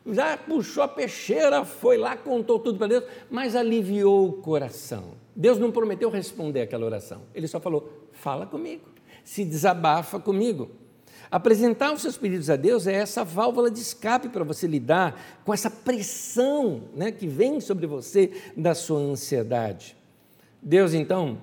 Já 0.05 0.37
puxou 0.37 0.83
a 0.83 0.87
peixeira, 0.87 1.63
foi 1.63 1.97
lá, 1.97 2.17
contou 2.17 2.59
tudo 2.59 2.77
para 2.77 2.87
Deus, 2.87 3.03
mas 3.29 3.55
aliviou 3.55 4.27
o 4.27 4.33
coração. 4.33 5.13
Deus 5.35 5.57
não 5.57 5.71
prometeu 5.71 6.09
responder 6.09 6.61
aquela 6.61 6.85
oração. 6.85 7.21
Ele 7.33 7.47
só 7.47 7.59
falou: 7.59 8.07
fala 8.11 8.45
comigo, 8.45 8.83
se 9.23 9.45
desabafa 9.45 10.19
comigo. 10.19 10.69
Apresentar 11.31 11.93
os 11.93 12.01
seus 12.01 12.17
pedidos 12.17 12.49
a 12.49 12.55
Deus 12.55 12.87
é 12.87 12.93
essa 12.93 13.23
válvula 13.23 13.69
de 13.69 13.79
escape 13.79 14.29
para 14.29 14.43
você 14.43 14.65
lidar 14.65 15.39
com 15.45 15.53
essa 15.53 15.69
pressão 15.69 16.85
né, 16.95 17.11
que 17.11 17.27
vem 17.27 17.59
sobre 17.59 17.85
você 17.85 18.31
da 18.57 18.73
sua 18.73 18.99
ansiedade. 18.99 19.95
Deus, 20.61 20.93
então, 20.93 21.37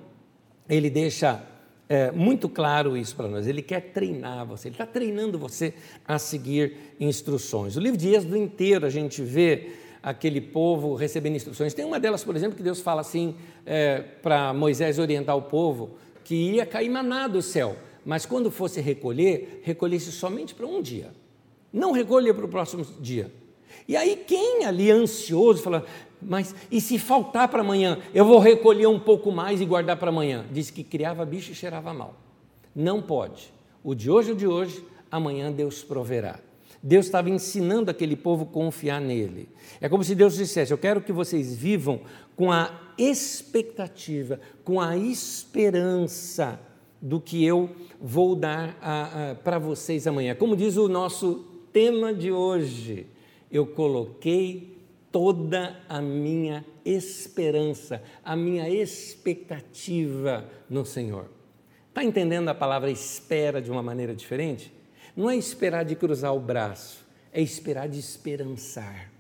ele 0.69 0.91
deixa 0.91 1.41
é, 1.89 2.11
muito 2.11 2.49
claro 2.49 2.97
isso 2.97 3.15
para 3.15 3.29
nós. 3.29 3.47
Ele 3.47 3.63
quer 3.63 3.81
treinar 3.93 4.47
você, 4.47 4.69
ele 4.69 4.75
está 4.75 4.87
treinando 4.87 5.39
você 5.39 5.75
a 6.07 6.19
seguir 6.19 6.77
instruções. 6.99 7.77
O 7.77 7.81
livro 7.81 7.99
de 7.99 8.09
Êxodo 8.09 8.37
inteiro 8.37 8.87
a 8.87 8.91
gente 8.91 9.23
vê 9.23 9.71
aquele 10.03 10.41
povo 10.41 10.95
recebendo 10.95 11.37
instruções. 11.37 11.75
Tem 11.75 11.85
uma 11.85 11.99
delas, 11.99 12.23
por 12.23 12.37
exemplo, 12.37 12.57
que 12.57 12.63
Deus 12.63 12.81
fala 12.81 13.01
assim 13.01 13.35
é, 13.65 14.01
para 14.23 14.53
Moisés 14.53 14.99
orientar 14.99 15.37
o 15.37 15.43
povo 15.43 15.97
que 16.25 16.53
ia 16.53 16.67
cair 16.67 16.89
maná 16.89 17.29
do 17.29 17.41
céu, 17.41 17.77
mas 18.05 18.27
quando 18.27 18.51
fosse 18.51 18.81
recolher, 18.81 19.61
recolhesse 19.63 20.11
somente 20.11 20.55
para 20.55 20.67
um 20.67 20.83
dia. 20.83 21.13
Não 21.73 21.93
recolher 21.93 22.35
para 22.35 22.45
o 22.45 22.49
próximo 22.49 22.85
dia. 23.01 23.31
E 23.89 23.97
aí 23.97 24.17
quem 24.27 24.65
ali 24.65 24.91
ansioso 24.91 25.63
fala, 25.63 25.85
mas 26.21 26.55
e 26.71 26.81
se 26.81 26.99
faltar 26.99 27.49
para 27.49 27.61
amanhã, 27.61 27.99
eu 28.15 28.25
vou 28.25 28.39
recolher 28.39 28.87
um 28.87 28.99
pouco 28.99 29.31
mais 29.31 29.61
e 29.61 29.65
guardar 29.65 29.97
para 29.97 30.11
amanhã? 30.11 30.45
Diz 30.51 30.71
que 30.71 30.83
criava 30.83 31.25
bicho 31.25 31.53
e 31.53 31.55
cheirava 31.55 31.93
mal. 31.93 32.15
Não 32.75 33.01
pode. 33.01 33.53
O 33.83 33.95
de 33.95 34.11
hoje 34.11 34.31
é 34.31 34.33
o 34.33 34.37
de 34.37 34.47
hoje, 34.47 34.85
amanhã 35.11 35.51
Deus 35.53 35.83
proverá. 35.83 36.41
Deus 36.83 37.07
estava 37.07 37.31
ensinando 37.31 37.91
aquele 37.91 38.15
povo 38.15 38.45
a 38.45 38.47
confiar 38.47 39.01
nele. 39.01 39.49
É 39.81 39.89
como 39.89 40.05
se 40.05 40.15
Deus 40.15 40.37
dissesse: 40.37 40.73
Eu 40.73 40.79
quero 40.79 41.01
que 41.01 41.13
vocês 41.13 41.55
vivam 41.55 42.01
com 42.37 42.53
a 42.53 42.71
expectativa, 42.99 44.41
com 44.65 44.81
a 44.81 44.97
esperança 44.97 46.61
do 47.01 47.21
que 47.21 47.45
eu 47.45 47.71
vou 48.01 48.35
dar 48.35 48.77
para 49.43 49.59
vocês 49.59 50.07
amanhã. 50.07 50.35
Como 50.35 50.57
diz 50.57 50.77
o 50.77 50.89
nosso 50.89 51.45
tema 51.73 52.13
de 52.13 52.31
hoje, 52.31 53.07
eu 53.51 53.67
coloquei 53.67 54.76
toda 55.17 55.75
a 55.89 55.99
minha 56.03 56.63
esperança, 56.85 58.03
a 58.23 58.37
minha 58.37 58.69
expectativa 58.69 60.45
no 60.69 60.85
Senhor. 60.85 61.31
Está 61.89 62.05
entendendo 62.05 62.51
a 62.51 62.55
palavra 62.55 62.91
espera 62.91 63.63
de 63.63 63.71
uma 63.71 63.83
maneira 63.83 64.15
diferente? 64.15 64.71
Não 65.17 65.31
é 65.31 65.35
esperar 65.35 65.87
de 65.87 65.97
cruzar 65.97 66.35
o 66.35 66.39
braço, 66.39 67.03
é 67.33 67.41
esperar 67.41 67.89
de 67.89 67.99
esperançar. 67.99 69.11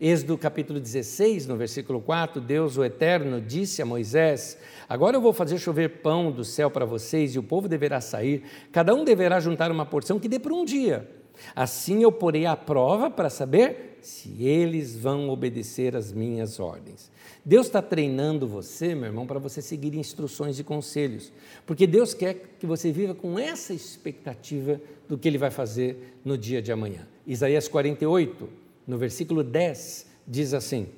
Êxodo 0.00 0.38
capítulo 0.38 0.78
16, 0.78 1.48
no 1.48 1.56
versículo 1.56 2.00
4, 2.00 2.40
Deus, 2.40 2.76
o 2.76 2.84
Eterno, 2.84 3.40
disse 3.40 3.82
a 3.82 3.84
Moisés: 3.84 4.56
Agora 4.88 5.16
eu 5.16 5.20
vou 5.20 5.32
fazer 5.32 5.58
chover 5.58 6.00
pão 6.00 6.30
do 6.30 6.44
céu 6.44 6.70
para 6.70 6.84
vocês, 6.84 7.34
e 7.34 7.40
o 7.40 7.42
povo 7.42 7.66
deverá 7.66 8.00
sair, 8.00 8.44
cada 8.70 8.94
um 8.94 9.04
deverá 9.04 9.40
juntar 9.40 9.72
uma 9.72 9.84
porção 9.84 10.20
que 10.20 10.28
dê 10.28 10.38
para 10.38 10.54
um 10.54 10.64
dia. 10.64 11.23
Assim 11.54 12.02
eu 12.02 12.12
porei 12.12 12.46
à 12.46 12.56
prova 12.56 13.10
para 13.10 13.30
saber 13.30 13.98
se 14.00 14.44
eles 14.44 14.96
vão 14.96 15.30
obedecer 15.30 15.96
às 15.96 16.12
minhas 16.12 16.60
ordens. 16.60 17.10
Deus 17.44 17.66
está 17.66 17.80
treinando 17.80 18.46
você, 18.46 18.94
meu 18.94 19.06
irmão, 19.06 19.26
para 19.26 19.38
você 19.38 19.62
seguir 19.62 19.94
instruções 19.94 20.58
e 20.58 20.64
conselhos, 20.64 21.32
porque 21.66 21.86
Deus 21.86 22.12
quer 22.12 22.56
que 22.58 22.66
você 22.66 22.92
viva 22.92 23.14
com 23.14 23.38
essa 23.38 23.72
expectativa 23.72 24.80
do 25.08 25.16
que 25.16 25.26
Ele 25.26 25.38
vai 25.38 25.50
fazer 25.50 26.18
no 26.24 26.36
dia 26.36 26.60
de 26.60 26.70
amanhã. 26.70 27.06
Isaías 27.26 27.66
48, 27.66 28.48
no 28.86 28.98
versículo 28.98 29.42
10, 29.42 30.06
diz 30.26 30.52
assim: 30.52 30.88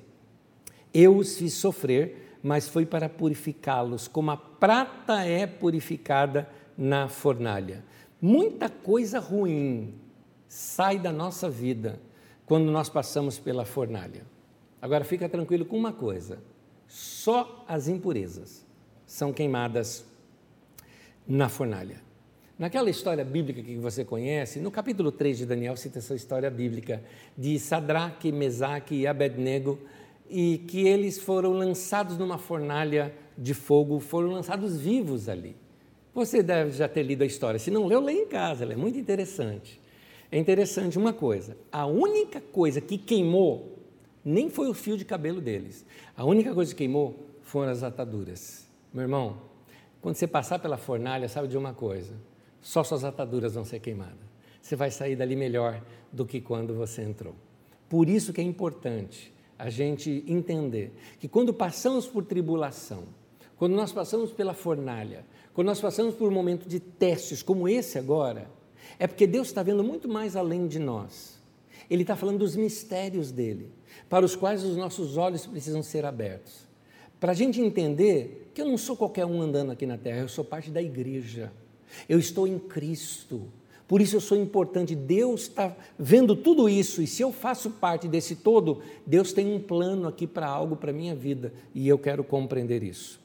Eu 0.92 1.16
os 1.16 1.36
fiz 1.36 1.54
sofrer, 1.54 2.38
mas 2.42 2.68
foi 2.68 2.84
para 2.84 3.08
purificá-los, 3.08 4.08
como 4.08 4.32
a 4.32 4.36
prata 4.36 5.24
é 5.24 5.46
purificada 5.46 6.48
na 6.76 7.08
fornalha. 7.08 7.84
Muita 8.20 8.68
coisa 8.68 9.18
ruim 9.18 9.94
sai 10.48 10.98
da 10.98 11.12
nossa 11.12 11.48
vida 11.48 12.00
quando 12.44 12.70
nós 12.70 12.88
passamos 12.88 13.38
pela 13.38 13.64
fornalha. 13.64 14.24
Agora 14.80 15.04
fica 15.04 15.28
tranquilo 15.28 15.64
com 15.64 15.76
uma 15.76 15.92
coisa: 15.92 16.38
só 16.86 17.64
as 17.68 17.88
impurezas 17.88 18.64
são 19.06 19.32
queimadas 19.32 20.04
na 21.26 21.48
fornalha. 21.48 22.04
Naquela 22.58 22.88
história 22.88 23.22
bíblica 23.22 23.62
que 23.62 23.76
você 23.76 24.02
conhece, 24.02 24.60
no 24.60 24.70
capítulo 24.70 25.12
3 25.12 25.38
de 25.38 25.46
Daniel 25.46 25.76
cita 25.76 25.98
essa 25.98 26.14
história 26.14 26.50
bíblica 26.50 27.02
de 27.36 27.58
Sadraque, 27.58 28.32
Mesaque 28.32 28.94
e 28.94 29.06
Abednego, 29.06 29.78
e 30.30 30.64
que 30.66 30.86
eles 30.86 31.18
foram 31.18 31.52
lançados 31.52 32.16
numa 32.16 32.38
fornalha 32.38 33.14
de 33.36 33.52
fogo, 33.52 34.00
foram 34.00 34.30
lançados 34.30 34.76
vivos 34.76 35.28
ali. 35.28 35.54
Você 36.14 36.42
deve 36.42 36.70
já 36.70 36.88
ter 36.88 37.02
lido 37.02 37.22
a 37.22 37.26
história, 37.26 37.58
se 37.58 37.70
não 37.70 37.86
leu, 37.86 38.00
leia 38.00 38.22
em 38.22 38.26
casa, 38.26 38.64
ela 38.64 38.72
é 38.72 38.76
muito 38.76 38.98
interessante. 38.98 39.78
É 40.30 40.38
interessante 40.38 40.98
uma 40.98 41.12
coisa: 41.12 41.56
a 41.70 41.86
única 41.86 42.40
coisa 42.40 42.80
que 42.80 42.98
queimou 42.98 43.78
nem 44.24 44.50
foi 44.50 44.68
o 44.68 44.74
fio 44.74 44.96
de 44.96 45.04
cabelo 45.04 45.40
deles, 45.40 45.84
a 46.16 46.24
única 46.24 46.52
coisa 46.52 46.72
que 46.72 46.78
queimou 46.78 47.14
foram 47.42 47.70
as 47.70 47.82
ataduras. 47.82 48.66
Meu 48.92 49.02
irmão, 49.02 49.36
quando 50.00 50.16
você 50.16 50.26
passar 50.26 50.58
pela 50.58 50.76
fornalha, 50.76 51.28
sabe 51.28 51.48
de 51.48 51.56
uma 51.56 51.72
coisa: 51.72 52.14
só 52.60 52.82
suas 52.82 53.04
ataduras 53.04 53.54
vão 53.54 53.64
ser 53.64 53.80
queimadas. 53.80 54.26
Você 54.60 54.74
vai 54.74 54.90
sair 54.90 55.14
dali 55.14 55.36
melhor 55.36 55.80
do 56.12 56.26
que 56.26 56.40
quando 56.40 56.74
você 56.74 57.02
entrou. 57.02 57.34
Por 57.88 58.08
isso 58.08 58.32
que 58.32 58.40
é 58.40 58.44
importante 58.44 59.32
a 59.56 59.70
gente 59.70 60.24
entender 60.26 60.92
que 61.20 61.28
quando 61.28 61.54
passamos 61.54 62.06
por 62.06 62.24
tribulação, 62.24 63.04
quando 63.56 63.74
nós 63.74 63.92
passamos 63.92 64.32
pela 64.32 64.52
fornalha, 64.52 65.24
quando 65.54 65.68
nós 65.68 65.80
passamos 65.80 66.14
por 66.14 66.28
um 66.28 66.34
momento 66.34 66.68
de 66.68 66.80
testes 66.80 67.42
como 67.42 67.68
esse 67.68 67.98
agora, 67.98 68.50
é 68.98 69.06
porque 69.06 69.26
Deus 69.26 69.48
está 69.48 69.62
vendo 69.62 69.82
muito 69.82 70.08
mais 70.08 70.36
além 70.36 70.66
de 70.66 70.78
nós. 70.78 71.36
Ele 71.88 72.02
está 72.02 72.16
falando 72.16 72.38
dos 72.38 72.56
mistérios 72.56 73.30
dele, 73.30 73.70
para 74.08 74.24
os 74.24 74.34
quais 74.34 74.64
os 74.64 74.76
nossos 74.76 75.16
olhos 75.16 75.46
precisam 75.46 75.82
ser 75.82 76.04
abertos. 76.04 76.66
Para 77.20 77.32
a 77.32 77.34
gente 77.34 77.60
entender 77.60 78.50
que 78.54 78.60
eu 78.60 78.66
não 78.66 78.76
sou 78.76 78.96
qualquer 78.96 79.24
um 79.24 79.40
andando 79.40 79.72
aqui 79.72 79.86
na 79.86 79.96
terra, 79.96 80.20
eu 80.20 80.28
sou 80.28 80.44
parte 80.44 80.70
da 80.70 80.82
igreja. 80.82 81.52
Eu 82.08 82.18
estou 82.18 82.46
em 82.46 82.58
Cristo. 82.58 83.48
Por 83.88 84.00
isso 84.00 84.16
eu 84.16 84.20
sou 84.20 84.36
importante. 84.36 84.94
Deus 84.94 85.42
está 85.42 85.74
vendo 85.98 86.34
tudo 86.34 86.68
isso, 86.68 87.00
e 87.00 87.06
se 87.06 87.22
eu 87.22 87.32
faço 87.32 87.70
parte 87.70 88.08
desse 88.08 88.36
todo, 88.36 88.82
Deus 89.06 89.32
tem 89.32 89.54
um 89.54 89.60
plano 89.60 90.08
aqui 90.08 90.26
para 90.26 90.46
algo 90.46 90.76
para 90.76 90.92
minha 90.92 91.14
vida, 91.14 91.52
e 91.74 91.86
eu 91.86 91.98
quero 91.98 92.24
compreender 92.24 92.82
isso. 92.82 93.20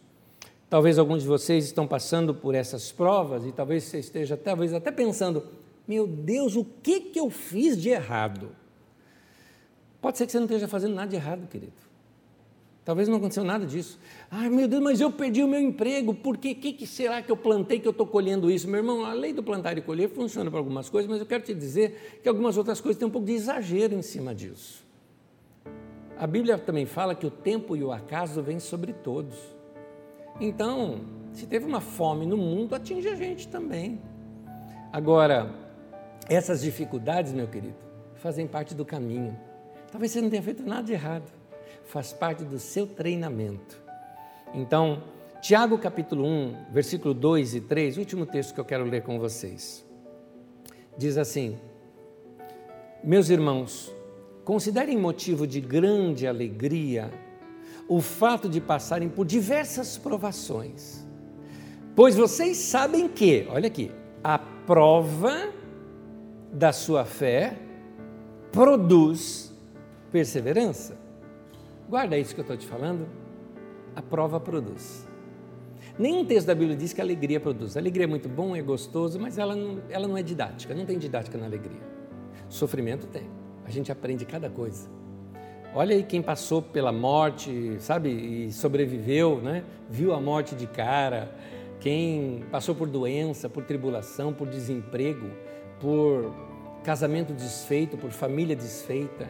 Talvez 0.71 0.97
alguns 0.97 1.23
de 1.23 1.27
vocês 1.27 1.65
estão 1.65 1.85
passando 1.85 2.33
por 2.33 2.55
essas 2.55 2.93
provas 2.93 3.45
e 3.45 3.51
talvez 3.51 3.83
você 3.83 3.99
esteja 3.99 4.37
talvez 4.37 4.73
até 4.73 4.89
pensando: 4.89 5.43
meu 5.85 6.07
Deus, 6.07 6.55
o 6.55 6.63
que, 6.63 7.01
que 7.01 7.19
eu 7.19 7.29
fiz 7.29 7.75
de 7.75 7.89
errado? 7.89 8.55
Pode 9.99 10.17
ser 10.17 10.25
que 10.25 10.31
você 10.31 10.37
não 10.39 10.45
esteja 10.45 10.69
fazendo 10.69 10.95
nada 10.95 11.09
de 11.09 11.17
errado, 11.17 11.45
querido. 11.45 11.73
Talvez 12.85 13.09
não 13.09 13.17
aconteceu 13.17 13.43
nada 13.43 13.65
disso. 13.65 13.99
Ai, 14.31 14.47
meu 14.47 14.65
Deus, 14.65 14.81
mas 14.81 15.01
eu 15.01 15.11
perdi 15.11 15.43
o 15.43 15.47
meu 15.47 15.59
emprego, 15.59 16.13
por 16.13 16.37
quê? 16.37 16.51
O 16.51 16.55
que, 16.55 16.71
que 16.71 16.87
será 16.87 17.21
que 17.21 17.29
eu 17.29 17.35
plantei 17.35 17.77
que 17.77 17.87
eu 17.87 17.91
estou 17.91 18.07
colhendo 18.07 18.49
isso? 18.49 18.65
Meu 18.65 18.77
irmão, 18.77 19.03
a 19.03 19.11
lei 19.11 19.33
do 19.33 19.43
plantar 19.43 19.77
e 19.77 19.81
colher 19.81 20.07
funciona 20.07 20.49
para 20.49 20.61
algumas 20.61 20.89
coisas, 20.89 21.11
mas 21.11 21.19
eu 21.19 21.25
quero 21.25 21.43
te 21.43 21.53
dizer 21.53 22.21
que 22.23 22.29
algumas 22.29 22.55
outras 22.55 22.79
coisas 22.79 22.97
têm 22.97 23.09
um 23.09 23.11
pouco 23.11 23.27
de 23.27 23.33
exagero 23.33 23.93
em 23.93 24.01
cima 24.01 24.33
disso. 24.33 24.85
A 26.17 26.25
Bíblia 26.25 26.57
também 26.57 26.85
fala 26.85 27.13
que 27.13 27.27
o 27.27 27.29
tempo 27.29 27.75
e 27.75 27.83
o 27.83 27.91
acaso 27.91 28.41
vêm 28.41 28.57
sobre 28.57 28.93
todos. 28.93 29.35
Então, 30.41 31.01
se 31.33 31.45
teve 31.45 31.65
uma 31.65 31.79
fome 31.79 32.25
no 32.25 32.35
mundo, 32.35 32.73
atinge 32.73 33.07
a 33.07 33.15
gente 33.15 33.47
também. 33.47 34.01
Agora, 34.91 35.53
essas 36.27 36.61
dificuldades, 36.61 37.31
meu 37.31 37.47
querido, 37.47 37.75
fazem 38.15 38.47
parte 38.47 38.73
do 38.73 38.83
caminho. 38.83 39.37
Talvez 39.91 40.11
você 40.11 40.19
não 40.19 40.31
tenha 40.31 40.41
feito 40.41 40.63
nada 40.63 40.81
de 40.81 40.93
errado, 40.93 41.31
faz 41.85 42.11
parte 42.11 42.43
do 42.43 42.57
seu 42.57 42.87
treinamento. 42.87 43.79
Então, 44.51 45.03
Tiago 45.43 45.77
capítulo 45.77 46.25
1, 46.25 46.71
versículo 46.71 47.13
2 47.13 47.53
e 47.55 47.61
3, 47.61 47.97
último 47.99 48.25
texto 48.25 48.55
que 48.55 48.59
eu 48.59 48.65
quero 48.65 48.83
ler 48.83 49.03
com 49.03 49.19
vocês. 49.19 49.85
Diz 50.97 51.19
assim: 51.19 51.55
Meus 53.03 53.29
irmãos, 53.29 53.93
considerem 54.43 54.97
motivo 54.97 55.45
de 55.45 55.61
grande 55.61 56.25
alegria 56.25 57.11
o 57.91 57.99
fato 57.99 58.47
de 58.47 58.61
passarem 58.61 59.09
por 59.09 59.25
diversas 59.25 59.97
provações. 59.97 61.05
Pois 61.93 62.15
vocês 62.15 62.55
sabem 62.55 63.09
que, 63.09 63.45
olha 63.49 63.67
aqui, 63.67 63.91
a 64.23 64.39
prova 64.39 65.51
da 66.53 66.71
sua 66.71 67.03
fé 67.03 67.57
produz 68.49 69.53
perseverança. 70.09 70.97
Guarda 71.89 72.17
isso 72.17 72.33
que 72.33 72.39
eu 72.39 72.43
estou 72.43 72.55
te 72.55 72.65
falando. 72.65 73.05
A 73.93 74.01
prova 74.01 74.39
produz. 74.39 75.05
Nenhum 75.99 76.23
texto 76.23 76.47
da 76.47 76.55
Bíblia 76.55 76.77
diz 76.77 76.93
que 76.93 77.01
a 77.01 77.03
alegria 77.03 77.41
produz. 77.41 77.75
A 77.75 77.81
alegria 77.81 78.05
é 78.05 78.07
muito 78.07 78.29
bom, 78.29 78.55
é 78.55 78.61
gostoso, 78.61 79.19
mas 79.19 79.37
ela 79.37 79.53
não, 79.53 79.81
ela 79.89 80.07
não 80.07 80.17
é 80.17 80.23
didática. 80.23 80.73
Não 80.73 80.85
tem 80.85 80.97
didática 80.97 81.37
na 81.37 81.45
alegria. 81.45 81.81
Sofrimento 82.47 83.05
tem. 83.07 83.29
A 83.65 83.69
gente 83.69 83.91
aprende 83.91 84.25
cada 84.25 84.49
coisa. 84.49 85.00
Olha 85.73 85.95
aí 85.95 86.03
quem 86.03 86.21
passou 86.21 86.61
pela 86.61 86.91
morte, 86.91 87.77
sabe, 87.79 88.09
e 88.09 88.51
sobreviveu, 88.51 89.39
né? 89.41 89.63
Viu 89.89 90.13
a 90.13 90.19
morte 90.19 90.53
de 90.53 90.67
cara. 90.67 91.33
Quem 91.79 92.43
passou 92.51 92.75
por 92.75 92.89
doença, 92.89 93.47
por 93.47 93.63
tribulação, 93.63 94.33
por 94.33 94.49
desemprego, 94.49 95.29
por 95.79 96.35
casamento 96.83 97.31
desfeito, 97.31 97.97
por 97.97 98.11
família 98.11 98.53
desfeita. 98.53 99.29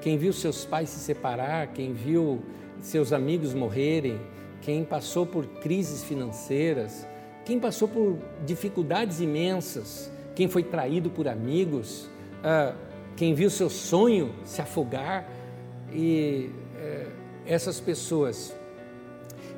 Quem 0.00 0.16
viu 0.16 0.32
seus 0.32 0.64
pais 0.64 0.88
se 0.88 0.98
separar, 0.98 1.68
quem 1.68 1.92
viu 1.92 2.42
seus 2.80 3.12
amigos 3.12 3.52
morrerem, 3.52 4.18
quem 4.62 4.84
passou 4.84 5.26
por 5.26 5.44
crises 5.60 6.02
financeiras, 6.02 7.06
quem 7.44 7.60
passou 7.60 7.86
por 7.86 8.16
dificuldades 8.46 9.20
imensas, 9.20 10.10
quem 10.34 10.48
foi 10.48 10.62
traído 10.62 11.10
por 11.10 11.28
amigos, 11.28 12.08
uh, 12.38 12.74
quem 13.14 13.34
viu 13.34 13.50
seu 13.50 13.68
sonho 13.68 14.34
se 14.42 14.62
afogar 14.62 15.41
e 15.94 16.50
uh, 16.76 17.10
essas 17.46 17.80
pessoas, 17.80 18.54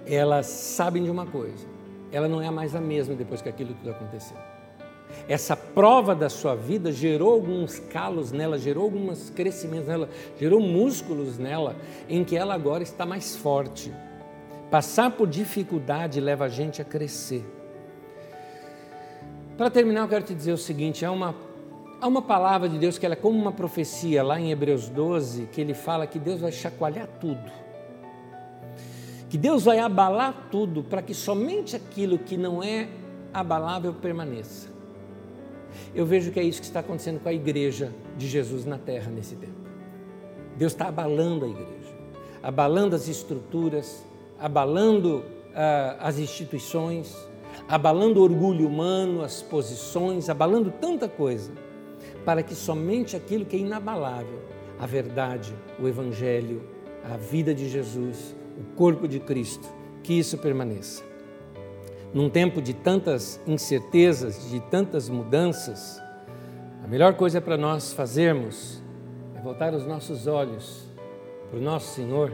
elas 0.06 0.46
sabem 0.46 1.04
de 1.04 1.10
uma 1.10 1.26
coisa, 1.26 1.66
ela 2.10 2.28
não 2.28 2.40
é 2.40 2.50
mais 2.50 2.74
a 2.74 2.80
mesma 2.80 3.14
depois 3.14 3.40
que 3.42 3.48
aquilo 3.48 3.74
tudo 3.74 3.90
aconteceu. 3.90 4.36
Essa 5.28 5.56
prova 5.56 6.14
da 6.14 6.28
sua 6.28 6.54
vida 6.54 6.90
gerou 6.92 7.32
alguns 7.32 7.78
calos 7.78 8.32
nela, 8.32 8.58
gerou 8.58 8.84
alguns 8.84 9.30
crescimentos 9.30 9.86
nela, 9.86 10.08
gerou 10.38 10.60
músculos 10.60 11.38
nela, 11.38 11.76
em 12.08 12.24
que 12.24 12.36
ela 12.36 12.54
agora 12.54 12.82
está 12.82 13.06
mais 13.06 13.36
forte. 13.36 13.92
Passar 14.70 15.10
por 15.12 15.28
dificuldade 15.28 16.20
leva 16.20 16.46
a 16.46 16.48
gente 16.48 16.82
a 16.82 16.84
crescer. 16.84 17.44
Para 19.56 19.70
terminar, 19.70 20.02
eu 20.02 20.08
quero 20.08 20.24
te 20.24 20.34
dizer 20.34 20.52
o 20.52 20.58
seguinte: 20.58 21.04
há 21.04 21.12
uma, 21.12 21.34
há 22.04 22.06
uma 22.06 22.20
palavra 22.20 22.68
de 22.68 22.76
Deus 22.76 22.98
que 22.98 23.06
ela 23.06 23.14
é 23.14 23.16
como 23.16 23.40
uma 23.40 23.50
profecia 23.50 24.22
lá 24.22 24.38
em 24.38 24.50
Hebreus 24.50 24.90
12, 24.90 25.46
que 25.46 25.58
ele 25.58 25.72
fala 25.72 26.06
que 26.06 26.18
Deus 26.18 26.38
vai 26.38 26.52
chacoalhar 26.52 27.08
tudo. 27.18 27.50
Que 29.30 29.38
Deus 29.38 29.64
vai 29.64 29.78
abalar 29.78 30.48
tudo 30.50 30.82
para 30.82 31.00
que 31.00 31.14
somente 31.14 31.74
aquilo 31.74 32.18
que 32.18 32.36
não 32.36 32.62
é 32.62 32.88
abalável 33.32 33.94
permaneça. 33.94 34.68
Eu 35.94 36.04
vejo 36.04 36.30
que 36.30 36.38
é 36.38 36.42
isso 36.42 36.60
que 36.60 36.66
está 36.66 36.80
acontecendo 36.80 37.20
com 37.20 37.28
a 37.30 37.32
igreja 37.32 37.90
de 38.18 38.28
Jesus 38.28 38.66
na 38.66 38.76
terra 38.76 39.10
nesse 39.10 39.36
tempo. 39.36 39.64
Deus 40.58 40.72
está 40.72 40.88
abalando 40.88 41.46
a 41.46 41.48
igreja, 41.48 41.96
abalando 42.42 42.94
as 42.94 43.08
estruturas, 43.08 44.04
abalando 44.38 45.20
uh, 45.20 45.96
as 46.00 46.18
instituições, 46.18 47.16
abalando 47.66 48.20
o 48.20 48.24
orgulho 48.24 48.68
humano, 48.68 49.22
as 49.22 49.40
posições, 49.40 50.28
abalando 50.28 50.70
tanta 50.70 51.08
coisa, 51.08 51.50
para 52.24 52.42
que 52.42 52.54
somente 52.54 53.16
aquilo 53.16 53.44
que 53.44 53.56
é 53.56 53.58
inabalável, 53.58 54.40
a 54.78 54.86
verdade, 54.86 55.54
o 55.78 55.86
Evangelho, 55.86 56.62
a 57.04 57.16
vida 57.16 57.54
de 57.54 57.68
Jesus, 57.68 58.34
o 58.58 58.76
corpo 58.76 59.06
de 59.06 59.20
Cristo, 59.20 59.68
que 60.02 60.14
isso 60.14 60.38
permaneça. 60.38 61.02
Num 62.12 62.30
tempo 62.30 62.62
de 62.62 62.72
tantas 62.72 63.40
incertezas, 63.46 64.48
de 64.50 64.60
tantas 64.60 65.08
mudanças, 65.08 66.00
a 66.82 66.86
melhor 66.86 67.14
coisa 67.14 67.40
para 67.40 67.56
nós 67.56 67.92
fazermos 67.92 68.82
é 69.34 69.40
voltar 69.40 69.74
os 69.74 69.86
nossos 69.86 70.26
olhos 70.26 70.88
para 71.50 71.58
o 71.58 71.62
nosso 71.62 71.94
Senhor 71.94 72.32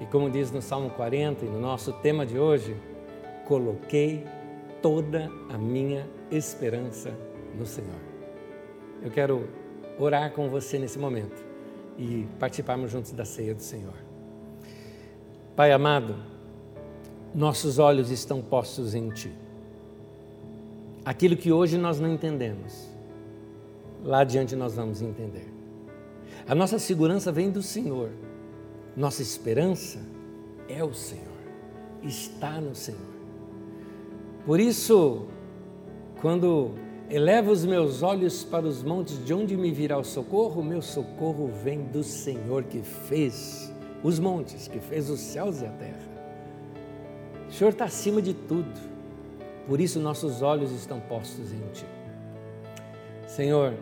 e, 0.00 0.06
como 0.06 0.30
diz 0.30 0.50
no 0.50 0.62
Salmo 0.62 0.90
40 0.90 1.44
e 1.44 1.48
no 1.48 1.60
nosso 1.60 1.92
tema 1.94 2.24
de 2.24 2.38
hoje, 2.38 2.76
coloquei 3.46 4.24
toda 4.80 5.30
a 5.52 5.58
minha 5.58 6.08
esperança 6.30 7.10
no 7.58 7.66
Senhor. 7.66 8.09
Eu 9.02 9.10
quero 9.10 9.48
orar 9.98 10.30
com 10.32 10.48
você 10.48 10.78
nesse 10.78 10.98
momento 10.98 11.42
e 11.96 12.26
participarmos 12.38 12.90
juntos 12.90 13.12
da 13.12 13.24
ceia 13.24 13.54
do 13.54 13.62
Senhor. 13.62 13.94
Pai 15.56 15.72
amado, 15.72 16.16
nossos 17.34 17.78
olhos 17.78 18.10
estão 18.10 18.42
postos 18.42 18.94
em 18.94 19.08
Ti. 19.10 19.32
Aquilo 21.04 21.36
que 21.36 21.50
hoje 21.50 21.78
nós 21.78 21.98
não 21.98 22.12
entendemos, 22.12 22.88
lá 24.04 24.20
adiante 24.20 24.54
nós 24.54 24.74
vamos 24.74 25.00
entender. 25.00 25.50
A 26.46 26.54
nossa 26.54 26.78
segurança 26.78 27.32
vem 27.32 27.50
do 27.50 27.62
Senhor, 27.62 28.10
nossa 28.96 29.22
esperança 29.22 29.98
é 30.68 30.84
o 30.84 30.92
Senhor, 30.92 31.24
está 32.02 32.60
no 32.60 32.74
Senhor. 32.74 33.00
Por 34.44 34.60
isso, 34.60 35.26
quando 36.20 36.74
elevo 37.10 37.50
os 37.50 37.64
meus 37.64 38.02
olhos 38.02 38.44
para 38.44 38.66
os 38.66 38.82
montes, 38.82 39.24
de 39.24 39.34
onde 39.34 39.56
me 39.56 39.70
virá 39.70 39.98
o 39.98 40.04
socorro? 40.04 40.60
O 40.60 40.64
meu 40.64 40.80
socorro 40.80 41.48
vem 41.62 41.82
do 41.82 42.02
Senhor 42.02 42.64
que 42.64 42.82
fez 42.82 43.72
os 44.02 44.18
montes, 44.18 44.68
que 44.68 44.78
fez 44.78 45.10
os 45.10 45.20
céus 45.20 45.60
e 45.60 45.66
a 45.66 45.70
terra. 45.70 46.08
O 47.48 47.52
Senhor 47.52 47.70
está 47.70 47.84
acima 47.84 48.22
de 48.22 48.32
tudo, 48.32 48.80
por 49.66 49.80
isso 49.80 49.98
nossos 49.98 50.40
olhos 50.40 50.70
estão 50.72 51.00
postos 51.00 51.52
em 51.52 51.60
Ti. 51.72 51.86
Senhor, 53.26 53.74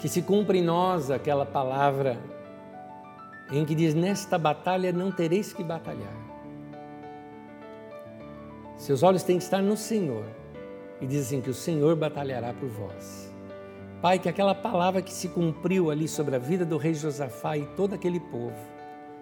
que 0.00 0.08
se 0.08 0.22
cumpra 0.22 0.56
em 0.56 0.62
nós 0.62 1.10
aquela 1.10 1.46
palavra 1.46 2.18
em 3.50 3.64
que 3.64 3.74
diz: 3.74 3.94
Nesta 3.94 4.38
batalha 4.38 4.92
não 4.92 5.10
tereis 5.10 5.52
que 5.52 5.64
batalhar 5.64 6.28
seus 8.78 9.02
olhos 9.02 9.24
têm 9.24 9.36
que 9.36 9.44
estar 9.44 9.60
no 9.60 9.76
Senhor. 9.76 10.24
E 11.00 11.06
diz 11.06 11.26
assim: 11.26 11.40
que 11.40 11.50
o 11.50 11.54
Senhor 11.54 11.94
batalhará 11.96 12.52
por 12.52 12.68
vós. 12.68 13.32
Pai, 14.00 14.18
que 14.18 14.28
aquela 14.28 14.54
palavra 14.54 15.02
que 15.02 15.12
se 15.12 15.28
cumpriu 15.28 15.90
ali 15.90 16.06
sobre 16.06 16.36
a 16.36 16.38
vida 16.38 16.64
do 16.64 16.76
rei 16.76 16.94
Josafá 16.94 17.56
e 17.56 17.66
todo 17.76 17.94
aquele 17.94 18.20
povo, 18.20 18.54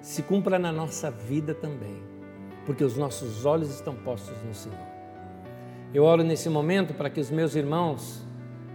se 0.02 0.22
cumpra 0.22 0.58
na 0.58 0.70
nossa 0.70 1.10
vida 1.10 1.54
também, 1.54 2.02
porque 2.66 2.84
os 2.84 2.96
nossos 2.96 3.46
olhos 3.46 3.70
estão 3.70 3.94
postos 3.94 4.36
no 4.42 4.52
Senhor. 4.52 4.86
Eu 5.94 6.04
oro 6.04 6.22
nesse 6.22 6.50
momento 6.50 6.92
para 6.92 7.08
que 7.08 7.20
os 7.20 7.30
meus 7.30 7.54
irmãos 7.54 8.22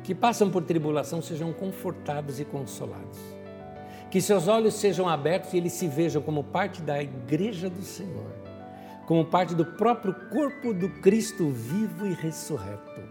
que 0.04 0.16
passam 0.16 0.50
por 0.50 0.64
tribulação 0.64 1.22
sejam 1.22 1.54
confortados 1.54 2.40
e 2.40 2.46
consolados. 2.46 3.20
Que 4.10 4.20
seus 4.20 4.48
olhos 4.48 4.74
sejam 4.74 5.08
abertos 5.08 5.54
e 5.54 5.58
eles 5.58 5.74
se 5.74 5.88
vejam 5.88 6.22
como 6.22 6.44
parte 6.44 6.82
da 6.82 7.02
igreja 7.02 7.70
do 7.70 7.84
Senhor 7.84 8.42
como 9.06 9.26
parte 9.26 9.56
do 9.56 9.66
próprio 9.66 10.14
corpo 10.30 10.74
do 10.74 10.90
Cristo 10.90 11.50
vivo 11.50 12.08
e 12.08 12.14
ressurreto. 12.14 13.02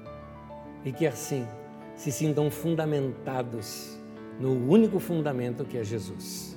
E 0.85 0.93
que 0.93 1.07
assim 1.07 1.47
se 1.95 2.11
sintam 2.11 2.51
fundamentados 2.51 3.99
no 4.39 4.53
único 4.71 4.99
fundamento 4.99 5.65
que 5.65 5.77
é 5.77 5.85
Jesus. 5.85 6.57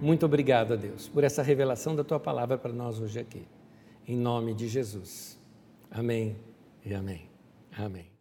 Muito 0.00 0.24
obrigado 0.24 0.74
a 0.74 0.76
Deus 0.76 1.08
por 1.08 1.24
essa 1.24 1.42
revelação 1.42 1.96
da 1.96 2.04
tua 2.04 2.20
palavra 2.20 2.56
para 2.56 2.72
nós 2.72 3.00
hoje 3.00 3.18
aqui. 3.18 3.46
Em 4.06 4.16
nome 4.16 4.54
de 4.54 4.68
Jesus. 4.68 5.38
Amém 5.90 6.36
e 6.84 6.94
amém. 6.94 7.28
Amém. 7.76 8.17